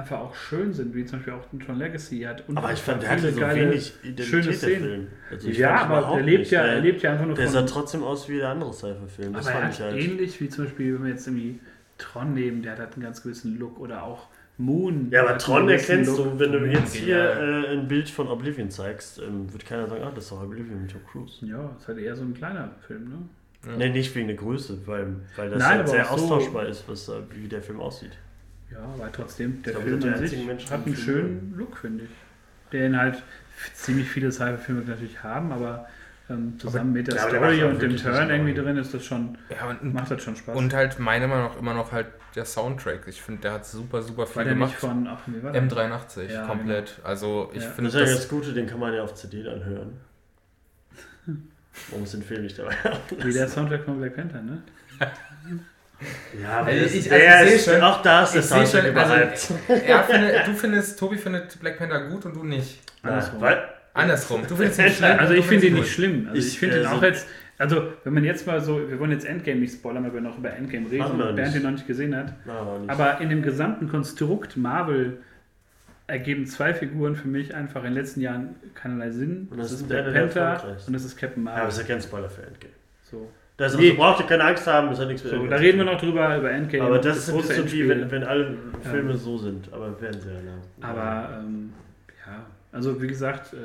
einfach 0.00 0.18
auch 0.18 0.34
schön 0.34 0.72
sind, 0.72 0.94
wie 0.94 1.04
zum 1.04 1.18
Beispiel 1.18 1.34
auch 1.34 1.46
Tron 1.64 1.76
Legacy 1.78 2.20
hat. 2.22 2.44
Aber 2.54 2.72
ich 2.72 2.80
fand, 2.80 3.02
der 3.02 3.10
hatte 3.10 3.32
so 3.32 3.40
geile, 3.40 3.70
wenig 3.70 3.92
Identität, 4.02 4.26
schöne 4.26 4.44
der. 4.44 4.54
Film. 4.54 5.06
Also 5.30 5.48
Ja, 5.50 5.76
aber 5.86 6.16
der 6.16 6.24
lebt, 6.24 6.38
nicht. 6.40 6.50
ja, 6.50 6.62
Der- 6.64 6.72
er 6.74 6.80
lebt 6.80 7.02
ja 7.02 7.12
einfach 7.12 7.26
nur 7.26 7.34
Der 7.34 7.44
von... 7.46 7.52
sah 7.54 7.62
trotzdem 7.62 8.02
aus 8.02 8.28
wie 8.28 8.36
der 8.38 8.48
andere 8.48 8.72
Cypher-Film. 8.72 9.32
Das 9.32 9.46
aber 9.46 9.56
er 9.56 9.62
fand 9.62 9.74
ich 9.74 9.80
halt. 9.80 9.96
ähnlich 9.96 10.40
wie 10.40 10.48
zum 10.48 10.64
Beispiel, 10.64 10.94
wenn 10.94 11.04
wir 11.04 11.10
jetzt 11.10 11.26
irgendwie 11.26 11.60
Tron 11.98 12.34
nehmen, 12.34 12.62
der 12.62 12.72
hat 12.72 12.78
halt 12.80 12.94
einen 12.94 13.02
ganz 13.02 13.22
gewissen 13.22 13.58
Look 13.58 13.78
oder 13.78 14.02
auch 14.02 14.26
Moon. 14.58 15.08
Ja, 15.10 15.22
aber 15.22 15.38
Tron 15.38 15.68
erkennst 15.70 16.18
du, 16.18 16.38
wenn 16.38 16.52
du 16.52 16.58
jetzt 16.66 16.94
hier 16.94 17.16
äh, 17.18 17.72
ein 17.72 17.88
Bild 17.88 18.10
von 18.10 18.28
Oblivion 18.28 18.70
zeigst, 18.70 19.18
ähm, 19.18 19.50
wird 19.52 19.64
keiner 19.64 19.86
sagen, 19.88 20.02
ah, 20.04 20.12
das 20.14 20.24
ist 20.24 20.32
doch 20.32 20.42
Oblivion 20.42 20.82
mit 20.82 20.90
Tom 20.90 21.00
Cruise. 21.10 21.44
Ja, 21.46 21.74
ist 21.78 21.88
halt 21.88 21.98
eher 21.98 22.14
so 22.14 22.22
ein 22.24 22.34
kleiner 22.34 22.70
Film, 22.86 23.04
ne? 23.08 23.16
Ja. 23.66 23.76
Nee, 23.76 23.90
nicht 23.90 24.14
wegen 24.14 24.26
der 24.28 24.36
Größe, 24.36 24.86
weil, 24.86 25.16
weil 25.36 25.50
das 25.50 25.58
Nein, 25.58 25.78
halt 25.78 25.88
sehr 25.88 26.10
auch 26.10 26.16
so- 26.18 26.24
austauschbar 26.24 26.66
ist, 26.66 26.84
was, 26.88 27.10
wie 27.34 27.46
der 27.48 27.62
Film 27.62 27.80
aussieht. 27.80 28.12
Ja, 28.72 28.78
aber 28.78 29.10
trotzdem, 29.12 29.62
der 29.62 29.74
Film 29.76 30.02
an 30.02 30.18
sich 30.26 30.44
Menschen, 30.46 30.70
hat 30.70 30.86
einen 30.86 30.96
schönen 30.96 31.54
Look, 31.56 31.76
finde 31.78 32.04
ich. 32.04 32.10
Den 32.72 32.96
halt 32.96 33.22
ziemlich 33.74 34.08
viele 34.08 34.30
Cyberfilme 34.30 34.82
natürlich 34.82 35.22
haben, 35.22 35.50
aber 35.52 35.88
ähm, 36.28 36.58
zusammen 36.58 36.92
mit 36.92 37.08
der 37.08 37.16
ja, 37.16 37.22
aber 37.22 37.30
der 37.32 37.40
Story 37.40 37.64
auch 37.64 37.70
und 37.70 37.82
dem 37.82 37.96
Turn 37.96 38.30
irgendwie 38.30 38.54
drin 38.54 38.76
ist 38.76 38.94
das 38.94 39.04
schon, 39.04 39.36
Ja, 39.50 39.68
und, 39.68 39.92
macht 39.92 40.10
das 40.12 40.22
schon 40.22 40.36
Spaß. 40.36 40.56
und 40.56 40.72
halt 40.72 40.98
meiner 41.00 41.26
Meinung 41.26 41.48
nach 41.50 41.58
immer 41.58 41.74
noch 41.74 41.90
halt 41.90 42.06
der 42.36 42.44
Soundtrack. 42.44 43.08
Ich 43.08 43.20
finde, 43.20 43.40
der 43.42 43.52
hat 43.54 43.66
super, 43.66 44.02
super 44.02 44.18
War 44.18 44.26
viel 44.28 44.44
der 44.44 44.52
gemacht. 44.54 44.70
nicht 44.70 44.78
von, 44.78 45.06
ach, 45.08 45.18
wie 45.26 45.42
war 45.42 45.50
der? 45.50 45.62
M83, 45.68 46.22
Ja, 46.32 46.46
komplett. 46.46 47.00
Also 47.02 47.50
ich 47.52 47.62
Ja. 47.64 47.70
finde 47.70 47.90
Das 47.90 47.94
ist 48.00 48.06
ja 48.08 48.14
das, 48.14 48.20
das 48.22 48.28
Gute, 48.28 48.52
den 48.52 48.68
kann 48.68 48.78
man 48.78 48.94
ja 48.94 49.02
auf 49.02 49.14
CD 49.14 49.42
dann 49.42 49.64
hören. 49.64 50.00
Man 51.26 52.00
muss 52.00 52.12
den 52.12 52.22
Film 52.22 52.42
nicht 52.42 52.56
dabei 52.58 52.74
haben. 52.84 52.98
Wie 53.18 53.32
der 53.32 53.48
Soundtrack 53.48 53.84
von 53.84 53.98
Black 53.98 54.14
Panther, 54.14 54.42
ne? 54.42 54.62
Ja, 56.42 56.60
aber 56.60 56.68
Also 56.68 56.82
das, 56.84 56.94
ich- 56.94 57.08
der 57.08 57.36
also 57.36 57.48
ich 57.50 57.56
ist, 57.56 57.64
seh 57.66 57.72
schon- 57.74 57.82
auch 57.82 58.02
da 58.02 58.22
ist 58.24 58.32
der 58.32 58.40
ich 58.40 58.46
sehe 58.46 58.56
Soundtrack 58.66 58.82
schon, 58.82 58.90
überhyped. 58.90 59.50
also, 59.90 60.02
findet, 60.12 60.46
du 60.46 60.52
findest, 60.54 60.98
Tobi 60.98 61.16
findet 61.18 61.60
Black 61.60 61.78
Panther 61.78 62.08
gut 62.08 62.24
und 62.26 62.34
du 62.36 62.44
nicht. 62.44 62.80
Andersrum. 63.02 63.40
weil, 63.40 63.62
Andersrum. 63.94 64.42
Du 64.46 64.56
findest 64.56 64.78
ihn 64.78 64.88
schlimm. 64.90 65.18
Also 65.18 65.34
ich 65.34 65.44
finde 65.46 65.66
ihn 65.66 65.74
nicht 65.74 65.92
schlimm. 65.92 66.26
Also 66.28 66.38
ich, 66.38 66.46
Ich, 66.48 66.58
finde 66.58 66.76
äh, 66.76 66.80
ihn 66.82 66.86
auch 66.86 67.00
so- 67.00 67.06
jetzt, 67.06 67.26
also 67.58 67.88
wenn 68.04 68.14
man 68.14 68.24
jetzt 68.24 68.46
mal 68.46 68.60
so, 68.62 68.88
wir 68.88 68.98
wollen 68.98 69.10
jetzt 69.10 69.26
Endgame 69.26 69.60
nicht 69.60 69.74
spoilern, 69.74 70.04
weil 70.04 70.14
wir 70.14 70.20
noch 70.22 70.38
über 70.38 70.50
Endgame 70.52 70.90
reden 70.90 71.20
und 71.20 71.36
Bernd 71.36 71.54
ihn 71.56 71.62
noch 71.62 71.70
nicht 71.72 71.86
gesehen 71.86 72.16
hat. 72.16 72.26
nicht. 72.46 72.88
Aber 72.90 73.20
in 73.20 73.28
dem 73.28 73.42
gesamten 73.42 73.88
Konstrukt 73.88 74.56
Marvel 74.56 75.18
ergeben 76.06 76.46
zwei 76.46 76.74
Figuren 76.74 77.14
für 77.14 77.28
mich 77.28 77.54
einfach 77.54 77.80
in 77.84 77.90
den 77.90 77.94
letzten 77.94 78.20
Jahren 78.20 78.56
keinerlai 78.74 79.10
Sinn. 79.10 79.48
Und 79.50 79.58
das 79.58 79.70
das 79.70 79.80
ist 79.82 79.88
Black 79.88 80.12
Panther 80.12 80.76
und 80.86 80.92
das 80.92 81.04
ist 81.04 81.16
Captain 81.18 81.44
ja, 81.44 81.50
aber 81.50 81.58
Marvel. 81.60 81.66
das 81.66 81.78
ist 81.78 81.88
ja 81.88 81.94
kein 81.94 82.02
Spoiler 82.02 82.30
für 82.30 82.42
Endgame. 82.42 82.72
So. 83.10 83.30
Das, 83.60 83.76
Nee. 83.76 83.90
also, 83.90 83.96
braucht 83.98 84.20
ihr 84.20 84.26
keine 84.26 84.44
Angst 84.44 84.66
haben, 84.66 84.88
das 84.88 84.98
hat 85.00 85.08
nichts 85.08 85.22
mit 85.22 85.32
so, 85.34 85.46
da 85.46 85.56
reden 85.56 85.76
wir 85.76 85.84
noch 85.84 86.00
drüber, 86.00 86.34
über 86.34 86.50
Endgame. 86.50 86.82
Aber 86.82 86.98
das, 86.98 87.18
ist 87.18 87.28
ein 87.28 87.34
große 87.34 87.48
Dystopie, 87.48 87.82
Endspiel. 87.82 87.88
wenn, 87.90 88.10
wenn 88.10 88.24
alle 88.24 88.56
Filme 88.82 89.10
Ja. 89.10 89.16
so 89.18 89.36
sind. 89.36 89.70
Aber 89.70 90.00
werden 90.00 90.18
sie 90.18 90.28
ja. 90.30 90.40
Ne? 90.40 90.62
Aber 90.80 91.38
ähm, 91.40 91.72
ja, 92.26 92.46
also 92.72 93.02
wie 93.02 93.06
gesagt, 93.06 93.52
äh, 93.52 93.56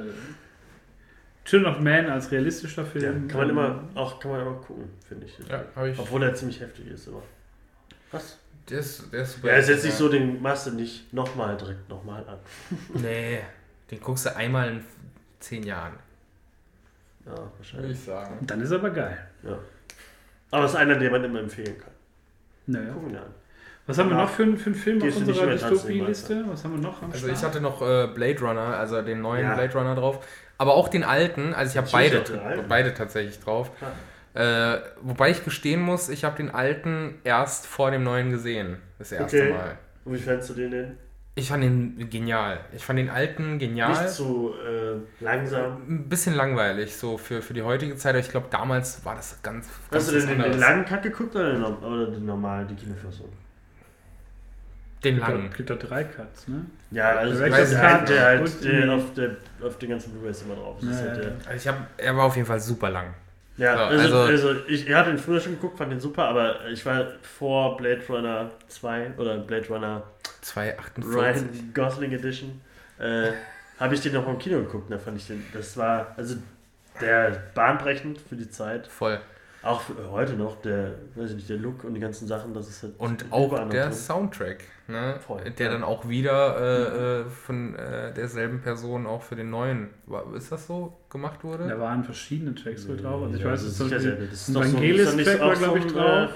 Children 1.45 1.73
of 1.75 1.79
Man 1.79 2.07
als 2.07 2.29
realistischer 2.29 2.81
ja, 2.83 2.87
Film. 2.89 3.27
kann 3.29 3.37
man 3.39 3.49
ähm, 3.49 3.57
immer, 3.57 3.83
auch 3.95 4.19
kann 4.19 4.31
man 4.31 4.41
immer 4.41 4.55
gucken, 4.55 4.89
finde 5.07 5.27
ich. 5.27 5.39
Ja, 5.47 5.63
habe 5.77 5.89
ich. 5.91 5.97
Obwohl 5.97 6.23
er 6.23 6.33
ziemlich 6.33 6.59
heftig 6.59 6.87
ist 6.87 7.07
immer. 7.07 7.21
Was? 8.11 8.37
Der 8.69 8.79
ist, 8.79 9.13
der 9.13 9.21
ist 9.21 9.35
super. 9.35 9.47
Ja, 9.47 9.55
ist 9.55 9.69
jetzt 9.69 9.85
nicht 9.85 9.95
so, 9.95 10.09
den 10.09 10.41
machst 10.41 10.67
du 10.67 10.71
nicht 10.71 11.13
nochmal 11.13 11.55
direkt 11.55 11.87
nochmal 11.87 12.27
an. 12.27 12.39
Nee, 13.01 13.39
den 13.91 14.01
guckst 14.01 14.25
du 14.25 14.35
einmal 14.35 14.71
in 14.71 14.81
zehn 15.39 15.63
Jahren. 15.63 15.93
Ja, 17.25 17.31
Würde 17.31 17.51
wahrscheinlich. 17.59 17.91
ich 17.93 17.99
sagen. 18.03 18.39
Dann 18.45 18.59
ist 18.59 18.73
aber 18.73 18.89
geil. 18.89 19.17
Ja. 19.43 19.57
Aber 20.55 20.65
es 20.65 20.71
ist 20.71 20.77
einer, 20.77 20.95
den 20.95 21.11
man 21.11 21.23
immer 21.23 21.39
empfehlen 21.39 21.77
kann. 21.77 21.91
Naja. 22.67 22.93
Gucken 22.93 23.11
wir 23.13 23.19
an. 23.21 23.33
Was 23.87 23.97
haben 23.99 24.09
wir 24.09 24.17
noch 24.17 24.29
für, 24.29 24.57
für 24.57 24.65
einen 24.67 24.75
Film 24.75 25.01
auf 25.03 25.15
unserer 25.15 25.47
Dystopie-Liste? 25.47 26.43
Was 26.47 26.63
haben 26.63 26.73
wir 26.73 26.81
noch 26.81 27.03
am 27.03 27.11
Also 27.11 27.27
ich 27.27 27.37
Start? 27.37 27.53
hatte 27.53 27.61
noch 27.61 27.81
äh, 27.81 28.07
Blade 28.07 28.39
Runner, 28.39 28.77
also 28.77 29.01
den 29.03 29.21
neuen 29.21 29.43
Ja. 29.45 29.53
Blade 29.53 29.73
Runner 29.77 29.93
drauf. 29.95 30.25
Aber 30.57 30.73
auch 30.73 30.87
den 30.87 31.03
alten, 31.03 31.53
also 31.53 31.71
ich 31.71 31.77
habe 31.77 31.87
beide, 31.91 32.23
beide 32.67 32.93
tatsächlich 32.93 33.39
drauf. 33.41 33.69
Äh, 34.33 34.77
wobei 35.01 35.29
ich 35.29 35.43
gestehen 35.45 35.81
muss, 35.81 36.09
ich 36.09 36.23
habe 36.23 36.35
den 36.37 36.49
alten 36.49 37.19
erst 37.23 37.67
vor 37.67 37.91
dem 37.91 38.03
neuen 38.03 38.31
gesehen. 38.31 38.77
Das 38.97 39.11
erste 39.11 39.37
Okay. 39.43 39.53
Mal. 39.53 39.77
Und 40.05 40.13
wie 40.13 40.17
fändest 40.17 40.49
du 40.49 40.53
den 40.55 40.71
denn? 40.71 40.97
Ich 41.37 41.49
fand 41.49 41.63
den 41.63 42.09
genial. 42.09 42.61
Ich 42.73 42.85
fand 42.85 42.97
den 42.97 43.09
alten 43.09 43.59
genial. 43.59 43.89
Nicht 43.89 44.09
zu 44.09 44.53
äh, 44.65 45.23
langsam. 45.23 45.81
Ein 45.87 46.07
bisschen 46.07 46.33
langweilig, 46.33 46.95
so 46.95 47.17
für, 47.17 47.41
für 47.41 47.53
die 47.53 47.61
heutige 47.61 47.97
Zeit. 47.97 48.11
Aber 48.11 48.19
ich 48.19 48.29
glaube, 48.29 48.47
damals 48.49 49.03
war 49.03 49.15
das 49.15 49.41
ganz, 49.43 49.67
ganz 49.91 50.05
Hast 50.05 50.11
du 50.13 50.17
was 50.17 50.25
denn 50.25 50.39
den, 50.39 50.51
den 50.51 50.59
langen 50.59 50.85
Cut 50.85 51.03
geguckt 51.03 51.35
oder 51.35 51.51
den, 51.51 51.63
oder 51.63 52.07
den 52.07 52.25
normalen, 52.25 52.67
die 52.69 52.75
Kinofassung? 52.75 53.27
Den 55.03 55.15
Es 55.15 55.21
langen. 55.21 55.49
gibt 55.55 55.69
da 55.69 55.75
drei 55.75 56.05
Cuts, 56.05 56.47
ne? 56.47 56.65
Ja, 56.91 57.09
also 57.09 57.37
Der 57.37 57.49
der, 57.49 57.59
Cut 57.59 58.09
der 58.09 58.25
halt 58.25 58.63
der 58.63 58.93
auf, 58.93 59.13
der, 59.13 59.35
auf 59.61 59.77
den 59.77 59.89
ganzen 59.89 60.13
Blu-rays 60.13 60.41
immer 60.43 60.55
drauf 60.55 60.81
ist. 60.81 60.89
Ja, 61.01 61.05
halt 61.11 61.23
ja. 61.25 61.31
Also 61.49 61.55
ich 61.57 61.67
hab, 61.67 61.87
er 61.97 62.15
war 62.15 62.23
auf 62.23 62.35
jeden 62.37 62.47
Fall 62.47 62.61
super 62.61 62.89
lang. 62.89 63.13
Ja, 63.57 63.77
So, 63.77 63.83
also, 63.83 64.17
also- 64.19 64.47
also 64.49 64.61
ich, 64.67 64.87
ich 64.87 64.93
hatte 64.93 65.09
den 65.11 65.17
früher 65.19 65.39
schon 65.39 65.53
geguckt, 65.53 65.77
fand 65.77 65.91
den 65.91 65.99
super, 65.99 66.25
aber 66.25 66.67
ich 66.67 66.85
war 66.85 67.05
vor 67.21 67.77
Blade 67.77 68.01
Runner 68.09 68.51
2 68.67 69.11
oder 69.17 69.37
Blade 69.37 69.67
Runner 69.69 70.03
2,48. 70.43 71.05
Ryan 71.15 71.71
Gosling 71.73 72.11
Edition, 72.11 72.61
äh, 72.99 73.31
habe 73.79 73.93
ich 73.95 74.01
den 74.01 74.13
noch 74.13 74.27
im 74.27 74.37
Kino 74.39 74.57
geguckt. 74.59 74.91
Da 74.91 74.97
fand 74.97 75.17
ich 75.17 75.27
den, 75.27 75.43
das 75.53 75.77
war, 75.77 76.13
also 76.17 76.35
der 77.01 77.43
bahnbrechend 77.53 78.19
für 78.21 78.35
die 78.35 78.49
Zeit. 78.49 78.87
Voll. 78.87 79.19
Auch 79.65 79.81
für 79.81 80.11
heute 80.11 80.33
noch, 80.33 80.61
der, 80.61 80.93
weiß 81.15 81.31
ich 81.31 81.35
nicht, 81.37 81.49
der 81.49 81.57
Look 81.57 81.83
und 81.83 81.95
die 81.95 81.99
ganzen 81.99 82.27
Sachen, 82.27 82.53
das 82.53 82.69
ist 82.69 82.83
halt. 82.83 82.93
Und 82.99 83.25
auch 83.31 83.67
der 83.69 83.85
drin. 83.87 83.93
Soundtrack, 83.93 84.63
ne? 84.87 85.15
Voll, 85.25 85.41
der 85.49 85.65
ja. 85.65 85.71
dann 85.73 85.83
auch 85.83 86.07
wieder 86.07 86.57
äh, 86.59 87.21
äh, 87.21 87.25
von 87.29 87.73
äh, 87.75 88.13
derselben 88.13 88.61
Person 88.61 89.07
auch 89.07 89.23
für 89.23 89.35
den 89.35 89.49
neuen, 89.49 89.89
war, 90.05 90.33
ist 90.35 90.51
das 90.51 90.67
so 90.67 90.95
gemacht 91.09 91.43
wurde? 91.43 91.67
Da 91.67 91.79
waren 91.79 92.03
verschiedene 92.03 92.53
Tracks 92.53 92.87
wohl 92.87 92.97
drauf. 92.97 93.23
Also 93.23 93.35
ich 93.37 93.41
Ja, 93.43 93.51
weiß, 93.51 93.63
das 93.63 93.79
es 93.79 93.79
ist 93.81 93.91
das 93.91 94.03
ist 94.03 94.47
ein 94.49 94.53
so 94.53 94.59
Vangelis-Track 94.61 95.15
nicht 95.15 95.39
war, 95.39 95.51
auch 95.51 95.57
glaube 95.57 95.77
ich, 95.79 95.83
so 95.89 95.97
drauf. 95.97 96.29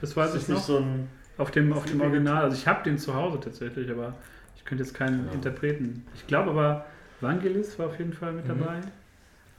Das 0.00 0.16
weiß 0.16 0.28
ich 0.34 0.40
das 0.40 0.48
nicht 0.48 0.58
noch. 0.58 0.64
so 0.64 0.78
ein. 0.78 1.08
Auf 1.38 1.50
dem, 1.50 1.72
auf 1.72 1.84
dem 1.86 2.00
Original. 2.00 2.44
Also 2.44 2.56
ich 2.56 2.66
habe 2.68 2.84
den 2.84 2.98
zu 2.98 3.14
Hause 3.14 3.40
tatsächlich, 3.40 3.90
aber 3.90 4.14
ich 4.56 4.64
könnte 4.64 4.84
jetzt 4.84 4.94
keinen 4.94 5.26
Ja. 5.26 5.32
Interpreten. 5.32 6.06
Ich 6.14 6.26
glaube 6.26 6.50
aber, 6.50 6.84
Vangelis 7.20 7.78
war 7.78 7.86
auf 7.86 7.98
jeden 7.98 8.12
Fall 8.12 8.32
mit 8.32 8.44
Mhm. 8.44 8.60
dabei. 8.60 8.80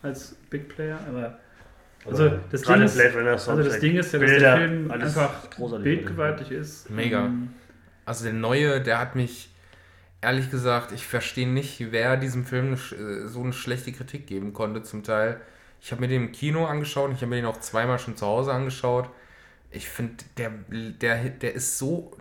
Als 0.02 0.36
Big 0.50 0.69
Player. 0.69 0.97
Aber 1.10 1.38
Also, 2.06 2.32
das 2.52 2.62
gerade 2.64 2.80
Ding 2.80 2.86
ist- 2.88 2.96
Blade 2.96 3.14
Runner 3.18 3.32
also 3.32 3.64
das 3.64 3.80
Ding 3.80 3.96
ist 3.98 4.12
ja, 4.14 4.20
dass 4.20 4.30
Bilder, 4.30 4.58
der 4.58 4.68
Film 4.70 4.92
einfach 4.92 5.48
bildgewaltig 5.84 6.52
ist. 6.52 6.90
Mega. 6.90 7.26
Ähm, 7.26 7.50
Also 8.06 8.24
der 8.26 8.34
neue, 8.34 8.82
der 8.82 8.98
hat 9.00 9.16
mich, 9.16 9.52
ehrlich 10.22 10.50
gesagt, 10.50 10.92
ich 10.92 11.06
verstehe 11.06 11.48
nicht, 11.48 11.92
wer 11.92 12.18
diesem 12.18 12.46
Film 12.46 12.74
äh, 12.74 13.28
so 13.28 13.44
eine 13.44 13.54
schlechte 13.54 13.92
Kritik 13.92 14.26
geben 14.28 14.54
konnte 14.54 14.82
zum 14.84 15.04
Teil. 15.04 15.40
Ich 15.80 15.92
habe 15.92 16.02
mir 16.02 16.08
den 16.08 16.26
im 16.26 16.32
Kino 16.32 16.66
angeschaut 16.66 17.10
und 17.10 17.16
ich 17.16 17.22
habe 17.22 17.30
mir 17.30 17.36
den 17.38 17.46
auch 17.46 17.60
zweimal 17.60 18.00
schon 18.00 18.18
zu 18.18 18.26
Hause 18.26 18.52
angeschaut. 18.54 19.10
Ich 19.70 19.88
finde, 19.88 20.16
der, 20.38 20.52
der, 20.70 21.30
der 21.30 21.54
ist 21.54 21.78
so, 21.78 22.12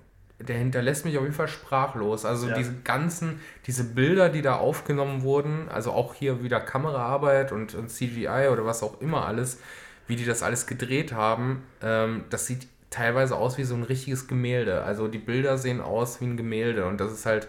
der 0.40 0.56
hinterlässt 0.56 1.04
mich 1.04 1.16
auf 1.16 1.22
jeden 1.24 1.34
Fall 1.34 1.48
sprachlos. 1.48 2.24
Also 2.24 2.48
Ja. 2.48 2.54
diese 2.54 2.74
ganzen, 2.84 3.40
diese 3.66 3.84
Bilder, 3.84 4.28
die 4.28 4.42
da 4.42 4.56
aufgenommen 4.56 5.22
wurden, 5.22 5.68
also 5.68 5.92
auch 5.92 6.14
hier 6.14 6.42
wieder 6.42 6.60
Kameraarbeit 6.60 7.52
und, 7.52 7.74
und 7.74 7.90
CGI 7.90 8.48
oder 8.50 8.64
was 8.64 8.82
auch 8.82 9.00
immer 9.00 9.26
alles, 9.26 9.58
wie 10.06 10.16
die 10.16 10.24
das 10.24 10.42
alles 10.42 10.66
gedreht 10.66 11.12
haben, 11.12 11.62
ähm, 11.82 12.24
das 12.30 12.46
sieht 12.46 12.66
teilweise 12.90 13.36
aus 13.36 13.58
wie 13.58 13.64
so 13.64 13.74
ein 13.74 13.84
richtiges 13.84 14.26
Gemälde. 14.26 14.82
Also 14.82 15.06
die 15.08 15.18
Bilder 15.18 15.58
sehen 15.58 15.80
aus 15.80 16.20
wie 16.20 16.24
ein 16.26 16.36
Gemälde 16.36 16.86
und 16.86 17.00
das 17.00 17.12
ist 17.12 17.26
halt, 17.26 17.46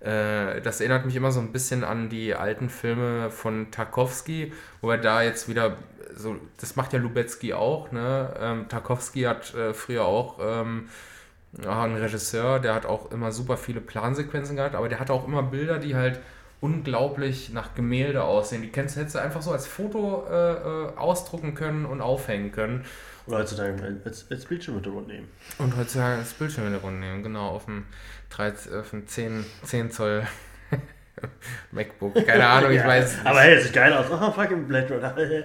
äh, 0.00 0.60
das 0.60 0.80
erinnert 0.80 1.06
mich 1.06 1.16
immer 1.16 1.32
so 1.32 1.40
ein 1.40 1.50
bisschen 1.50 1.82
an 1.82 2.08
die 2.08 2.34
alten 2.34 2.68
Filme 2.68 3.30
von 3.30 3.70
Tarkovsky, 3.70 4.52
wo 4.80 4.90
er 4.90 4.98
da 4.98 5.22
jetzt 5.22 5.48
wieder 5.48 5.76
so, 6.16 6.36
das 6.58 6.76
macht 6.76 6.92
ja 6.92 7.00
Lubetzky 7.00 7.54
auch, 7.54 7.90
ne? 7.90 8.32
Ähm, 8.40 8.68
Tarkovsky 8.68 9.22
hat 9.22 9.52
äh, 9.54 9.74
früher 9.74 10.04
auch 10.04 10.38
ähm, 10.40 10.88
ein 11.62 11.96
Regisseur, 11.96 12.58
der 12.58 12.74
hat 12.74 12.86
auch 12.86 13.12
immer 13.12 13.30
super 13.32 13.56
viele 13.56 13.80
Plansequenzen 13.80 14.56
gehabt, 14.56 14.74
aber 14.74 14.88
der 14.88 14.98
hatte 15.00 15.12
auch 15.12 15.26
immer 15.26 15.42
Bilder, 15.42 15.78
die 15.78 15.94
halt 15.94 16.18
unglaublich 16.60 17.50
nach 17.52 17.74
Gemälde 17.74 18.22
aussehen. 18.24 18.62
Die 18.62 18.70
kennst, 18.70 18.96
hättest 18.96 19.14
du 19.16 19.18
einfach 19.20 19.42
so 19.42 19.52
als 19.52 19.66
Foto 19.66 20.26
äh, 20.30 20.52
äh, 20.52 20.96
ausdrucken 20.96 21.54
können 21.54 21.84
und 21.84 22.00
aufhängen 22.00 22.52
können. 22.52 22.84
Oder 23.26 23.38
heutzutage 23.38 23.74
als, 24.04 24.30
als 24.30 24.44
Bildschirmhintergrund 24.46 25.08
nehmen. 25.08 25.28
Und 25.58 25.76
heutzutage 25.76 26.18
das 26.18 26.32
Bildschirm 26.32 26.66
in 26.66 26.72
der 26.72 26.80
Runde 26.80 27.00
nehmen, 27.00 27.22
genau, 27.22 27.48
auf 27.48 27.66
dem, 27.66 27.84
13, 28.30 28.80
auf 28.80 28.90
dem 28.90 29.06
10, 29.06 29.44
10 29.62 29.90
Zoll 29.90 30.22
MacBook. 31.72 32.14
Keine 32.26 32.46
Ahnung, 32.46 32.70
ich 32.70 32.78
Ja, 32.78 32.86
weiß 32.86 33.04
es 33.04 33.16
nicht. 33.16 33.26
Aber 33.26 33.40
hey, 33.40 33.54
es 33.54 33.64
sieht 33.64 33.72
geil 33.72 33.92
aus. 33.92 34.06
Oh, 34.10 34.30
fucking 34.30 34.66
Blade 34.66 34.94
Runner. 34.94 35.14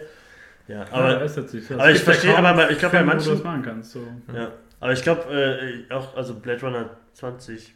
ja, 0.67 0.85
aber 0.91 1.27
so. 1.27 1.41
aber 1.41 1.91
ich 1.91 1.97
ja 1.99 2.03
verstehe, 2.03 2.37
aber 2.37 2.71
ich 2.71 2.79
glaub, 2.79 2.91
bei 2.91 3.03
manchen- 3.03 3.29
du 3.29 3.35
das 3.35 3.43
machen 3.43 3.61
kannst. 3.63 3.91
So. 3.91 4.07
ja, 4.33 4.51
aber 4.79 4.93
ich 4.93 5.03
glaube 5.03 5.85
äh, 5.89 5.93
auch, 5.93 6.15
also 6.15 6.35
Blade 6.35 6.61
Runner 6.61 6.89
20 7.13 7.75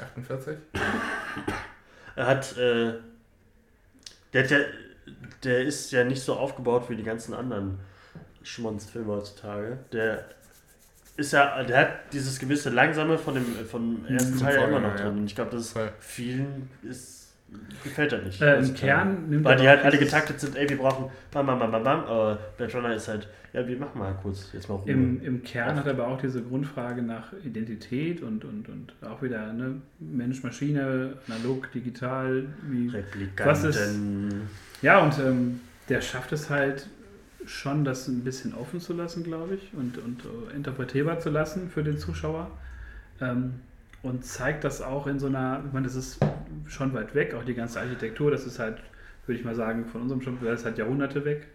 48? 0.00 0.58
Er 2.16 2.26
hat, 2.26 2.56
äh, 2.56 2.94
der, 4.32 4.46
ja, 4.46 4.58
der 5.44 5.62
ist 5.62 5.90
ja 5.92 6.04
nicht 6.04 6.22
so 6.22 6.34
aufgebaut 6.34 6.90
wie 6.90 6.96
die 6.96 7.02
ganzen 7.02 7.34
anderen 7.34 7.78
Schmonzfilme 8.42 9.12
heutzutage. 9.12 9.78
Der 9.92 10.24
ist 11.16 11.32
ja, 11.32 11.62
der 11.64 11.78
hat 11.78 12.12
dieses 12.12 12.38
gewisse 12.38 12.70
Langsame 12.70 13.18
von 13.18 13.34
dem, 13.34 13.44
vom 13.66 14.04
ersten 14.06 14.36
Zum 14.36 14.46
Teil 14.46 14.54
ja 14.56 14.64
immer 14.64 14.80
Vorgänger, 14.80 14.92
noch 14.92 14.98
ja. 14.98 15.04
drin. 15.06 15.18
Und 15.18 15.26
ich 15.26 15.34
glaube, 15.34 15.50
das 15.50 15.66
ist 15.66 15.78
vielen 16.00 16.70
ist, 16.82 17.17
gefällt 17.84 18.12
er 18.12 18.22
nicht. 18.22 18.40
Äh, 18.40 18.58
Im 18.58 18.74
Kern 18.74 19.28
nimmt 19.30 19.44
Weil 19.44 19.56
die 19.56 19.68
halt 19.68 19.84
alle 19.84 19.98
getaktet 19.98 20.40
sind, 20.40 20.56
ey, 20.56 20.68
wir 20.68 20.76
brauchen 20.78 21.10
bam, 21.30 21.46
bam, 21.46 21.58
bam, 21.58 21.70
bam, 21.70 21.82
bam. 21.84 22.04
Aber 22.04 22.38
Blade 22.56 22.72
Runner 22.74 22.94
ist 22.94 23.08
halt, 23.08 23.28
ja, 23.52 23.66
wir 23.66 23.78
machen 23.78 23.98
mal 23.98 24.14
kurz 24.22 24.50
jetzt 24.52 24.68
mal 24.68 24.76
Ruhe. 24.76 24.90
Im, 24.90 25.22
Im 25.22 25.42
Kern 25.42 25.76
hat 25.76 25.86
er 25.86 25.92
aber 25.92 26.08
auch 26.08 26.20
diese 26.20 26.42
Grundfrage 26.42 27.02
nach 27.02 27.32
Identität 27.44 28.22
und, 28.22 28.44
und, 28.44 28.68
und 28.68 28.92
auch 29.02 29.22
wieder 29.22 29.52
ne, 29.52 29.80
Mensch, 29.98 30.42
Maschine, 30.42 31.14
analog, 31.26 31.70
digital. 31.72 32.44
Wie, 32.68 32.92
Was 32.92 33.64
ist- 33.64 33.78
Replikanten. 33.78 34.42
ja, 34.82 34.98
und 35.00 35.18
ähm, 35.18 35.60
der 35.88 36.00
schafft 36.02 36.32
es 36.32 36.50
halt 36.50 36.88
schon, 37.46 37.84
das 37.84 38.08
ein 38.08 38.24
bisschen 38.24 38.52
offen 38.54 38.80
zu 38.80 38.92
lassen, 38.92 39.24
glaube 39.24 39.54
ich, 39.54 39.72
und, 39.72 39.96
und 39.96 40.22
äh, 40.52 40.54
interpretierbar 40.56 41.18
zu 41.20 41.30
lassen 41.30 41.70
für 41.70 41.82
den 41.82 41.96
Zuschauer. 41.98 42.50
Ähm, 43.22 43.54
und 44.02 44.24
zeigt 44.24 44.64
das 44.64 44.80
auch 44.82 45.06
in 45.06 45.18
so 45.18 45.26
einer, 45.26 45.62
ich 45.66 45.72
meine, 45.72 45.86
das 45.86 45.96
ist 45.96 46.20
schon 46.66 46.94
weit 46.94 47.14
weg, 47.14 47.34
auch 47.34 47.44
die 47.44 47.54
ganze 47.54 47.80
Architektur, 47.80 48.30
das 48.30 48.44
ist 48.46 48.58
halt, 48.58 48.78
würde 49.26 49.38
ich 49.38 49.44
mal 49.44 49.54
sagen, 49.54 49.86
von 49.86 50.02
unserem 50.02 50.20
Schon, 50.22 50.38
das 50.42 50.60
ist 50.60 50.66
halt 50.66 50.78
Jahrhunderte 50.78 51.24
weg. 51.24 51.48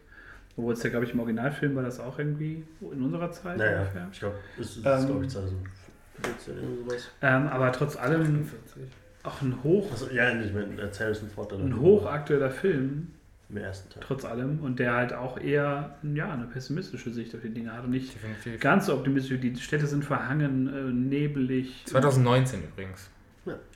Obwohl 0.55 0.73
es 0.73 0.83
ja, 0.83 0.91
glaube 0.91 1.05
ich, 1.05 1.13
im 1.13 1.19
Originalfilm 1.19 1.75
war 1.75 1.81
das 1.83 1.99
auch 1.99 2.19
irgendwie 2.19 2.63
in 2.79 3.01
unserer 3.01 3.31
Zeit 3.31 3.57
Naja, 3.57 3.79
ungefähr. 3.79 4.07
ich 4.11 4.19
glaube, 4.19 4.35
es 4.59 4.77
ist, 4.77 4.85
Ähm, 4.85 5.05
glaube 5.07 5.25
ich, 5.25 5.31
2014 5.31 6.57
oder 6.59 6.75
sowas. 6.85 7.11
Ähm, 7.23 7.47
aber 7.47 7.71
trotz 7.71 7.95
allem 7.95 8.47
auch 9.23 9.41
ein 9.41 9.63
hoch, 9.63 9.89
Also, 9.91 10.09
ja, 10.11 10.31
nicht 10.33 10.53
mehr, 10.53 10.65
der 10.65 10.91
Harrison 10.91 11.29
Ford 11.29 11.53
ein 11.53 11.79
hochaktueller 11.79 12.51
Film, 12.51 13.13
im 13.49 13.57
ersten 13.57 13.89
Teil. 13.89 14.03
trotz 14.05 14.25
allem, 14.25 14.59
und 14.59 14.79
der 14.79 14.93
halt 14.93 15.13
auch 15.13 15.39
eher 15.39 15.95
ja, 16.01 16.31
eine 16.33 16.45
pessimistische 16.45 17.11
Sicht 17.11 17.35
auf 17.35 17.41
die 17.41 17.49
Dinge 17.53 17.71
hat 17.73 17.83
und 17.83 17.91
nicht 17.91 18.13
Definitiv. 18.15 18.59
ganz 18.59 18.87
so 18.87 18.93
optimistisch. 18.95 19.39
Die 19.39 19.55
Städte 19.57 19.85
sind 19.87 20.03
verhangen, 20.05 20.67
äh, 20.73 20.91
nebelig. 20.91 21.83
2019 21.85 22.63
übrigens, 22.63 23.09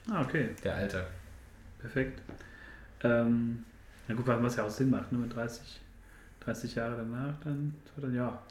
Ah, 0.09 0.21
okay, 0.21 0.49
der 0.63 0.75
alte. 0.75 1.05
perfekt. 1.79 2.21
Ähm, 3.03 3.63
na 4.07 4.15
gut, 4.15 4.25
was 4.25 4.55
ja 4.55 4.63
auch 4.63 4.69
Sinn 4.69 4.89
macht, 4.89 5.11
nur 5.11 5.27
30, 5.27 5.81
30 6.41 6.75
Jahre 6.75 6.95
danach, 6.97 7.35
dann, 7.43 7.75
dann 7.97 8.15
ja. 8.15 8.41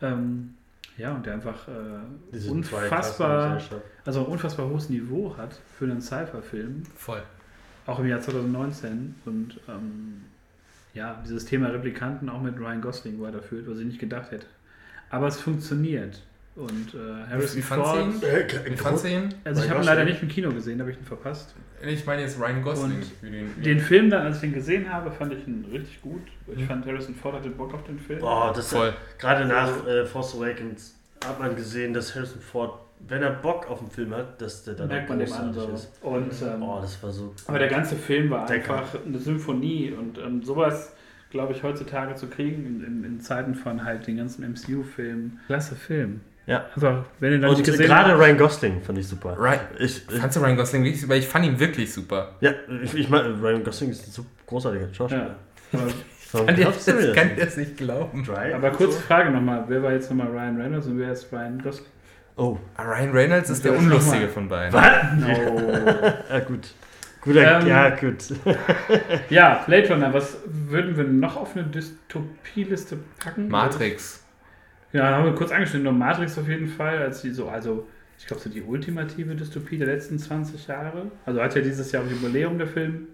Ähm, 0.00 0.54
ja, 0.96 1.14
und 1.14 1.24
der 1.24 1.34
einfach 1.34 1.68
äh, 1.68 2.48
unfassbar, 2.48 3.60
also 4.04 4.22
unfassbar 4.22 4.68
hohes 4.68 4.88
Niveau 4.90 5.36
hat 5.36 5.58
für 5.78 5.84
einen 5.84 6.00
Cypher-Film. 6.00 6.82
Voll. 6.96 7.22
Auch 7.86 7.98
im 7.98 8.06
Jahr 8.06 8.20
2019 8.20 9.14
und 9.24 9.60
ähm, 9.68 10.22
ja, 10.94 11.22
dieses 11.24 11.44
Thema 11.44 11.68
Replikanten 11.68 12.28
auch 12.28 12.40
mit 12.42 12.58
Ryan 12.58 12.80
Gosling 12.80 13.20
weiterführt, 13.20 13.64
was 13.68 13.78
ich 13.78 13.86
nicht 13.86 13.98
gedacht 13.98 14.30
hätte. 14.30 14.46
Aber 15.10 15.26
es 15.26 15.40
funktioniert. 15.40 16.20
Und 16.54 16.92
äh, 16.94 17.30
Harrison 17.30 17.56
Wie 17.58 17.62
Ford. 17.62 17.98
ihn? 17.98 18.22
Äh, 18.22 18.70
Wie 18.72 18.76
fandst 18.76 19.04
du 19.04 19.08
ihn? 19.08 19.34
Also 19.42 19.62
ich 19.64 19.70
habe 19.70 19.80
ihn 19.80 19.86
leider 19.86 20.04
nicht 20.04 20.20
im 20.22 20.28
Kino 20.28 20.50
gesehen, 20.52 20.76
da 20.76 20.82
habe 20.82 20.92
ich 20.92 20.98
ihn 20.98 21.04
verpasst. 21.04 21.54
Ich 21.82 22.04
meine 22.04 22.20
jetzt 22.22 22.38
Ryan 22.38 22.62
Gosling. 22.62 23.02
Ihn- 23.22 23.62
Den 23.62 23.80
Film 23.80 24.10
dann, 24.10 24.26
als 24.26 24.36
ich 24.38 24.44
ihn 24.44 24.52
gesehen 24.52 24.92
habe, 24.92 25.10
fand 25.10 25.32
ich 25.32 25.48
ihn 25.48 25.64
richtig 25.72 26.02
gut. 26.02 26.20
Ich 26.48 26.58
Mhm. 26.58 26.66
fand 26.66 26.86
Harrison 26.86 27.14
Ford 27.14 27.36
hatte 27.36 27.48
Bock 27.48 27.72
auf 27.72 27.84
den 27.84 27.98
Film. 27.98 28.20
Boah, 28.20 28.52
das 28.54 28.68
Voll. 28.68 28.92
gerade 29.18 29.46
nach 29.46 29.86
äh, 29.86 30.04
Force 30.04 30.34
Awakens 30.36 30.94
hat 31.24 31.40
man 31.40 31.56
gesehen, 31.56 31.94
dass 31.94 32.14
Harrison 32.14 32.40
Ford, 32.42 32.78
wenn 33.08 33.22
er 33.22 33.30
Bock 33.30 33.68
auf 33.70 33.80
den 33.80 33.90
Film 33.90 34.14
hat, 34.14 34.40
dass 34.40 34.64
der 34.64 34.74
dann 34.74 34.88
merkt 34.88 35.08
man 35.08 35.18
dem 35.18 35.32
an. 35.32 35.54
ist. 35.74 35.92
Und, 36.02 36.30
ähm, 36.42 36.62
Oh, 36.62 36.78
das 36.80 37.02
war 37.02 37.10
so. 37.10 37.34
aber 37.46 37.58
der 37.58 37.68
ganze 37.68 37.96
Film 37.96 38.30
war 38.30 38.48
einfach 38.48 38.94
eine 39.04 39.18
Symphonie 39.18 39.92
und 39.92 40.18
ähm, 40.18 40.42
sowas, 40.42 40.94
glaube 41.30 41.52
ich, 41.52 41.62
heutzutage 41.62 42.14
zu 42.14 42.28
kriegen 42.28 42.64
in, 42.66 42.84
in, 42.84 43.04
in 43.04 43.20
Zeiten 43.20 43.54
von 43.54 43.84
halt 43.84 44.06
den 44.06 44.16
ganzen 44.18 44.44
MCU-Filmen. 44.50 45.40
Klasse 45.46 45.74
Film. 45.74 46.20
Ja. 46.46 46.64
Also, 46.74 47.04
wenn 47.20 47.32
ihr 47.32 47.38
noch 47.38 47.56
Und 47.56 47.64
gerade 47.64 48.18
Ryan 48.18 48.36
Gosling 48.36 48.82
fand 48.82 48.98
ich 48.98 49.06
super. 49.06 49.36
Ryan, 49.38 49.60
Ich, 49.78 50.02
ich, 50.08 50.18
fandst 50.18 50.36
du 50.36 50.40
Ryan 50.40 50.56
Gosling 50.56 50.82
wirklich 50.84 51.00
super? 51.00 51.16
Ich 51.16 51.28
fand 51.28 51.46
ihn 51.46 51.58
wirklich 51.60 51.92
super. 51.92 52.34
ja, 52.40 52.52
ich, 52.82 52.94
ich 52.94 53.08
meine, 53.08 53.40
Ryan 53.40 53.62
Gosling 53.62 53.90
ist 53.90 54.06
ein 54.08 54.10
so 54.10 54.26
großartiger 54.46 54.92
Schauspieler. 54.92 55.36
ja. 55.72 55.78
Warum 56.32 56.46
Kann 56.46 56.56
glaubst 56.56 56.88
mir 56.88 57.12
das 57.12 57.14
kann 57.54 57.60
nicht 57.62 57.76
glauben. 57.76 58.26
Aber 58.54 58.70
kurze 58.70 58.94
so? 58.94 59.00
Frage 59.00 59.30
nochmal, 59.30 59.64
wer 59.68 59.82
war 59.82 59.92
jetzt 59.92 60.08
nochmal 60.10 60.28
Ryan 60.28 60.56
Reynolds 60.56 60.86
und 60.86 60.98
wer 60.98 61.12
ist 61.12 61.30
Ryan 61.30 61.62
Gosling? 61.62 61.86
Oh, 62.36 62.58
Ah, 62.76 62.82
Ryan 62.84 63.12
Reynolds 63.12 63.50
ist 63.50 63.64
der 63.64 63.76
unlustige 63.76 64.28
von 64.28 64.48
beiden. 64.48 64.72
was? 64.72 65.12
No. 65.16 66.12
Ja, 66.30 66.40
gut. 66.40 66.68
Guter, 67.20 67.60
Ähm, 67.60 67.66
ja, 67.68 67.90
gut. 67.90 68.24
ja, 69.30 69.62
Blade 69.66 69.88
Runner, 69.92 70.12
was 70.12 70.38
würden 70.46 70.96
wir 70.96 71.04
noch 71.04 71.36
auf 71.36 71.54
eine 71.54 71.64
Dystopieliste 71.66 72.98
packen? 73.22 73.48
Matrix. 73.48 74.24
Ja, 74.92 75.04
haben 75.10 75.26
wir 75.26 75.34
kurz 75.34 75.52
angeschnitten. 75.52 75.96
Matrix 75.96 76.36
auf 76.38 76.48
jeden 76.48 76.66
Fall, 76.68 76.98
als 76.98 77.22
die 77.22 77.30
so, 77.30 77.48
also 77.48 77.86
ich 78.18 78.26
glaube, 78.26 78.42
so 78.42 78.50
die 78.50 78.62
ultimative 78.62 79.34
Dystopie 79.36 79.78
der 79.78 79.86
letzten 79.88 80.18
20 80.18 80.66
Jahre. 80.66 81.10
Also 81.24 81.40
hat 81.42 81.54
ja 81.54 81.60
dieses 81.62 81.92
Jahr 81.92 82.02
auch 82.04 82.10
Jubiläum 82.10 82.58
der 82.58 82.66
Film 82.66 83.08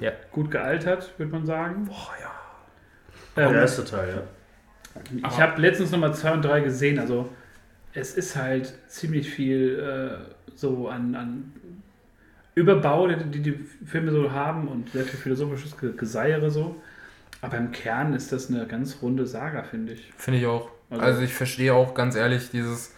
Ja. 0.00 0.10
gut 0.32 0.50
gealtert, 0.50 1.12
würde 1.18 1.30
man 1.32 1.46
sagen. 1.46 1.84
Boah, 1.84 2.10
ja. 2.20 2.30
Der 3.36 3.48
Ähm, 3.48 3.54
erste 3.54 3.84
Teil, 3.84 4.24
ja. 5.22 5.28
ich 5.28 5.40
habe 5.40 5.60
letztens 5.60 5.90
nochmal 5.92 6.14
2 6.14 6.32
und 6.32 6.42
3 6.44 6.60
gesehen. 6.62 6.98
Also 6.98 7.28
es 7.94 8.14
ist 8.14 8.36
halt 8.36 8.72
ziemlich 8.88 9.30
viel 9.30 9.78
äh, 9.78 10.32
so 10.56 10.88
an, 10.88 11.14
an 11.14 11.52
Überbau, 12.54 13.06
die, 13.08 13.40
die 13.40 13.52
Filme 13.86 14.12
so 14.12 14.30
haben 14.30 14.68
und 14.68 14.90
sehr 14.90 15.04
viel 15.04 15.18
philosophisches 15.18 15.76
Ge- 15.78 15.94
Geseiere 15.96 16.50
so. 16.50 16.76
Aber 17.40 17.56
im 17.56 17.72
Kern 17.72 18.14
ist 18.14 18.30
das 18.30 18.50
eine 18.50 18.66
ganz 18.66 18.98
runde 19.02 19.26
Saga, 19.26 19.62
finde 19.62 19.94
ich. 19.94 20.12
Finde 20.16 20.38
ich 20.40 20.46
auch. 20.46 20.68
Also- 20.90 21.02
Also, 21.04 21.22
ich 21.22 21.32
verstehe 21.34 21.72
auch 21.74 21.94
ganz 21.94 22.14
ehrlich 22.14 22.50
dieses, 22.50 22.94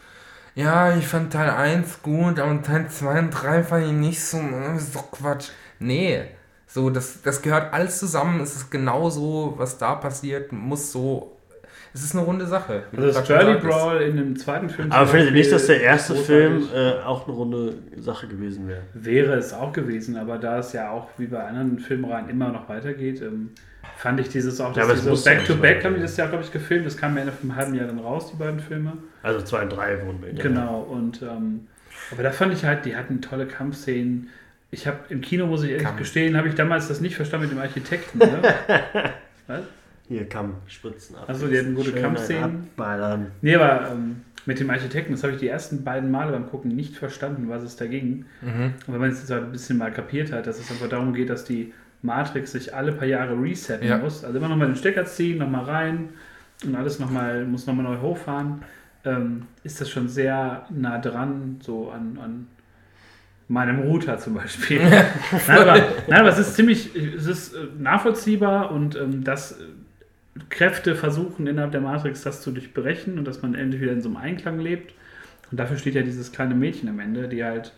ja, 0.56 0.96
ich 0.96 1.06
fand 1.06 1.32
Teil 1.32 1.50
1 1.50 2.02
gut, 2.02 2.38
aber 2.40 2.60
Teil 2.62 2.88
2 2.88 3.20
und 3.20 3.30
3 3.30 3.62
fand 3.62 3.86
ich 3.86 3.92
nicht 3.92 4.22
so, 4.24 4.38
äh, 4.38 4.76
ist 4.76 4.94
doch 4.94 5.10
Quatsch. 5.12 5.50
Nee, 5.78 6.24
so, 6.66 6.90
das, 6.90 7.22
das 7.22 7.40
gehört 7.40 7.72
alles 7.72 8.00
zusammen, 8.00 8.40
es 8.40 8.56
ist 8.56 8.70
genau 8.70 9.08
so, 9.08 9.54
was 9.56 9.78
da 9.78 9.94
passiert, 9.94 10.50
muss 10.52 10.90
so, 10.90 11.36
es 11.94 12.02
ist 12.04 12.14
eine 12.14 12.24
runde 12.24 12.46
Sache. 12.46 12.82
Also 12.92 13.06
das 13.06 13.26
sagtest. 13.26 13.62
Brawl 13.62 14.02
in 14.02 14.16
dem 14.16 14.36
zweiten 14.36 14.68
Film. 14.68 14.90
Aber 14.92 15.06
findet 15.06 15.28
ihr 15.28 15.32
nicht, 15.34 15.52
dass 15.52 15.66
der 15.68 15.80
erste 15.80 16.14
großartig. 16.14 16.26
Film 16.26 16.68
äh, 16.74 17.02
auch 17.04 17.26
eine 17.26 17.36
runde 17.36 17.74
Sache 17.96 18.26
gewesen 18.26 18.66
wäre? 18.68 18.82
Wäre 18.94 19.34
es 19.34 19.52
auch 19.54 19.72
gewesen, 19.72 20.16
aber 20.16 20.38
da 20.38 20.58
es 20.58 20.72
ja 20.72 20.90
auch 20.90 21.08
wie 21.18 21.26
bei 21.26 21.42
anderen 21.44 21.78
Filmreihen 21.78 22.28
immer 22.28 22.50
noch 22.50 22.68
weitergeht, 22.68 23.22
ähm, 23.22 23.50
fand 23.96 24.18
ich 24.20 24.28
dieses 24.28 24.60
auch, 24.60 24.74
Ja, 24.76 24.82
dass 24.82 24.84
aber 24.84 24.92
die 24.94 24.98
es 24.98 25.04
so 25.04 25.10
muss 25.10 25.24
ja 25.24 25.32
Back 25.34 25.44
to 25.46 25.52
nicht 25.52 25.62
Back 25.62 25.70
weitergehen. 25.70 25.84
haben 25.84 25.94
die 25.96 26.02
das 26.02 26.16
ja, 26.16 26.26
glaube 26.26 26.42
ich, 26.44 26.52
gefilmt. 26.52 26.84
Das 26.86 26.96
kam 26.96 27.16
ja 27.16 27.24
nach 27.24 27.32
einem 27.42 27.54
halben 27.54 27.74
Jahr 27.74 27.86
dann 27.86 27.98
raus, 28.00 28.30
die 28.32 28.36
beiden 28.36 28.58
Filme. 28.60 28.94
Also 29.22 29.40
2 29.42 29.62
und 29.62 29.68
3 29.70 30.04
wurden 30.06 30.22
wir. 30.22 30.32
Genau, 30.34 30.80
und 30.80 31.22
ähm, 31.22 31.68
aber 32.10 32.22
da 32.24 32.32
fand 32.32 32.52
ich 32.52 32.64
halt, 32.64 32.84
die 32.84 32.96
hatten 32.96 33.22
tolle 33.22 33.46
Kampfszenen. 33.46 34.28
Ich 34.72 34.88
habe 34.88 34.98
im 35.10 35.20
Kino, 35.20 35.46
muss 35.46 35.62
ich 35.62 35.70
ehrlich 35.70 35.84
Kampf. 35.86 35.98
gestehen, 36.00 36.36
habe 36.36 36.48
ich 36.48 36.56
damals 36.56 36.88
das 36.88 37.00
nicht 37.00 37.14
verstanden 37.14 37.46
mit 37.46 37.56
dem 37.56 37.60
Architekten. 37.62 38.18
Ne? 38.18 38.40
Was? 39.46 39.62
Hier 40.08 40.28
kam 40.28 40.54
Spritzen 40.66 41.16
ab. 41.16 41.24
Ach 41.28 41.34
so, 41.34 41.46
die 41.46 41.58
hatten 41.58 41.74
gute 41.74 41.92
Kampfszenen. 41.92 42.68
abballern. 42.76 43.30
Nee, 43.40 43.54
aber 43.56 43.90
ähm, 43.92 44.16
mit 44.46 44.60
dem 44.60 44.68
Architekten, 44.68 45.12
das 45.12 45.22
habe 45.22 45.32
ich 45.32 45.38
die 45.40 45.48
ersten 45.48 45.82
beiden 45.84 46.10
Male 46.10 46.32
beim 46.32 46.46
Gucken 46.48 46.74
nicht 46.76 46.96
verstanden, 46.96 47.48
was 47.48 47.62
es 47.62 47.76
da 47.76 47.86
ging. 47.86 48.26
Mhm. 48.42 48.74
Und 48.86 48.92
wenn 48.94 49.00
man 49.00 49.10
es 49.10 49.20
jetzt 49.20 49.30
halt 49.30 49.44
ein 49.44 49.52
bisschen 49.52 49.78
mal 49.78 49.90
kapiert 49.90 50.30
hat, 50.32 50.46
dass 50.46 50.58
es 50.58 50.70
einfach 50.70 50.88
darum 50.88 51.14
geht, 51.14 51.30
dass 51.30 51.44
die 51.44 51.72
Matrix 52.02 52.52
sich 52.52 52.74
alle 52.74 52.92
paar 52.92 53.06
Jahre 53.08 53.40
resetten 53.40 53.88
Ja. 53.88 53.96
muss. 53.96 54.24
Also 54.24 54.36
immer 54.36 54.48
nochmal 54.48 54.66
den 54.68 54.76
Stecker 54.76 55.06
ziehen, 55.06 55.38
nochmal 55.38 55.64
rein 55.64 56.10
und 56.66 56.74
alles 56.76 56.98
nochmal, 56.98 57.46
muss 57.46 57.66
nochmal 57.66 57.84
neu 57.86 58.00
hochfahren, 58.02 58.60
ähm, 59.06 59.44
ist 59.62 59.80
das 59.80 59.88
schon 59.88 60.08
sehr 60.08 60.66
nah 60.68 60.98
dran, 60.98 61.56
so 61.62 61.90
an, 61.90 62.18
an 62.22 62.46
meinem 63.48 63.80
Router 63.80 64.18
zum 64.18 64.34
Beispiel. 64.34 64.80
nein, 65.48 65.58
aber, 65.58 65.74
nein, 66.08 66.20
aber 66.20 66.28
es 66.28 66.38
ist 66.38 66.54
ziemlich, 66.56 66.94
es 66.94 67.26
ist 67.26 67.54
äh, 67.54 67.58
nachvollziehbar 67.78 68.70
und 68.70 68.96
ähm, 68.96 69.24
dass 69.24 69.52
äh, 69.52 69.64
Kräfte 70.48 70.96
versuchen 70.96 71.46
innerhalb 71.46 71.72
der 71.72 71.80
Matrix 71.80 72.22
das 72.22 72.42
zu 72.42 72.50
durchbrechen 72.50 73.18
und 73.18 73.24
dass 73.24 73.42
man 73.42 73.54
endlich 73.54 73.80
wieder 73.80 73.92
in 73.92 74.02
so 74.02 74.08
einem 74.08 74.16
Einklang 74.16 74.58
lebt. 74.58 74.94
Und 75.50 75.58
dafür 75.60 75.76
steht 75.76 75.94
ja 75.94 76.02
dieses 76.02 76.32
kleine 76.32 76.54
Mädchen 76.54 76.88
am 76.88 76.98
Ende, 76.98 77.28
die 77.28 77.44
halt 77.44 77.72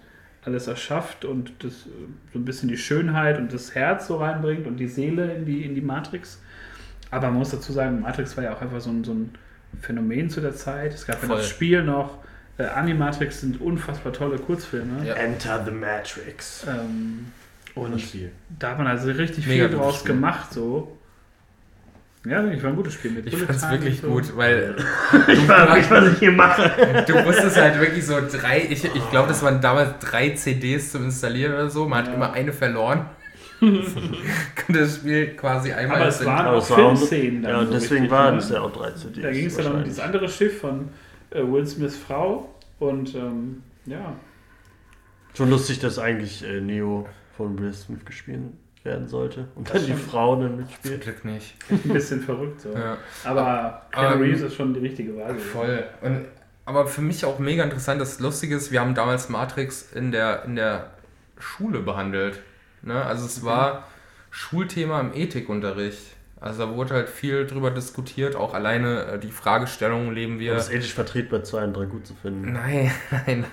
alles 0.44 0.66
erschafft 0.68 1.24
und 1.24 1.52
das 1.58 1.72
äh, 1.72 1.90
so 2.32 2.38
ein 2.38 2.44
bisschen 2.44 2.68
die 2.68 2.78
Schönheit 2.78 3.38
und 3.38 3.52
das 3.52 3.74
Herz 3.74 4.06
so 4.06 4.16
reinbringt 4.16 4.66
und 4.66 4.76
die 4.76 4.86
Seele 4.86 5.34
in 5.34 5.44
die, 5.44 5.64
in 5.64 5.74
die 5.74 5.80
Matrix. 5.80 6.40
Aber 7.10 7.28
man 7.28 7.38
muss 7.38 7.50
dazu 7.50 7.72
sagen, 7.72 8.00
Matrix 8.00 8.36
war 8.36 8.44
ja 8.44 8.54
auch 8.54 8.62
einfach 8.62 8.80
so 8.80 8.90
ein, 8.90 9.04
so 9.04 9.12
ein 9.12 9.34
Phänomen 9.80 10.30
zu 10.30 10.40
der 10.40 10.54
Zeit. 10.54 10.94
Es 10.94 11.06
gab 11.06 11.20
ja 11.20 11.28
Voll. 11.28 11.36
das 11.38 11.48
Spiel 11.48 11.82
noch. 11.82 12.18
Äh, 12.58 12.64
Animatrix 12.64 13.40
sind 13.40 13.60
unfassbar 13.60 14.12
tolle 14.12 14.38
Kurzfilme. 14.38 15.06
Ja. 15.06 15.14
Enter 15.14 15.62
the 15.64 15.72
Matrix. 15.72 16.64
Ähm, 16.68 17.26
und 17.74 18.00
Spiel. 18.00 18.32
da 18.58 18.70
hat 18.70 18.78
man 18.78 18.86
also 18.86 19.10
richtig 19.10 19.46
Mega 19.46 19.68
viel 19.68 19.76
draus 19.76 20.00
Spiel. 20.00 20.14
gemacht, 20.14 20.52
so. 20.52 20.95
Ja, 22.28 22.44
ich 22.48 22.62
war 22.62 22.70
ein 22.70 22.76
gutes 22.76 22.94
Spiel 22.94 23.12
mit 23.12 23.26
Ich 23.26 23.36
fand's 23.36 23.60
Time 23.62 23.72
wirklich 23.72 24.00
so. 24.00 24.08
gut, 24.08 24.36
weil 24.36 24.74
Ich 25.28 25.38
frage 25.40 25.74
mich, 25.78 25.90
was 25.90 26.12
ich 26.12 26.18
hier 26.18 26.32
mache. 26.32 27.04
du 27.06 27.18
musstest 27.22 27.56
halt 27.56 27.78
wirklich 27.80 28.04
so 28.04 28.14
drei, 28.20 28.66
ich, 28.68 28.84
ich 28.84 29.10
glaube, 29.10 29.28
das 29.28 29.42
waren 29.42 29.60
damals 29.60 29.98
drei 30.00 30.30
CDs 30.30 30.92
zum 30.92 31.04
Installieren 31.04 31.52
oder 31.52 31.70
so, 31.70 31.86
man 31.86 32.00
hat 32.00 32.08
Ja. 32.08 32.14
immer 32.14 32.32
eine 32.32 32.52
verloren. 32.52 33.06
Konnte 33.60 34.80
das 34.80 34.96
Spiel 34.96 35.28
quasi 35.36 35.72
einmal 35.72 35.98
Aber 35.98 36.08
es 36.08 36.24
waren 36.24 36.46
auch 36.46 36.58
es 36.62 36.70
war 36.70 36.76
Filmszenen 36.78 37.42
dann. 37.42 37.52
Ja, 37.52 37.58
und 37.60 37.66
so 37.68 37.72
deswegen 37.72 38.10
waren 38.10 38.34
ne? 38.34 38.40
es 38.40 38.50
ja 38.50 38.60
auch 38.60 38.72
drei 38.72 38.90
CDs. 38.90 39.22
Da 39.22 39.30
ging 39.30 39.46
es 39.46 39.56
dann 39.56 39.72
um 39.72 39.84
dieses 39.84 40.00
andere 40.00 40.28
Schiff 40.28 40.60
von 40.60 40.88
äh, 41.30 41.40
Will 41.42 41.66
Smiths 41.66 41.96
Frau. 41.96 42.54
Und 42.78 43.14
ähm, 43.14 43.62
ja, 43.86 44.14
Schon 45.34 45.50
lustig, 45.50 45.78
dass 45.80 45.98
eigentlich 45.98 46.44
äh, 46.46 46.60
Neo 46.60 47.06
von 47.36 47.58
Will 47.58 47.72
Smith 47.72 48.04
gespielt 48.04 48.40
werden 48.86 49.06
sollte. 49.08 49.48
Und 49.54 49.68
Das 49.68 49.74
dann 49.74 49.86
die 49.86 49.92
schon. 49.92 50.00
Frau 50.00 50.36
dann 50.36 50.48
Zum 50.48 50.56
mitspielt. 50.58 51.00
Glück 51.02 51.24
nicht. 51.26 51.54
ein 51.70 51.78
bisschen 51.90 52.22
verrückt 52.22 52.62
so. 52.62 52.72
Ja. 52.72 52.96
Aber 53.24 53.82
Keanu 53.90 54.14
Ähm, 54.14 54.20
Reeves 54.22 54.40
ist 54.40 54.54
schon 54.54 54.72
die 54.72 54.80
richtige 54.80 55.16
Wahl. 55.16 55.34
Voll. 55.36 55.84
Und, 56.00 56.24
aber 56.64 56.86
für 56.86 57.02
mich 57.02 57.24
auch 57.24 57.38
mega 57.38 57.62
interessant, 57.62 58.00
das 58.00 58.18
Lustige 58.20 58.56
ist, 58.56 58.72
wir 58.72 58.80
haben 58.80 58.94
damals 58.94 59.28
Matrix 59.28 59.92
in 59.92 60.10
der, 60.10 60.44
in 60.44 60.56
der 60.56 60.90
Schule 61.38 61.80
behandelt. 61.80 62.40
Ne? 62.82 63.04
Also 63.04 63.26
es 63.26 63.44
war 63.44 63.84
Schulthema 64.30 65.00
im 65.00 65.12
Ethikunterricht. 65.14 66.16
Also 66.40 66.66
da 66.66 66.74
wurde 66.74 66.94
halt 66.94 67.08
viel 67.08 67.46
drüber 67.46 67.70
diskutiert, 67.70 68.36
auch 68.36 68.52
alleine 68.52 69.04
äh, 69.04 69.18
die 69.18 69.30
Fragestellung, 69.30 70.12
leben 70.12 70.38
wir... 70.38 70.54
Das 70.54 70.68
ist 70.68 70.74
ethisch 70.74 70.94
vertretbar, 70.94 71.42
zwei 71.44 71.64
und 71.64 71.74
drei 71.74 71.86
gut 71.86 72.06
zu 72.06 72.14
finden. 72.14 72.52
Nein, 72.52 72.92
nein. 73.10 73.44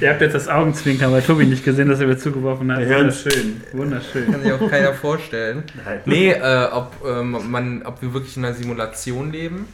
Ihr 0.00 0.10
habt 0.10 0.20
jetzt 0.20 0.34
das 0.34 0.48
Augenzwinkern 0.48 1.10
bei 1.10 1.20
Tobi 1.20 1.46
nicht 1.46 1.64
gesehen, 1.64 1.88
dass 1.88 2.00
er 2.00 2.06
mir 2.06 2.18
zugeworfen 2.18 2.70
hat. 2.72 2.80
Hören's. 2.80 3.24
Wunderschön, 3.24 3.60
wunderschön. 3.72 4.30
Kann 4.32 4.42
sich 4.42 4.52
auch 4.52 4.70
keiner 4.70 4.92
vorstellen. 4.94 5.62
Nein. 5.84 6.00
Nee, 6.04 6.30
äh, 6.32 6.68
ob, 6.72 6.94
ähm, 7.06 7.36
man, 7.50 7.82
ob 7.84 8.00
wir 8.02 8.12
wirklich 8.14 8.36
in 8.36 8.44
einer 8.44 8.54
Simulation 8.54 9.32
leben. 9.32 9.66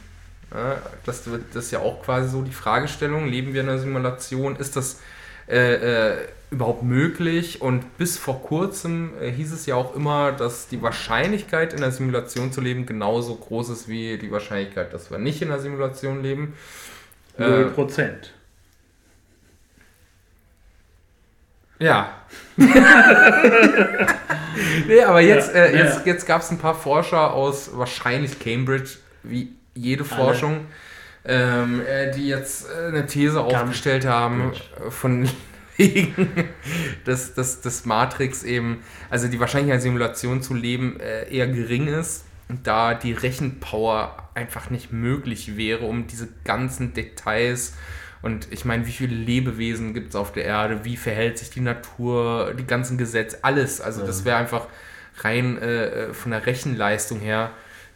Ja, 0.53 0.77
das, 1.05 1.29
wird- 1.29 1.43
das 1.53 1.65
ist 1.65 1.71
ja 1.71 1.79
auch 1.79 2.01
quasi 2.03 2.29
so 2.29 2.41
die 2.41 2.51
Fragestellung. 2.53 3.27
Leben 3.27 3.53
wir 3.53 3.61
in 3.61 3.69
einer 3.69 3.79
Simulation? 3.79 4.55
Ist 4.55 4.75
das 4.77 4.99
äh, 5.49 6.11
äh, 6.13 6.17
überhaupt 6.51 6.83
möglich? 6.83 7.61
Und 7.61 7.97
bis 7.97 8.17
vor 8.17 8.41
kurzem 8.41 9.11
äh, 9.21 9.29
hieß 9.31 9.51
es 9.51 9.65
ja 9.65 9.75
auch 9.75 9.95
immer, 9.95 10.31
dass 10.31 10.67
die 10.69 10.81
Wahrscheinlichkeit, 10.81 11.73
in 11.73 11.83
einer 11.83 11.91
Simulation 11.91 12.51
zu 12.53 12.61
leben, 12.61 12.85
genauso 12.85 13.35
groß 13.35 13.69
ist 13.69 13.89
wie 13.89 14.17
die 14.17 14.31
Wahrscheinlichkeit, 14.31 14.93
dass 14.93 15.11
wir 15.11 15.17
nicht 15.17 15.41
in 15.41 15.49
einer 15.51 15.59
Simulation 15.59 16.23
leben. 16.23 16.53
Null 17.37 17.67
Äh, 17.67 17.73
Prozent. 17.73 18.33
Ja. 21.79 22.09
nee, 24.87 25.03
aber 25.03 25.21
jetzt, 25.21 25.53
Ja, 25.53 25.61
äh, 25.61 25.77
ja. 25.77 25.83
jetzt, 25.83 26.05
jetzt 26.05 26.25
gab 26.25 26.41
es 26.41 26.49
ein 26.49 26.57
paar 26.57 26.73
Forscher 26.75 27.33
aus 27.33 27.69
wahrscheinlich 27.77 28.39
Cambridge, 28.39 28.97
wie 29.23 29.49
jede 29.75 30.03
Forschung, 30.03 30.65
ähm, 31.23 31.81
äh, 31.85 32.11
die 32.11 32.27
jetzt 32.27 32.67
äh, 32.69 32.87
eine 32.87 33.05
These 33.05 33.39
aufgestellt 33.41 34.05
haben, 34.05 34.53
äh, 34.85 34.89
von 34.89 35.29
wegen, 35.77 36.29
dass, 37.05 37.35
dass, 37.35 37.61
dass 37.61 37.85
Matrix 37.85 38.41
eben, 38.43 38.83
also 39.11 39.27
die 39.27 39.39
Wahrscheinlichkeit, 39.39 39.83
Simulation 39.83 40.41
zu 40.41 40.55
leben, 40.55 40.99
äh, 40.99 41.31
eher 41.31 41.47
gering 41.47 41.87
ist, 41.87 42.25
da 42.63 42.93
die 42.93 43.13
Rechenpower 43.13 44.29
einfach 44.33 44.69
nicht 44.69 44.93
möglich 44.93 45.57
wäre, 45.57 45.85
um 45.85 46.07
diese 46.07 46.29
ganzen 46.43 46.93
Details 46.93 47.73
und 48.21 48.47
ich 48.51 48.65
meine, 48.65 48.85
wie 48.87 48.91
viele 48.91 49.15
Lebewesen 49.15 49.93
gibt 49.93 50.09
es 50.09 50.15
auf 50.15 50.31
der 50.31 50.45
Erde? 50.45 50.79
Wie 50.83 50.97
verhält 50.97 51.37
sich 51.37 51.49
die 51.49 51.61
Natur? 51.61 52.53
Die 52.57 52.65
ganzen 52.65 52.97
Gesetze, 52.97 53.37
alles. 53.43 53.79
Also 53.79 54.05
das 54.05 54.25
wäre 54.25 54.37
einfach 54.37 54.67
rein 55.19 55.57
äh, 55.59 56.13
von 56.13 56.31
der 56.31 56.45
Rechenleistung 56.45 57.19
her 57.19 57.51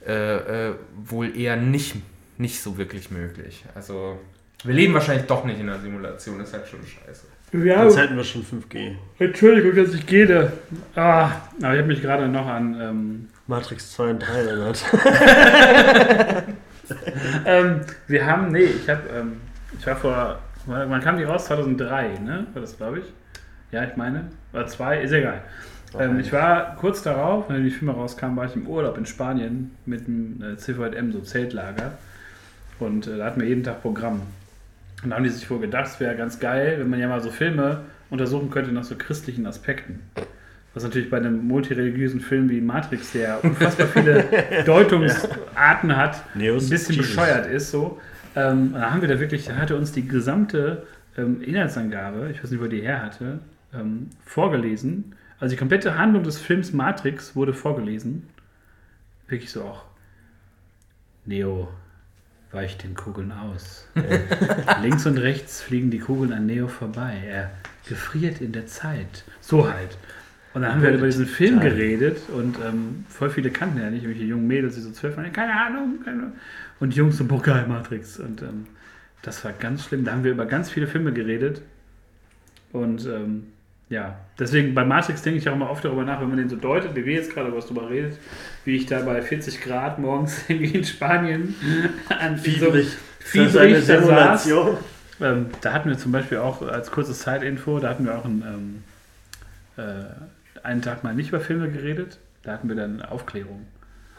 äh, 0.06 0.70
äh, 0.70 0.74
wohl 0.96 1.36
eher 1.38 1.56
nicht, 1.56 1.96
nicht 2.38 2.62
so 2.62 2.78
wirklich 2.78 3.12
möglich. 3.12 3.66
Also 3.76 4.20
wir 4.64 4.74
leben 4.74 4.94
wahrscheinlich 4.94 5.26
doch 5.26 5.44
nicht 5.44 5.60
in 5.60 5.70
einer 5.70 5.80
Simulation. 5.80 6.38
Das 6.40 6.50
ist 6.50 6.54
halt 6.54 6.68
schon 6.68 6.80
scheiße. 6.82 7.28
Ja, 7.66 7.84
Sonst 7.84 7.98
hätten 7.98 8.16
wir 8.16 8.24
schon 8.24 8.46
5G. 8.46 8.96
Entschuldigung, 9.20 9.76
dass 9.76 9.94
ich 9.94 10.06
gehe. 10.06 10.54
Ah, 10.96 11.32
aber 11.62 11.74
ich 11.74 11.80
habe 11.80 11.88
mich 11.88 12.02
gerade 12.02 12.28
noch 12.30 12.46
an. 12.46 12.80
Ähm, 12.80 13.28
Matrix 13.52 13.92
2 13.92 14.10
und 14.12 14.20
3 14.20 14.34
erinnert. 14.34 14.84
ähm, 17.46 17.82
wir 18.08 18.26
haben, 18.26 18.52
nee, 18.52 18.64
ich 18.64 18.90
habe, 18.90 19.02
ähm, 19.14 19.42
ich 19.78 19.86
war 19.86 19.96
vor, 19.98 20.40
wann 20.66 21.02
kam 21.02 21.18
die 21.18 21.26
raus? 21.26 21.46
2003, 21.46 22.20
ne? 22.20 22.48
War 22.54 22.62
das, 22.62 22.78
glaube 22.78 23.00
ich? 23.00 23.06
Ja, 23.72 23.84
ich 23.84 23.98
meine. 23.98 24.30
Oder 24.54 24.68
zwei, 24.68 25.02
ist 25.02 25.12
egal. 25.12 25.42
Ähm, 26.00 26.20
ich 26.20 26.32
war 26.32 26.78
kurz 26.78 27.04
darauf, 27.04 27.50
wenn 27.50 27.64
die 27.66 27.72
Filme 27.72 27.94
rauskamen, 27.94 28.38
war 28.38 28.46
ich 28.46 28.56
im 28.56 28.68
Urlaub 28.68 28.98
in 28.98 29.06
Spanien 29.06 29.76
mit 29.86 30.08
dem 30.08 30.42
äh, 30.42 30.56
CVM, 30.56 31.12
so 31.12 31.20
Zeltlager. 31.20 31.92
Und 32.80 33.08
äh, 33.08 33.18
da 33.18 33.26
hatten 33.26 33.42
wir 33.42 33.48
jeden 33.50 33.64
Tag 33.64 33.82
Programm. 33.82 34.22
Und 35.04 35.10
da 35.10 35.18
haben 35.18 35.26
die 35.26 35.30
sich 35.30 35.50
wohl 35.50 35.60
gedacht, 35.60 35.88
es 35.88 36.00
wäre 36.00 36.16
ganz 36.16 36.40
geil, 36.40 36.78
wenn 36.80 36.90
man 36.90 37.02
ja 37.02 37.10
mal 37.10 37.22
so 37.22 37.30
Filme 37.30 37.82
untersuchen 38.10 38.50
könnte 38.50 38.72
nach 38.72 38.86
so 38.86 38.96
christlichen 38.98 39.46
Aspekten. 39.46 40.00
Was 40.74 40.84
natürlich 40.84 41.10
bei 41.10 41.18
einem 41.18 41.48
multireligiösen 41.48 42.22
Film 42.22 42.50
wie 42.50 42.62
Matrix, 42.62 43.12
der 43.12 43.44
unfassbar 43.44 43.88
viele 43.88 44.26
Deutungsarten 44.66 45.98
hat, 45.98 46.24
Neo 46.34 46.54
ein 46.54 46.70
bisschen 46.70 46.96
Jesus. 46.96 47.16
bescheuert 47.16 47.46
ist. 47.48 47.72
So. 47.72 48.00
Ähm, 48.36 48.72
da 48.74 48.92
haben 48.92 49.02
wir 49.02 49.10
da 49.10 49.20
wirklich, 49.20 49.46
da 49.46 49.56
hatte 49.58 49.76
uns 49.76 49.92
die 49.92 50.08
gesamte 50.08 50.88
ähm, 51.18 51.42
Inhaltsangabe, 51.42 52.30
ich 52.32 52.42
weiß 52.42 52.52
nicht, 52.52 52.62
wo 52.62 52.68
die 52.68 52.82
her 52.82 53.04
hatte, 53.04 53.40
ähm, 53.74 54.10
vorgelesen. 54.26 55.16
Also 55.40 55.56
die 55.56 55.60
komplette 55.60 55.98
Handlung 55.98 56.24
des 56.24 56.40
Films 56.40 56.72
Matrix 56.72 57.36
wurde 57.36 57.54
vorgelesen. 57.54 58.28
Wirklich 59.28 59.52
so 59.52 59.64
auch. 59.64 59.84
Neo 61.26 61.70
weicht 62.52 62.84
den 62.84 62.96
Kugeln 62.96 63.32
aus. 63.32 63.88
Links 64.82 65.06
und 65.06 65.18
rechts 65.18 65.62
fliegen 65.62 65.90
die 65.90 66.00
Kugeln 66.00 66.34
an 66.34 66.46
Neo 66.46 66.68
vorbei. 66.68 67.22
Er 67.26 67.52
gefriert 67.88 68.42
in 68.42 68.52
der 68.52 68.68
Zeit. 68.68 69.24
So 69.40 69.72
halt. 69.72 69.98
Und 70.54 70.64
dann 70.64 70.74
haben 70.74 70.82
wir 70.82 70.90
halt 70.90 70.98
über 70.98 71.08
diesen 71.08 71.26
Film 71.26 71.62
Zeit. 71.62 71.72
geredet 71.72 72.18
und 72.36 72.58
ähm, 72.66 73.06
voll 73.08 73.30
viele 73.30 73.52
kannten 73.52 73.80
ja 73.80 73.90
nicht, 73.90 74.04
irgendwelche 74.04 74.28
jungen 74.28 74.48
Mädels, 74.48 74.76
die 74.76 74.82
so 74.82 74.92
zwölf 74.92 75.16
waren, 75.16 75.32
keine 75.32 75.54
Ahnung, 75.54 76.00
keine 76.04 76.18
Ahnung. 76.18 76.34
Und 76.80 76.94
die 76.94 76.98
Jungs 76.98 77.18
so, 77.18 77.26
boah, 77.26 77.42
geil, 77.42 77.66
Matrix. 77.68 78.20
Und 78.20 78.42
ähm, 78.42 78.68
das 79.22 79.46
war 79.46 79.54
ganz 79.54 79.86
schlimm. 79.86 80.04
Da 80.04 80.12
haben 80.12 80.24
wir 80.24 80.32
über 80.32 80.46
ganz 80.46 80.70
viele 80.70 80.88
Filme 80.88 81.14
geredet. 81.14 81.62
Und 82.74 83.06
ähm, 83.06 83.48
ja, 83.90 84.16
deswegen 84.40 84.74
bei 84.74 84.86
Matrix 84.86 85.22
denke 85.22 85.40
ich 85.40 85.50
auch 85.50 85.54
immer 85.54 85.70
oft 85.70 85.84
darüber 85.84 86.04
nach, 86.04 86.22
wenn 86.22 86.30
man 86.30 86.38
den 86.38 86.50
so 86.50 86.56
deutet, 86.56 86.96
wie 86.96 87.06
wir 87.06 87.14
jetzt 87.14 87.34
gerade 87.34 87.54
was 87.56 87.68
drüber 87.68 87.90
redet, 87.90 88.18
wie 88.64 88.78
ich 88.78 88.86
da 88.86 89.02
bei 89.02 89.22
40 89.22 89.62
Grad 89.62 90.00
morgens 90.00 90.46
irgendwie 90.48 90.78
in 90.78 90.84
Spanien 90.84 91.56
an 92.08 92.38
Fiebrig. 92.38 92.88
fiebrig 93.20 93.78
ist 93.78 93.90
eine 93.90 94.02
da 94.02 94.38
saß. 94.38 94.52
Ähm, 95.20 95.48
da 95.62 95.74
hatten 95.74 95.90
wir 95.90 95.98
zum 95.98 96.12
Beispiel 96.12 96.40
auch 96.40 96.62
als 96.62 96.90
kurzes 96.90 97.20
Zeitinfo, 97.20 97.80
da 97.80 97.90
hatten 97.90 98.06
wir 98.06 98.18
auch 98.18 98.26
einen, 98.26 98.84
ähm, 99.78 99.84
äh, 99.84 100.06
einen 100.64 100.82
Tag 100.82 101.04
mal 101.04 101.14
nicht 101.16 101.30
über 101.30 101.40
Filme 101.40 101.70
geredet. 101.70 102.18
Da 102.44 102.54
hatten 102.54 102.68
wir 102.70 102.76
dann 102.76 103.02
Aufklärung. 103.02 103.68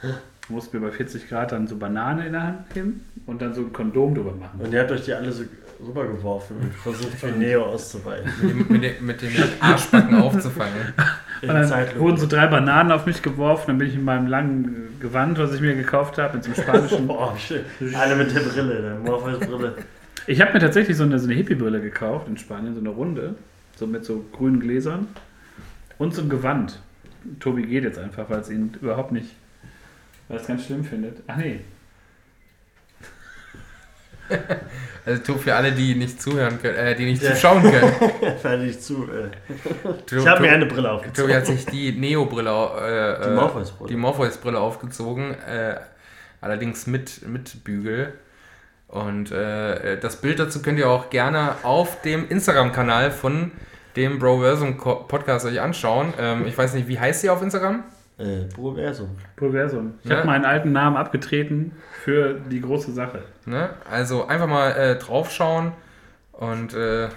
Da 0.03 0.09
mussten 0.49 0.73
wir 0.81 0.89
bei 0.89 0.95
40 0.95 1.29
Grad 1.29 1.53
dann 1.53 1.67
so 1.67 1.77
Banane 1.77 2.27
in 2.27 2.33
der 2.33 2.43
Hand 2.43 2.75
nehmen 2.77 3.05
und 3.27 3.41
dann 3.43 3.55
so 3.55 3.61
ein 3.63 3.73
Kondom 3.73 4.15
drüber 4.15 4.33
machen. 4.33 4.61
Und 4.61 4.73
ihr 4.73 4.81
habt 4.81 4.91
euch 4.91 5.05
die 5.05 5.13
alle 5.15 5.31
so 5.33 5.45
rübergeworfen 5.85 6.57
und 6.59 6.75
versucht, 6.75 7.23
wie 7.25 7.39
Neo 7.39 7.65
auszuweichen. 7.65 8.31
Mit, 8.69 8.83
dem- 8.83 9.07
mit, 9.07 9.23
dem- 9.23 9.31
Arschbacken 9.61 10.17
aufzufangen. 10.17 10.73
In 11.43 11.51
Und 11.51 11.57
dann 11.57 11.99
wurden 11.99 12.17
so 12.19 12.27
drei 12.27 12.47
Bananen 12.47 12.93
auf 12.93 13.05
mich 13.07 13.21
geworfen, 13.23 13.65
dann 13.69 13.79
bin 13.79 13.89
ich 13.89 13.95
in 13.97 14.05
meinem 14.05 14.29
langen 14.29 14.97
Gewand, 15.01 15.39
was 15.39 15.53
ich 15.55 15.61
mir 15.61 15.75
gekauft 15.75 16.19
habe, 16.19 16.37
mit 16.37 16.45
so 16.45 16.53
einem 16.53 16.63
spanischen. 16.63 17.07
Boah, 17.09 17.37
schön. 17.37 17.63
Alle 17.97 18.15
mit 18.15 18.33
der 18.33 18.41
Brille, 18.41 18.81
der 18.83 18.95
Morpheus-Brille. 18.99 19.75
Ich 20.29 20.41
habe 20.41 20.53
mir 20.53 20.61
tatsächlich 20.61 20.97
so 20.97 21.03
eine, 21.03 21.19
so 21.19 21.27
eine 21.27 21.35
Hippie-Brille 21.35 21.81
gekauft 21.81 22.29
in 22.29 22.37
Spanien, 22.37 22.75
so 22.75 22.81
eine 22.81 22.91
runde, 22.91 23.35
so 23.75 23.89
mit 23.89 24.05
so 24.05 24.25
grünen 24.33 24.61
Gläsern 24.61 25.09
und 26.03 26.15
so 26.15 26.23
ein 26.23 26.29
Gewand. 26.29 26.81
Tobi 27.41 27.63
geht 27.63 27.85
jetzt 27.85 27.99
einfach, 27.99 28.29
weil 28.29 28.41
es 28.41 28.51
ihn 28.51 28.77
überhaupt 28.81 29.13
nicht, 29.13 29.31
weil 30.29 30.39
es 30.39 30.47
ganz 30.47 30.65
schlimm 30.67 30.85
findet. 30.85 31.23
Ach 31.27 31.37
nee, 31.37 31.61
Also 35.05 35.23
tu 35.25 35.35
für 35.39 35.55
alle, 35.55 35.73
die 35.73 35.97
nicht 35.97 36.23
zuhören 36.23 36.61
können, 36.63 36.77
äh, 36.77 36.95
die 36.95 37.05
nicht 37.07 37.23
Ja. 37.23 37.35
zuschauen 37.35 37.63
können. 37.63 37.93
Fällt 38.41 38.63
nicht 38.63 38.83
zu. 38.83 39.09
Äh. 39.11 39.31
Ich 40.17 40.27
habe 40.27 40.43
mir 40.43 40.53
eine 40.53 40.67
Brille 40.67 40.83
Tobi 40.89 40.95
aufgezogen. 40.97 41.35
hat 41.35 41.47
sich 41.47 41.67
die 41.67 41.93
Neo-Brille, 41.93 42.51
äh, 43.21 43.25
Die 43.25 43.31
äh, 43.31 43.35
Morpheus-Brille. 43.35 43.89
die 43.91 43.97
Morpheus-Brille 43.97 44.59
aufgezogen, 44.61 45.35
äh, 45.35 45.75
allerdings 46.41 46.87
mit, 46.87 47.27
mit 47.29 47.65
Bügel. 47.65 48.13
Und 48.87 49.33
äh, 49.33 49.99
das 49.99 50.21
Bild 50.21 50.39
dazu 50.39 50.63
könnt 50.63 50.79
ihr 50.79 50.89
auch 50.89 51.11
gerne 51.11 51.57
auf 51.65 52.01
dem 52.03 52.29
Instagram-Kanal 52.29 53.11
von 53.11 53.51
dem 53.97 54.19
Broversum 54.19 54.77
Podcast 54.77 55.47
euch 55.47 55.61
anschauen. 55.61 56.13
Ähm, 56.19 56.47
ich 56.47 56.57
weiß 56.57 56.75
nicht, 56.75 56.89
wie 56.89 56.99
heißt 56.99 57.21
sie 57.21 57.31
auf 57.31 57.43
Instagram? 57.43 57.85
Äh, 58.19 58.45
Proversum. 58.55 59.11
Pulversum. 59.37 59.95
Ich 60.05 60.11
Ja. 60.11 60.19
habe 60.19 60.27
meinen 60.27 60.45
alten 60.45 60.73
Namen 60.73 60.97
abgetreten 60.97 61.73
für 62.05 62.35
die 62.35 62.61
große 62.61 62.93
Sache. 62.93 63.23
Ne? 63.47 63.71
Also 63.91 64.27
einfach 64.27 64.47
mal 64.47 64.71
äh, 64.73 64.97
draufschauen 64.97 65.73
und 66.33 66.75
äh, 66.75 67.09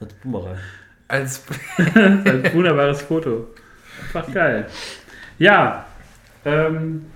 Das 0.00 0.08
Boomerang. 0.22 0.56
als 1.08 1.42
ein 1.94 2.50
wunderbares 2.54 3.02
Foto. 3.02 3.48
Einfach 4.14 4.32
geil. 4.32 4.66
Ja, 5.38 5.84
ähm, 6.44 7.06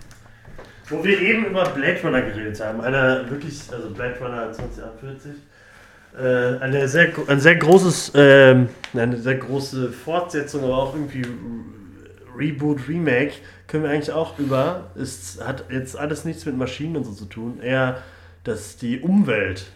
Wo 0.89 1.03
wir 1.05 1.21
eben 1.21 1.47
über 1.47 1.65
Blade 1.71 2.01
Runner 2.03 2.21
geredet 2.23 2.61
haben. 2.61 2.81
Einer 2.81 3.29
wirklich, 3.31 3.63
also 3.73 3.91
Blade 3.91 4.17
Runner 4.21 4.53
2048. 4.53 5.33
Äh, 6.19 6.59
eine 6.61 6.89
sehr, 6.89 7.11
ein 7.29 7.41
sehr 7.41 7.57
großes, 7.57 8.13
ähm, 8.15 8.69
eine 8.95 9.17
sehr 9.19 9.37
große 9.37 9.93
Fortsetzung, 9.93 10.65
aber 10.65 10.77
auch 10.77 10.95
irgendwie 10.95 11.23
Reboot, 12.37 12.89
Remake 12.89 13.33
können 13.69 13.85
wir 13.85 13.91
eigentlich 13.91 14.11
auch 14.13 14.39
über. 14.39 14.91
Es 15.01 15.39
hat 15.45 15.65
jetzt 15.71 15.97
alles 15.97 16.25
nichts 16.25 16.45
mit 16.47 16.57
Maschinen 16.57 16.97
und 16.97 17.05
so 17.05 17.13
zu 17.13 17.27
tun. 17.27 17.61
Eher, 17.63 18.03
dass 18.45 18.77
die 18.77 19.01
Umwelt 19.01 19.67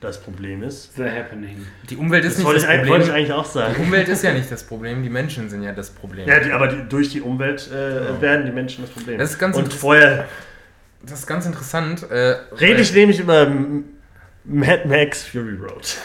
das 0.00 0.20
Problem 0.20 0.64
ist. 0.64 0.96
The 0.96 1.04
Happening. 1.04 1.64
Die 1.88 1.96
Umwelt 1.96 2.24
ist 2.24 2.38
Das 2.38 2.44
nicht 2.44 2.56
das 2.56 2.64
eigentlich- 2.64 2.90
wollte 2.90 3.04
ich 3.04 3.08
Problem. 3.10 3.24
eigentlich 3.26 3.32
auch 3.32 3.46
Die 3.46 3.52
sagen. 3.52 3.82
Umwelt 3.84 4.08
ist 4.08 4.24
ja 4.24 4.32
nicht 4.32 4.50
das 4.50 4.64
Problem, 4.64 5.02
die 5.04 5.10
Menschen 5.10 5.48
sind 5.48 5.62
ja 5.62 5.72
das 5.72 5.90
Problem. 5.90 6.28
Ja, 6.28 6.40
die, 6.40 6.50
aber 6.50 6.66
die, 6.66 6.88
durch 6.88 7.10
die 7.10 7.20
Umwelt 7.20 7.70
äh, 7.70 8.20
werden 8.20 8.44
die 8.46 8.50
Menschen 8.52 8.82
das 8.82 8.90
Problem. 8.90 9.18
Das 9.18 9.30
ist 9.30 9.38
ganz 9.38 9.56
und 9.56 9.64
interessant. 9.64 9.80
vorher 9.80 10.24
Das 11.04 11.20
ist 11.20 11.26
ganz 11.28 11.46
interessant. 11.46 12.10
Äh, 12.10 12.36
rede 12.58 12.80
ich 12.80 12.92
nämlich 12.92 13.20
über 13.20 13.46
Mad 14.44 14.86
Max 14.86 15.24
Fury 15.24 15.54
Road. 15.56 15.96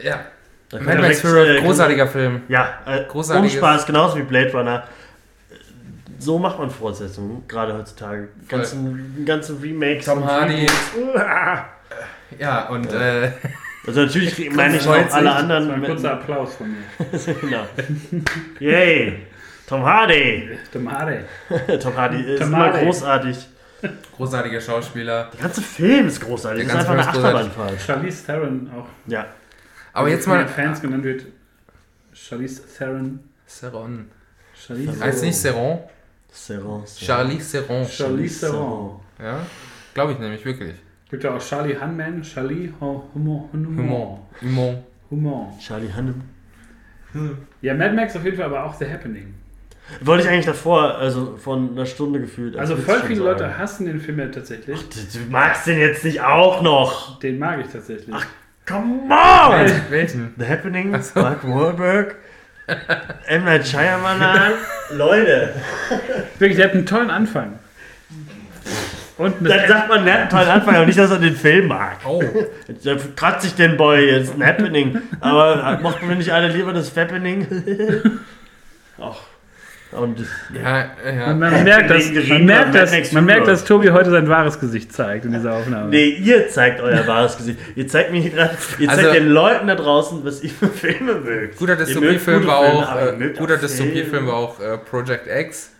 Ja, 0.00 0.26
Da 0.68 0.80
Mad 0.80 0.98
Max 1.00 1.20
Fury, 1.20 1.56
äh, 1.58 1.60
großartiger 1.62 2.06
Film. 2.06 2.42
Ja, 2.48 2.78
äh, 2.86 3.04
Großartiges- 3.08 3.56
Spaß, 3.56 3.86
genauso 3.86 4.16
wie 4.18 4.22
Blade 4.22 4.52
Runner. 4.52 4.86
So 6.20 6.38
macht 6.38 6.58
man 6.58 6.68
Fortsetzungen, 6.70 7.46
gerade 7.48 7.74
heutzutage. 7.74 8.28
Ganzen, 8.48 9.24
ganzen 9.24 9.60
Remakes. 9.60 10.04
Tom 10.06 10.24
Hardy. 10.24 10.66
Uah. 11.00 11.64
Ja, 12.38 12.68
und 12.68 12.92
äh, 12.92 13.30
Also 13.86 14.02
natürlich 14.02 14.50
meine 14.54 14.76
ich 14.76 14.86
auch 14.86 14.92
alle 14.92 15.04
sich. 15.04 15.12
Das 15.12 15.24
war 15.24 15.36
anderen. 15.36 15.70
ein 15.70 15.82
kurzer 15.84 16.12
Applaus 16.14 16.54
von 16.56 16.70
mir. 16.70 17.34
genau. 17.40 17.64
Yay! 18.60 19.26
Tom 19.66 19.84
Hardy! 19.84 20.58
Tomate. 20.72 21.24
Tom 21.80 21.96
Hardy 21.96 22.20
ist 22.34 22.40
Tom 22.40 22.48
immer 22.48 22.58
Hardy. 22.72 22.84
großartig. 22.84 23.48
großartiger 24.16 24.60
Schauspieler. 24.60 25.30
Der 25.32 25.40
ganze 25.40 25.62
Film 25.62 26.08
ist 26.08 26.20
großartig. 26.20 26.66
Der 26.66 26.74
Das 26.74 26.82
ist 26.82 26.88
ganze 26.88 27.02
einfach 27.02 27.12
eine 27.14 27.22
Film 27.22 27.34
ist 27.36 27.54
großartig. 27.54 27.58
Achterbahnfahrt. 27.58 27.86
Charlize 27.86 28.26
Theron 28.26 28.70
auch. 28.76 28.86
Ja. 29.06 29.26
Aber 29.92 30.08
jetzt 30.08 30.26
mal. 30.26 30.46
Fans 30.46 30.80
genannt 30.80 31.04
wird. 31.04 31.26
Charlize 32.12 32.62
Theron. 32.76 33.20
Seron. 33.46 34.10
Charlize. 34.54 35.00
Heißt 35.00 35.22
nicht 35.22 35.36
Seron? 35.36 35.78
Seron. 36.30 36.84
Charlie 36.84 37.40
Seron. 37.40 37.86
Charlize 37.86 38.46
Theron. 38.46 39.00
Ja? 39.20 39.40
Glaube 39.94 40.12
ich 40.12 40.18
nämlich 40.18 40.44
wirklich. 40.44 40.74
Gibt 41.10 41.24
ja 41.24 41.34
auch 41.34 41.40
Charlie 41.40 41.76
Hunman. 41.80 42.22
Charlie 42.22 42.72
Humor. 42.80 43.08
Humor. 43.14 43.48
Humor. 43.52 44.26
Humor. 44.42 44.84
Humor. 45.10 45.58
Charlie 45.58 45.92
Hannem. 45.92 46.22
Ja, 47.62 47.74
Mad 47.74 47.94
Max 47.94 48.14
auf 48.14 48.24
jeden 48.24 48.36
Fall, 48.36 48.46
aber 48.46 48.64
auch 48.64 48.74
The 48.74 48.84
Happening. 48.84 49.34
Wollte 50.00 50.24
ich 50.24 50.28
eigentlich 50.30 50.46
davor, 50.46 50.96
also 50.98 51.36
von 51.42 51.70
einer 51.72 51.86
Stunde 51.86 52.20
gefühlt. 52.20 52.56
als 52.56 52.70
Also 52.70 52.82
voll 52.82 53.00
viele 53.00 53.22
sagen. 53.22 53.38
Leute 53.38 53.58
hassen 53.58 53.86
den 53.86 54.00
Film 54.00 54.18
ja 54.18 54.26
tatsächlich. 54.26 54.78
Du, 54.88 55.18
du 55.18 55.30
magst 55.30 55.66
den 55.66 55.78
jetzt 55.78 56.04
nicht 56.04 56.20
auch 56.20 56.62
noch. 56.62 57.18
Den 57.20 57.38
mag 57.38 57.60
ich 57.60 57.72
tatsächlich. 57.72 58.14
Come 58.66 59.02
on! 59.04 59.08
Wel- 59.66 59.72
Welchen? 59.90 60.34
The 60.38 60.46
Happening, 60.46 60.94
Ach 60.94 61.02
so. 61.02 61.20
Mark 61.20 61.42
Wahlberg, 61.48 62.16
M. 63.26 63.44
Night 63.44 63.66
Shyamalan. 63.66 64.52
Leute, 64.92 65.54
Wirklich, 66.38 66.56
der 66.58 66.66
hat 66.68 66.74
einen 66.74 66.84
tollen 66.86 67.10
Anfang. 67.10 67.58
Und 69.16 69.38
eine 69.40 69.48
dann 69.48 69.68
sagt 69.68 69.88
man, 69.88 70.04
der 70.04 70.14
hat 70.14 70.20
einen 70.20 70.30
tollen 70.30 70.48
Anfang, 70.48 70.76
aber 70.76 70.86
nicht, 70.86 70.98
dass 70.98 71.10
er 71.10 71.18
den 71.18 71.34
Film 71.34 71.66
mag. 71.68 71.96
Oh. 72.06 72.22
Da 72.84 72.94
kratzt 73.16 73.42
sich 73.42 73.54
den 73.54 73.76
Boy 73.76 74.10
jetzt 74.10 74.34
ein 74.34 74.46
Happening. 74.46 75.00
Aber 75.20 75.78
mochten 75.82 76.08
wir 76.08 76.14
nicht 76.14 76.30
alle 76.30 76.48
lieber 76.48 76.72
das 76.72 76.94
Happening? 76.96 77.46
Ach. 79.00 79.16
Und 79.98 80.24
Ja, 80.54 80.90
ja. 81.04 81.26
Man, 81.34 81.38
man 81.38 81.64
merkt, 81.64 81.90
dass, 81.90 82.10
man 82.28 82.44
merkt, 82.44 82.74
dass, 82.74 83.12
man 83.12 83.24
merkt, 83.24 83.46
dass 83.48 83.64
Tobi 83.64 83.90
heute 83.90 84.10
sein 84.10 84.28
wahres 84.28 84.60
Gesicht 84.60 84.92
zeigt 84.92 85.24
in 85.24 85.32
dieser 85.32 85.54
Aufnahme. 85.54 85.90
nee, 85.90 86.08
ihr 86.10 86.48
zeigt 86.48 86.80
euer 86.80 87.06
wahres 87.06 87.36
Gesicht. 87.36 87.58
Ihr 87.74 87.88
zeigt 87.88 88.12
mir 88.12 88.28
gerade, 88.30 88.56
ihr 88.78 88.88
zeigt 88.88 89.00
Also- 89.00 89.12
den 89.12 89.28
Leuten 89.28 89.66
da 89.66 89.74
draußen, 89.74 90.24
was 90.24 90.42
ihr 90.42 90.50
für 90.50 90.68
Filme 90.68 91.14
mögt. 91.14 91.56
Guter 91.56 91.76
Dystopiefilm 91.76 92.46
war 92.46 92.58
auch, 92.58 92.96
äh, 92.96 93.34
guter 93.36 93.58
war 94.26 94.34
auch 94.34 94.60
äh, 94.60 94.78
Project 94.78 95.26
X. 95.26 95.72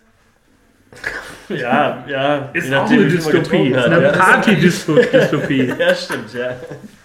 Ja, 1.49 2.05
ja. 2.07 2.49
Ist 2.53 2.71
auch 2.73 2.89
eine 2.89 3.07
Dystopie. 3.07 3.69
Ist 3.69 3.77
hat, 3.77 3.85
eine 3.87 4.03
ja. 4.03 4.11
Party-Dystopie. 4.11 5.73
Ja, 5.79 5.95
stimmt, 5.95 6.33
ja. 6.33 6.55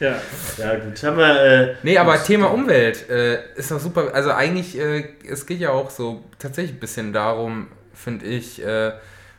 Ja. 0.01 0.21
Ja, 0.59 0.75
gut. 0.77 1.03
Haben 1.03 1.17
wir. 1.17 1.45
Äh, 1.45 1.75
Nee, 1.83 1.99
aber 1.99 2.23
Thema 2.23 2.53
Umwelt 2.53 3.09
äh, 3.09 3.39
ist 3.55 3.71
doch 3.71 3.81
super. 3.81 4.11
Also 4.13 4.33
eigentlich, 4.33 4.79
äh, 4.79 5.15
es 5.29 5.47
geht 5.47 5.61
ja 5.61 5.71
auch 5.71 5.91
so 5.91 6.25
tatsächlich 6.39 6.77
ein 6.77 6.81
bisschen 6.81 7.13
darum, 7.13 7.69
finde 7.95 8.27
ich, 8.27 8.63
äh, 8.63 8.93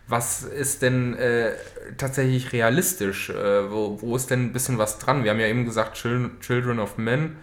was 0.07 0.43
ist 0.43 0.81
denn 0.81 1.15
äh, 1.17 1.51
tatsächlich 1.97 2.51
realistisch? 2.53 3.29
Äh, 3.29 3.71
wo, 3.71 4.01
wo 4.01 4.15
ist 4.15 4.31
denn 4.31 4.45
ein 4.45 4.53
bisschen 4.53 4.77
was 4.77 4.99
dran? 4.99 5.23
Wir 5.23 5.31
haben 5.31 5.39
ja 5.39 5.47
eben 5.47 5.65
gesagt, 5.65 5.97
Chil 5.97 6.31
Children 6.41 6.79
of 6.79 6.97
Men 6.97 7.37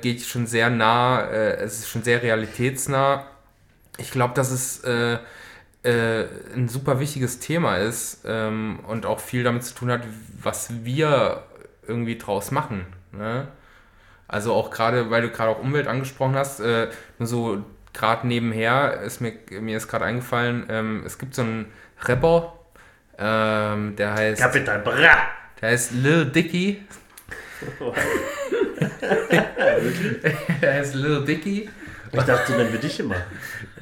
geht 0.00 0.22
schon 0.22 0.46
sehr 0.46 0.70
nah, 0.70 1.22
äh, 1.22 1.56
es 1.56 1.80
ist 1.80 1.88
schon 1.88 2.04
sehr 2.04 2.22
realitätsnah. 2.22 3.26
Ich 3.98 4.12
glaube, 4.12 4.32
dass 4.34 4.52
es 4.52 4.84
äh, 5.86 6.26
ein 6.54 6.68
super 6.68 6.98
wichtiges 6.98 7.38
Thema 7.38 7.76
ist 7.76 8.24
ähm, 8.26 8.80
und 8.88 9.06
auch 9.06 9.20
viel 9.20 9.44
damit 9.44 9.62
zu 9.64 9.74
tun 9.74 9.90
hat, 9.90 10.02
was 10.42 10.84
wir 10.84 11.44
irgendwie 11.86 12.18
draus 12.18 12.50
machen. 12.50 12.86
Ne? 13.12 13.46
Also 14.26 14.52
auch 14.52 14.70
gerade, 14.70 15.10
weil 15.10 15.22
du 15.22 15.30
gerade 15.30 15.50
auch 15.50 15.60
Umwelt 15.60 15.86
angesprochen 15.86 16.34
hast, 16.34 16.58
äh, 16.58 16.88
nur 17.18 17.28
so 17.28 17.64
gerade 17.92 18.26
nebenher 18.26 19.00
ist 19.02 19.20
mir, 19.20 19.34
mir 19.60 19.76
ist 19.76 19.86
gerade 19.86 20.04
eingefallen, 20.04 20.66
ähm, 20.68 21.04
es 21.06 21.18
gibt 21.18 21.36
so 21.36 21.42
einen 21.42 21.66
Rapper, 22.02 22.54
ähm, 23.18 23.94
der 23.94 24.12
heißt, 24.14 24.40
Kapital 24.40 24.80
Bra. 24.80 25.16
der 25.60 25.70
heißt 25.70 25.92
Lil 25.92 26.26
Dicky. 26.26 26.84
der 30.60 30.74
heißt 30.74 30.94
Lil 30.94 31.24
Dicky. 31.24 31.70
Ich 32.12 32.22
dachte, 32.22 32.52
dann 32.56 32.72
wir 32.72 32.80
dich 32.80 32.98
immer. 32.98 33.16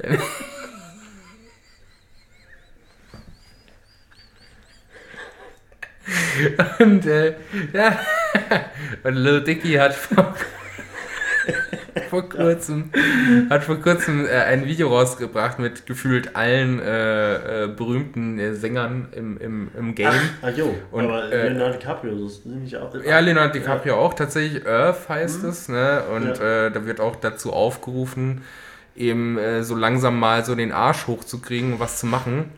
Und 6.79 7.05
äh, 7.05 7.33
ja, 7.73 7.99
und 9.03 9.15
Lil 9.15 9.41
Dicky 9.43 9.73
hat 9.73 9.93
vor, 9.93 10.35
vor 12.09 12.29
kurzem 12.29 12.91
hat 13.49 13.63
vor 13.63 13.77
kurzem 13.77 14.25
äh, 14.25 14.29
ein 14.29 14.65
Video 14.65 14.89
rausgebracht 14.89 15.59
mit 15.59 15.85
gefühlt 15.85 16.35
allen 16.35 16.79
äh, 16.79 17.63
äh, 17.63 17.67
berühmten 17.67 18.37
äh, 18.39 18.53
Sängern 18.53 19.07
im, 19.13 19.37
im, 19.37 19.69
im 19.77 19.95
Game. 19.95 20.11
Ah, 20.41 20.49
jo. 20.49 20.75
Und, 20.91 21.05
aber 21.05 21.31
äh, 21.31 21.49
Leonardo 21.49 21.77
DiCaprio, 21.77 22.23
das 22.23 22.33
ist 22.33 22.45
nicht 22.45 22.75
auch. 22.77 22.93
Ja, 23.03 23.19
Leonardo 23.19 23.53
DiCaprio 23.53 23.95
auch 23.95 24.13
tatsächlich. 24.13 24.65
Earth 24.67 25.09
heißt 25.09 25.43
es, 25.43 25.69
ne? 25.69 26.03
Und 26.13 26.37
Ja. 26.37 26.69
da 26.69 26.85
wird 26.85 26.99
auch 26.99 27.15
dazu 27.15 27.53
aufgerufen, 27.53 28.43
eben 28.95 29.37
so 29.61 29.75
langsam 29.75 30.19
mal 30.19 30.43
so 30.45 30.55
den 30.55 30.71
Arsch 30.71 31.07
hochzukriegen 31.07 31.73
und 31.73 31.79
was 31.79 31.99
zu 31.99 32.05
machen. 32.05 32.51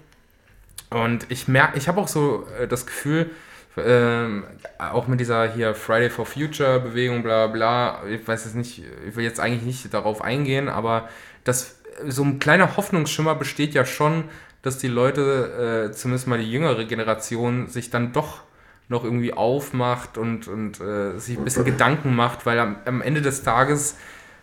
Und 0.90 1.26
ich 1.30 1.48
merke, 1.48 1.78
ich 1.78 1.88
habe 1.88 2.00
auch 2.00 2.08
so 2.08 2.48
äh, 2.60 2.68
das 2.68 2.86
Gefühl, 2.86 3.30
ähm, 3.78 4.46
auch 4.80 5.08
mit 5.08 5.20
dieser 5.20 5.52
hier 5.52 5.76
Friday 5.76 6.10
for 6.10 6.26
Future 6.26 6.80
Bewegung, 6.80 7.24
bla 7.24 7.48
bla, 7.48 8.04
ich 8.10 8.28
weiß 8.28 8.46
jetzt 8.46 8.56
nicht, 8.56 8.84
ich 9.08 9.16
will 9.16 9.24
jetzt 9.24 9.40
eigentlich 9.40 9.64
nicht 9.64 9.94
darauf 9.94 10.22
eingehen, 10.22 10.68
aber 10.68 11.10
das, 11.44 11.80
so 12.08 12.24
ein 12.24 12.40
kleiner 12.40 12.76
Hoffnungsschimmer 12.76 13.36
besteht 13.36 13.74
ja 13.74 13.86
schon, 13.86 14.26
dass 14.62 14.80
die 14.80 14.88
Leute, 14.88 15.90
äh, 15.90 15.92
zumindest 15.92 16.28
mal 16.28 16.40
die 16.40 16.52
jüngere 16.52 16.86
Generation, 16.86 17.68
sich 17.68 17.90
dann 17.90 18.14
doch 18.14 18.42
noch 18.90 19.04
irgendwie 19.04 19.34
aufmacht 19.34 20.18
und, 20.18 20.48
und 20.48 20.80
äh, 20.80 21.20
sich 21.20 21.38
ein 21.38 21.44
bisschen 21.44 21.66
Gedanken 21.66 22.16
macht, 22.16 22.46
weil 22.46 22.58
am, 22.60 22.78
am 22.86 23.02
Ende 23.02 23.22
des 23.22 23.44
Tages 23.44 23.98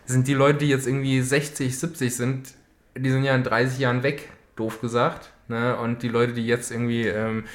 sind 0.05 0.27
die 0.27 0.33
Leute, 0.33 0.59
die 0.59 0.69
jetzt 0.69 0.87
irgendwie 0.87 1.19
60, 1.21 1.77
70 1.77 2.15
sind, 2.15 2.53
die 2.95 3.09
sind 3.09 3.23
ja 3.23 3.35
in 3.35 3.43
30 3.43 3.79
Jahren 3.79 4.03
weg, 4.03 4.29
doof 4.55 4.81
gesagt. 4.81 5.31
Ne? 5.47 5.75
Und 5.77 6.03
die 6.03 6.07
Leute, 6.09 6.33
die 6.33 6.45
jetzt 6.45 6.71
irgendwie 6.71 7.07
ähm, 7.07 7.45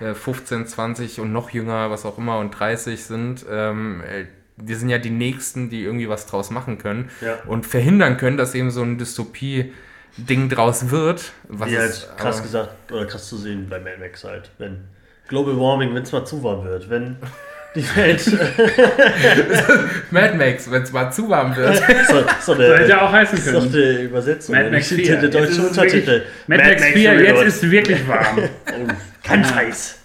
äh, 0.00 0.14
15, 0.14 0.66
20 0.66 1.20
und 1.20 1.32
noch 1.32 1.50
jünger, 1.50 1.90
was 1.90 2.04
auch 2.04 2.18
immer, 2.18 2.38
und 2.38 2.50
30 2.52 3.04
sind, 3.04 3.46
ähm, 3.50 4.02
äh, 4.02 4.26
die 4.56 4.74
sind 4.74 4.88
ja 4.88 4.98
die 4.98 5.10
Nächsten, 5.10 5.68
die 5.70 5.82
irgendwie 5.82 6.08
was 6.08 6.26
draus 6.26 6.50
machen 6.50 6.78
können 6.78 7.10
Ja. 7.20 7.38
und 7.46 7.66
verhindern 7.66 8.16
können, 8.16 8.36
dass 8.36 8.54
eben 8.54 8.70
so 8.70 8.82
ein 8.82 8.96
Dystopie-Ding 8.98 10.48
draus 10.48 10.90
wird. 10.90 11.32
Was 11.48 11.70
Wie 11.70 11.74
ist, 11.74 12.16
krass 12.16 12.42
gesagt, 12.42 12.90
oder 12.90 13.06
krass 13.06 13.28
zu 13.28 13.36
sehen 13.36 13.68
bei 13.68 13.78
Mad 13.78 13.98
Max 14.00 14.24
halt. 14.24 14.50
Wenn 14.58 14.84
Global 15.28 15.58
Warming, 15.58 15.94
wenn 15.94 16.02
es 16.04 16.12
mal 16.12 16.24
zu 16.24 16.42
warm 16.42 16.64
wird, 16.64 16.88
wenn 16.88 17.16
die 17.76 17.96
Welt. 17.96 18.26
Mad 20.10 20.36
Max, 20.36 20.70
wenn 20.70 20.82
es 20.82 20.92
mal 20.92 21.10
zu 21.10 21.28
warm 21.28 21.54
wird. 21.54 21.76
so, 22.08 22.14
so 22.40 22.54
Soll 22.54 22.56
der, 22.56 22.88
ja 22.88 23.02
auch 23.02 23.12
heißen 23.12 23.38
ist 23.38 23.46
doch 23.48 23.60
können. 23.60 23.72
die 23.72 24.04
Übersetzung. 24.04 24.54
Mad 24.54 24.70
Max 24.70 24.90
nicht 24.90 25.06
4. 25.06 25.16
Der, 25.20 25.28
deutsche 25.30 25.66
Untertitel. 25.66 26.22
Mad 26.46 26.64
Max 26.64 26.84
4, 26.84 27.12
Fury 27.12 27.24
jetzt 27.24 27.42
ist 27.42 27.62
es 27.62 27.70
wirklich 27.70 28.08
warm. 28.08 28.38
Oh, 28.68 28.88
ganz 29.28 29.54
heiß. 29.54 29.98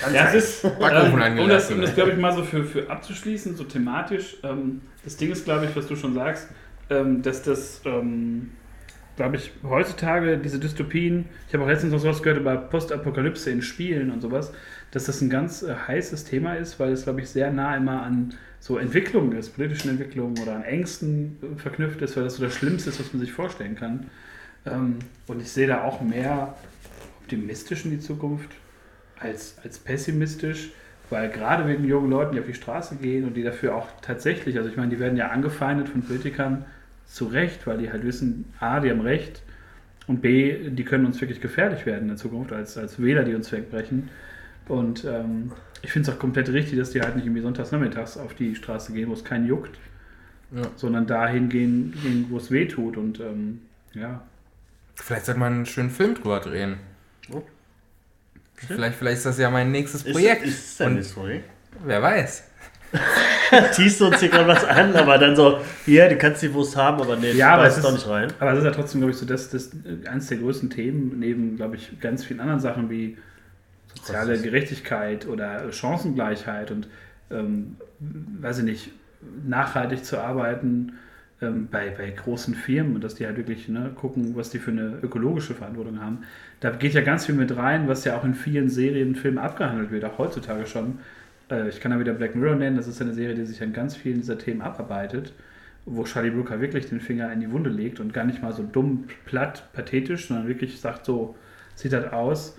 Ganz 0.00 0.14
Ja, 0.14 0.22
es 0.22 0.28
heiß. 0.28 0.34
ist, 0.34 0.64
ähm, 0.64 1.38
um 1.38 1.48
das, 1.48 1.70
um 1.70 1.80
das 1.80 1.94
glaube 1.94 2.10
ich, 2.12 2.16
mal 2.18 2.32
so 2.34 2.42
für, 2.42 2.64
für 2.64 2.90
abzuschließen, 2.90 3.56
so 3.56 3.64
thematisch. 3.64 4.36
Ähm, 4.42 4.82
das 5.04 5.16
Ding 5.16 5.30
ist, 5.32 5.44
glaube 5.44 5.66
ich, 5.66 5.76
was 5.76 5.86
du 5.86 5.96
schon 5.96 6.14
sagst, 6.14 6.48
ähm, 6.90 7.22
dass 7.22 7.42
das, 7.42 7.80
ähm, 7.84 8.50
glaube 9.18 9.36
ich, 9.36 9.50
heutzutage 9.64 10.38
diese 10.38 10.60
Dystopien, 10.60 11.26
ich 11.48 11.54
habe 11.54 11.64
auch 11.64 11.68
letztens 11.68 11.92
noch 11.92 11.98
sowas 11.98 12.22
gehört 12.22 12.40
über 12.40 12.56
Postapokalypse 12.56 13.50
in 13.50 13.62
Spielen 13.62 14.12
und 14.12 14.22
sowas, 14.22 14.52
dass 14.92 15.06
das 15.06 15.20
ein 15.20 15.28
ganz 15.28 15.62
äh, 15.62 15.74
heißes 15.74 16.24
Thema 16.24 16.54
ist, 16.54 16.78
weil 16.78 16.92
es, 16.92 17.02
glaube 17.02 17.20
ich, 17.20 17.28
sehr 17.28 17.50
nah 17.50 17.76
immer 17.76 18.04
an 18.04 18.34
so 18.60 18.78
Entwicklungen 18.78 19.32
ist, 19.32 19.56
politischen 19.56 19.90
Entwicklungen 19.90 20.38
oder 20.38 20.54
an 20.54 20.62
Ängsten 20.62 21.36
äh, 21.42 21.58
verknüpft 21.58 22.00
ist, 22.00 22.16
weil 22.16 22.24
das 22.24 22.36
so 22.36 22.44
das 22.44 22.54
Schlimmste 22.54 22.90
ist, 22.90 23.00
was 23.00 23.12
man 23.12 23.20
sich 23.20 23.32
vorstellen 23.32 23.74
kann. 23.74 24.06
Ähm, 24.64 25.00
und 25.26 25.42
ich 25.42 25.50
sehe 25.50 25.66
da 25.66 25.82
auch 25.82 26.00
mehr 26.00 26.54
optimistisch 27.20 27.84
in 27.84 27.90
die 27.90 28.00
Zukunft 28.00 28.50
als, 29.18 29.56
als 29.64 29.78
pessimistisch, 29.78 30.70
weil 31.10 31.28
gerade 31.28 31.66
wegen 31.66 31.84
jungen 31.84 32.10
Leuten, 32.10 32.34
die 32.34 32.40
auf 32.40 32.46
die 32.46 32.54
Straße 32.54 32.96
gehen 32.96 33.24
und 33.24 33.34
die 33.34 33.42
dafür 33.42 33.74
auch 33.74 33.88
tatsächlich, 34.00 34.56
also 34.58 34.68
ich 34.70 34.76
meine, 34.76 34.90
die 34.90 35.00
werden 35.00 35.16
ja 35.16 35.28
angefeindet 35.28 35.88
von 35.88 36.02
Politikern 36.02 36.66
zu 37.08 37.26
Recht, 37.26 37.66
weil 37.66 37.78
die 37.78 37.90
halt 37.90 38.04
wissen, 38.04 38.44
A, 38.60 38.80
die 38.80 38.90
haben 38.90 39.00
Recht 39.00 39.42
und 40.06 40.20
B, 40.22 40.70
die 40.70 40.84
können 40.84 41.06
uns 41.06 41.20
wirklich 41.20 41.40
gefährlich 41.40 41.84
werden 41.86 42.02
in 42.02 42.08
der 42.08 42.16
Zukunft 42.16 42.52
als, 42.52 42.76
als 42.78 43.02
Wähler, 43.02 43.24
die 43.24 43.34
uns 43.34 43.50
wegbrechen. 43.50 44.10
Und 44.68 45.04
ähm, 45.04 45.52
ich 45.82 45.90
finde 45.92 46.10
es 46.10 46.14
auch 46.16 46.20
komplett 46.20 46.48
richtig, 46.50 46.78
dass 46.78 46.90
die 46.90 47.00
halt 47.00 47.16
nicht 47.16 47.24
irgendwie 47.24 47.40
sonntags 47.42 47.72
nachmittags 47.72 48.16
auf 48.16 48.34
die 48.34 48.54
Straße 48.54 48.92
gehen, 48.92 49.08
wo 49.08 49.14
es 49.14 49.24
keinen 49.24 49.46
juckt, 49.46 49.78
Ja. 50.54 50.62
sondern 50.76 51.06
dahin 51.06 51.48
gehen, 51.48 51.94
gehen 52.02 52.26
wo 52.28 52.36
es 52.36 52.50
weh 52.50 52.66
tut. 52.66 52.96
Und 52.96 53.20
ähm, 53.20 53.62
ja, 53.94 54.22
Vielleicht 54.96 55.26
sollte 55.26 55.40
man 55.40 55.52
einen 55.54 55.66
schönen 55.66 55.90
Film 55.90 56.14
drüber 56.14 56.40
drehen. 56.40 56.76
Oh. 57.32 57.42
Vielleicht, 58.56 58.96
vielleicht 58.98 59.18
ist 59.18 59.26
das 59.26 59.38
ja 59.38 59.48
mein 59.50 59.70
nächstes 59.70 60.02
Ist, 60.02 60.12
Projekt. 60.12 60.44
ist 60.44 60.80
denn 60.80 60.86
Und 60.88 60.92
eine 60.94 61.04
Story? 61.04 61.42
wer 61.84 62.02
weiß. 62.02 62.44
Teast 63.74 64.02
uns 64.02 64.20
hier 64.20 64.28
gerade 64.28 64.46
was 64.46 64.64
an, 64.64 64.94
aber 64.94 65.18
dann 65.18 65.36
so, 65.36 65.60
hier, 65.84 66.08
du 66.08 66.16
kannst 66.16 66.42
die 66.42 66.52
Wurst 66.52 66.76
haben, 66.76 67.00
aber 67.00 67.16
nee, 67.16 67.32
Ja, 67.32 67.54
aber 67.54 67.66
es 67.66 67.80
doch 67.80 67.92
nicht 67.92 68.08
rein. 68.08 68.32
Aber 68.38 68.50
das 68.50 68.60
ist 68.60 68.64
ja 68.64 68.70
trotzdem, 68.70 69.00
glaube 69.00 69.12
ich, 69.12 69.18
so 69.18 69.26
das, 69.26 69.50
das 69.50 69.70
äh, 69.72 70.08
eines 70.08 70.28
der 70.28 70.38
größten 70.38 70.70
Themen, 70.70 71.18
neben, 71.18 71.56
glaube 71.56 71.76
ich, 71.76 72.00
ganz 72.00 72.24
vielen 72.24 72.40
anderen 72.40 72.60
Sachen 72.60 72.90
wie 72.90 73.16
soziale 73.94 74.38
Gerechtigkeit 74.38 75.26
oder 75.26 75.72
Chancengleichheit 75.72 76.70
und, 76.70 76.88
ähm, 77.30 77.76
weiß 77.98 78.58
ich 78.58 78.64
nicht, 78.64 78.90
nachhaltig 79.46 80.04
zu 80.04 80.18
arbeiten 80.18 80.92
ähm, 81.40 81.68
bei, 81.70 81.90
bei 81.90 82.10
großen 82.10 82.54
Firmen 82.54 82.96
und 82.96 83.04
dass 83.04 83.14
die 83.14 83.26
halt 83.26 83.36
wirklich 83.36 83.68
ne, 83.68 83.90
gucken, 83.94 84.36
was 84.36 84.50
die 84.50 84.58
für 84.58 84.70
eine 84.70 84.98
ökologische 85.02 85.54
Verantwortung 85.54 86.00
haben. 86.00 86.24
Da 86.60 86.70
geht 86.70 86.94
ja 86.94 87.00
ganz 87.00 87.26
viel 87.26 87.34
mit 87.34 87.56
rein, 87.56 87.88
was 87.88 88.04
ja 88.04 88.16
auch 88.16 88.24
in 88.24 88.34
vielen 88.34 88.68
Serien, 88.68 89.14
Filmen 89.14 89.38
abgehandelt 89.38 89.90
wird, 89.90 90.04
auch 90.04 90.18
heutzutage 90.18 90.66
schon. 90.66 90.98
Äh, 91.50 91.68
ich 91.68 91.80
kann 91.80 91.90
da 91.90 92.00
wieder 92.00 92.14
Black 92.14 92.34
Mirror 92.34 92.56
nennen, 92.56 92.76
das 92.76 92.86
ist 92.86 93.00
eine 93.00 93.12
Serie, 93.12 93.34
die 93.34 93.44
sich 93.44 93.62
an 93.62 93.72
ganz 93.72 93.96
vielen 93.96 94.16
dieser 94.16 94.38
Themen 94.38 94.62
abarbeitet 94.62 95.32
wo 95.90 96.04
Charlie 96.04 96.30
Brooker 96.30 96.60
wirklich 96.60 96.88
den 96.88 97.00
Finger 97.00 97.32
in 97.32 97.40
die 97.40 97.50
Wunde 97.50 97.70
legt 97.70 98.00
und 98.00 98.12
gar 98.12 98.24
nicht 98.24 98.42
mal 98.42 98.52
so 98.52 98.62
dumm, 98.62 99.04
platt, 99.24 99.64
pathetisch, 99.72 100.28
sondern 100.28 100.48
wirklich 100.48 100.80
sagt, 100.80 101.04
so 101.04 101.34
sieht 101.74 101.92
das 101.92 102.12
aus. 102.12 102.56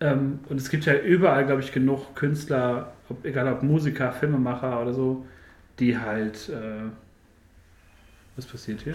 Ähm, 0.00 0.40
und 0.48 0.60
es 0.60 0.70
gibt 0.70 0.84
ja 0.86 0.94
überall, 0.98 1.46
glaube 1.46 1.60
ich, 1.62 1.72
genug 1.72 2.14
Künstler, 2.16 2.92
ob, 3.08 3.24
egal 3.24 3.52
ob 3.52 3.62
Musiker, 3.62 4.12
Filmemacher 4.12 4.82
oder 4.82 4.92
so, 4.92 5.24
die 5.78 5.96
halt. 5.96 6.48
Äh, 6.48 6.90
was 8.36 8.46
passiert 8.46 8.82
hier? 8.82 8.94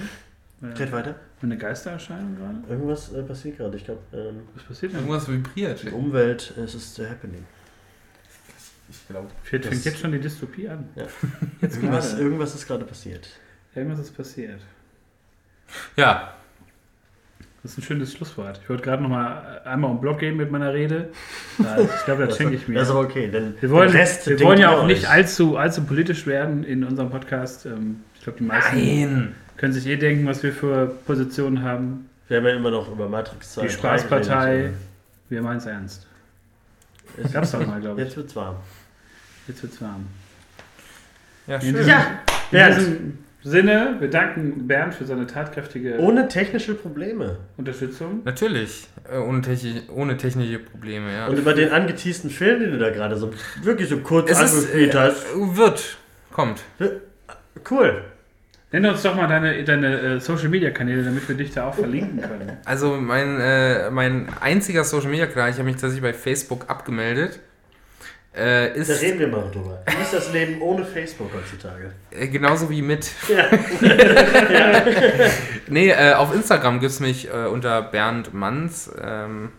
Äh, 0.62 0.92
weiter. 0.92 1.16
eine 1.42 1.58
Geistererscheinung 1.58 2.36
gerade? 2.36 2.58
Irgendwas 2.70 3.14
äh, 3.14 3.24
passiert 3.24 3.58
gerade. 3.58 3.78
Ich 3.78 3.86
glaube, 3.86 4.02
ähm, 4.12 4.42
Was 4.56 4.64
passiert 4.64 4.92
denn? 4.92 5.00
Irgendwas 5.00 5.30
vibriert. 5.30 5.84
die 5.84 5.92
Umwelt, 5.92 6.54
es 6.58 6.76
ist 6.76 7.00
äh, 7.00 7.08
happening. 7.10 7.46
Ich 8.90 9.08
glaube. 9.08 9.28
Fängt 9.44 9.66
das- 9.66 9.72
fängt 9.72 9.86
jetzt 9.86 10.00
schon 10.00 10.12
die 10.12 10.20
Dystopie 10.20 10.68
an. 10.70 10.90
Ja. 10.96 11.04
Jetzt 11.62 11.76
Irgendwas, 11.78 12.18
irgendwas 12.18 12.56
ist 12.56 12.66
gerade 12.68 12.86
passiert. 12.86 13.30
Irgendwas 13.76 14.00
ist 14.00 14.16
passiert. 14.18 14.62
Ja, 15.96 16.34
Das 17.62 17.74
ist 17.74 17.78
ein 17.78 17.82
schönes 17.84 18.14
Schlusswort. 18.14 18.60
Ich 18.64 18.70
wollte 18.70 18.82
gerade 18.84 19.04
noch 19.04 19.10
mal 19.10 19.62
einmal 19.66 19.92
um 19.92 20.00
Block 20.02 20.20
gehen 20.20 20.38
mit 20.38 20.50
meiner 20.52 20.74
Rede. 20.74 21.10
Also 21.64 21.84
ich 21.94 22.06
glaube, 22.06 22.26
das 22.26 22.38
schenke 22.38 22.56
ich 22.56 22.68
mir. 22.68 22.76
Das 22.76 22.86
ist 22.88 22.92
aber 22.92 23.02
okay, 23.02 23.28
denn 23.30 23.54
Wir 23.60 23.70
wollen, 23.70 23.90
den 23.92 23.98
Rest 24.00 24.26
wir 24.28 24.38
denkt 24.38 24.48
wollen 24.50 24.60
ja 24.60 24.70
auch 24.72 24.86
nicht 24.88 25.08
allzu, 25.10 25.58
allzu 25.58 25.84
politisch 25.84 26.26
werden 26.26 26.64
in 26.64 26.84
unserem 26.86 27.10
Podcast. 27.12 27.66
Ähm, 27.66 28.02
Ich 28.16 28.24
glaube, 28.24 28.40
die 28.40 28.46
meisten 28.46 28.76
nein. 28.78 29.36
können 29.58 29.74
sich 29.74 29.86
eh 29.88 29.98
denken, 29.98 30.26
was 30.26 30.42
wir 30.42 30.54
für 30.54 30.88
Positionen 31.06 31.62
haben. 31.62 32.10
Wir 32.30 32.38
haben 32.38 32.46
ja 32.46 32.54
immer 32.56 32.72
noch 32.72 32.90
über 32.92 33.10
Matrix 33.10 33.54
2 33.54 33.62
Die 33.62 33.68
und 33.68 33.74
3 33.74 33.78
Spaßpartei, 33.98 34.52
geredet. 34.58 34.74
wir 35.30 35.42
meinen 35.42 35.58
es 35.58 35.66
ernst. 35.66 36.08
Es- 37.22 37.34
Gab's 37.34 37.52
doch 37.52 37.66
mal, 37.68 37.82
glaube 37.82 38.00
ich. 38.02 38.08
Jetzt 38.08 38.18
wird's 38.18 38.36
warm. 38.36 38.56
Jetzt 39.50 39.64
wird's 39.64 39.82
warm. 39.82 40.06
Ja, 41.48 41.56
In 41.56 41.62
schön. 41.62 41.76
diesem, 41.78 41.94
Ja, 42.52 42.68
in 42.68 42.76
diesem 42.76 43.18
Sinne, 43.44 43.96
wir 44.00 44.10
danken 44.10 44.68
Bernd 44.68 44.94
für 44.94 45.06
seine 45.06 45.26
tatkräftige 45.26 45.98
Ohne 45.98 46.28
technische 46.28 46.76
Probleme. 46.76 47.38
Unterstützung. 47.58 48.22
Natürlich. 48.26 48.88
Äh, 49.12 49.18
ohne, 49.18 49.42
techni 49.42 49.82
ohne 49.94 50.18
technische 50.18 50.60
Probleme, 50.60 51.12
ja. 51.14 51.28
Und 51.28 51.40
über 51.40 51.54
den 51.54 51.72
angeteasten 51.72 52.30
Film, 52.30 52.60
den 52.60 52.72
du 52.72 52.78
da 52.78 52.90
gerade 52.92 53.18
so 53.18 53.32
wirklich 53.64 53.90
so 53.90 53.98
kurz 53.98 54.30
es 54.30 54.40
ist, 54.42 54.56
angespielt 54.56 54.94
äh, 54.94 54.98
hast. 54.98 55.26
wird. 55.36 55.98
Kommt. 56.32 56.62
Cool. 57.70 58.04
Nenn 58.72 58.86
uns 58.86 59.02
doch 59.02 59.16
mal 59.16 59.28
deine, 59.28 59.64
deine 59.64 60.00
äh, 60.00 60.20
Social 60.20 60.50
Media 60.50 60.70
Kanäle, 60.70 61.04
damit 61.04 61.28
wir 61.28 61.36
dich 61.36 61.52
da 61.52 61.70
auch 61.70 61.74
verlinken 61.74 62.22
können. 62.22 62.58
Also 62.66 62.98
mein, 62.98 63.40
äh, 63.40 63.90
mein 63.90 64.28
einziger 64.42 64.84
Social 64.84 65.10
Media 65.10 65.26
Kanal, 65.26 65.50
ich 65.50 65.56
habe 65.56 65.64
mich 65.66 65.78
tatsächlich 65.78 66.04
bei 66.04 66.14
Facebook 66.14 66.70
abgemeldet, 66.70 67.40
äh, 68.34 68.70
Da 68.70 68.74
ist 68.76 69.02
reden 69.02 69.20
wir 69.20 69.28
mal 69.28 69.50
drüber. 69.52 69.82
Wie 69.88 70.02
ist 70.02 70.14
das 70.14 70.32
Leben 70.32 70.62
ohne 70.62 70.86
Facebook 70.86 71.32
heutzutage? 71.34 71.92
äh, 72.12 72.28
genauso 72.28 72.70
wie 72.70 72.82
mit. 72.82 73.12
Ja. 73.28 73.50
Nee, 75.68 75.90
äh, 75.90 76.14
auf 76.14 76.34
Instagram 76.34 76.80
gibt 76.80 76.92
es 76.92 77.00
mich 77.00 77.28
äh, 77.28 77.46
unter 77.46 77.82
Bernd 77.82 78.34
Manns. 78.34 78.92
Ähm, 79.02 79.52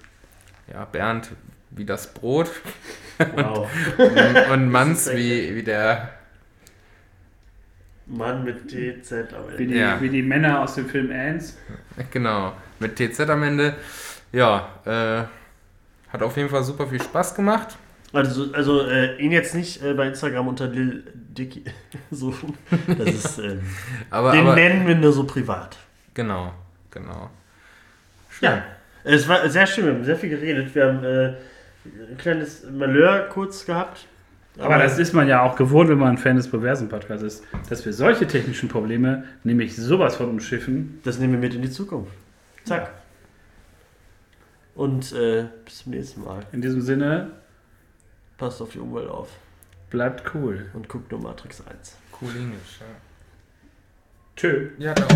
ja, 0.73 0.85
Bernd 0.87 1.31
wie 1.71 1.85
das 1.85 2.13
Brot 2.13 2.51
Wow. 3.37 3.69
und, 3.99 4.51
und 4.53 4.71
Manns 4.71 5.11
wie, 5.15 5.55
wie 5.55 5.63
der. 5.63 6.11
Mann 8.07 8.43
mit 8.45 8.67
TZ 8.69 9.13
am 9.35 9.47
Wie 9.57 9.63
Ende. 9.63 9.75
die, 9.75 9.79
Ja. 9.79 10.01
wie 10.01 10.09
die 10.09 10.23
Männer 10.23 10.63
aus 10.63 10.75
dem 10.75 10.89
Film 10.89 11.13
Ants. 11.13 11.57
Genau, 12.11 12.53
mit 12.81 12.97
TZ 12.97 13.21
am 13.31 13.43
Ende. 13.45 13.75
Ja, 14.33 14.69
äh, 14.85 16.13
hat 16.13 16.23
auf 16.23 16.37
jeden 16.37 16.49
Fall 16.49 16.65
super 16.65 16.89
viel 16.89 17.01
Spaß 17.01 17.35
gemacht. 17.37 17.77
Also, 18.13 18.53
also 18.53 18.87
äh, 18.87 19.17
ihn 19.19 19.31
jetzt 19.31 19.55
nicht 19.55 19.83
äh, 19.83 19.95
bei 19.95 20.09
Instagram 20.09 20.49
unter 20.49 20.67
Lil 20.67 21.05
Dicky 21.15 21.65
suchen. 22.11 22.57
Das 22.99 23.09
ist, 23.09 23.39
ähm, 23.39 23.61
Aber, 24.11 24.33
den 24.33 24.47
aber 24.47 24.57
nennen 24.57 24.87
wir 24.87 24.97
nur 24.97 25.13
so 25.13 25.25
privat. 25.25 25.77
genau, 26.15 26.53
genau. 26.91 27.31
Schön. 28.31 28.49
Ja, 28.49 28.65
es 29.05 29.29
war 29.29 29.49
sehr 29.49 29.67
schön. 29.67 29.87
Wir 29.87 29.95
haben 29.95 30.05
sehr 30.05 30.17
viel 30.17 30.31
geredet. 30.31 30.75
Wir 30.75 30.87
haben 30.87 31.05
äh, 31.05 31.35
ein 32.11 32.17
kleines 32.19 32.65
Malheur 32.71 33.29
kurz 33.29 33.65
gehabt. 33.65 34.07
Aber 34.59 34.79
das 34.79 34.99
ist 34.99 35.13
man 35.15 35.29
ja 35.29 35.43
auch 35.43 35.57
gewohnt, 35.57 35.89
wenn 35.89 35.99
man 35.99 36.11
ein 36.11 36.19
Fan 36.19 36.37
des 36.37 36.51
Perversen-Podcasts 36.51 37.23
ist, 37.23 37.45
dass 37.69 37.87
wir 37.87 37.93
solche 37.93 38.27
technischen 38.27 38.69
Probleme 38.69 39.25
nämlich 39.45 39.77
sowas 39.77 40.17
von 40.17 40.29
umschiffen. 40.29 41.01
Das 41.05 41.19
nehmen 41.19 41.35
wir 41.35 41.41
mit 41.41 41.55
in 41.55 41.63
die 41.63 41.71
Zukunft. 41.71 42.13
Zack. 42.65 42.91
Und 44.75 45.13
äh, 45.13 45.47
bis 45.65 45.79
zum 45.79 45.93
nächsten 45.93 46.25
Mal. 46.25 46.41
In 46.53 46.61
diesem 46.61 46.81
Sinne, 46.81 47.31
Passt 48.41 48.63
auf 48.63 48.71
die 48.71 48.79
Umwelt 48.79 49.11
auf. 49.11 49.29
Bleibt 49.91 50.35
cool. 50.35 50.71
Und 50.73 50.89
guckt 50.89 51.11
nur 51.11 51.21
Matrix 51.21 51.61
1. 51.61 51.97
Cool 52.23 52.31
Englisch, 52.35 52.81
ja. 52.81 52.87
Tschö. 54.35 54.71
Ja, 54.79 54.95
da. 54.95 55.07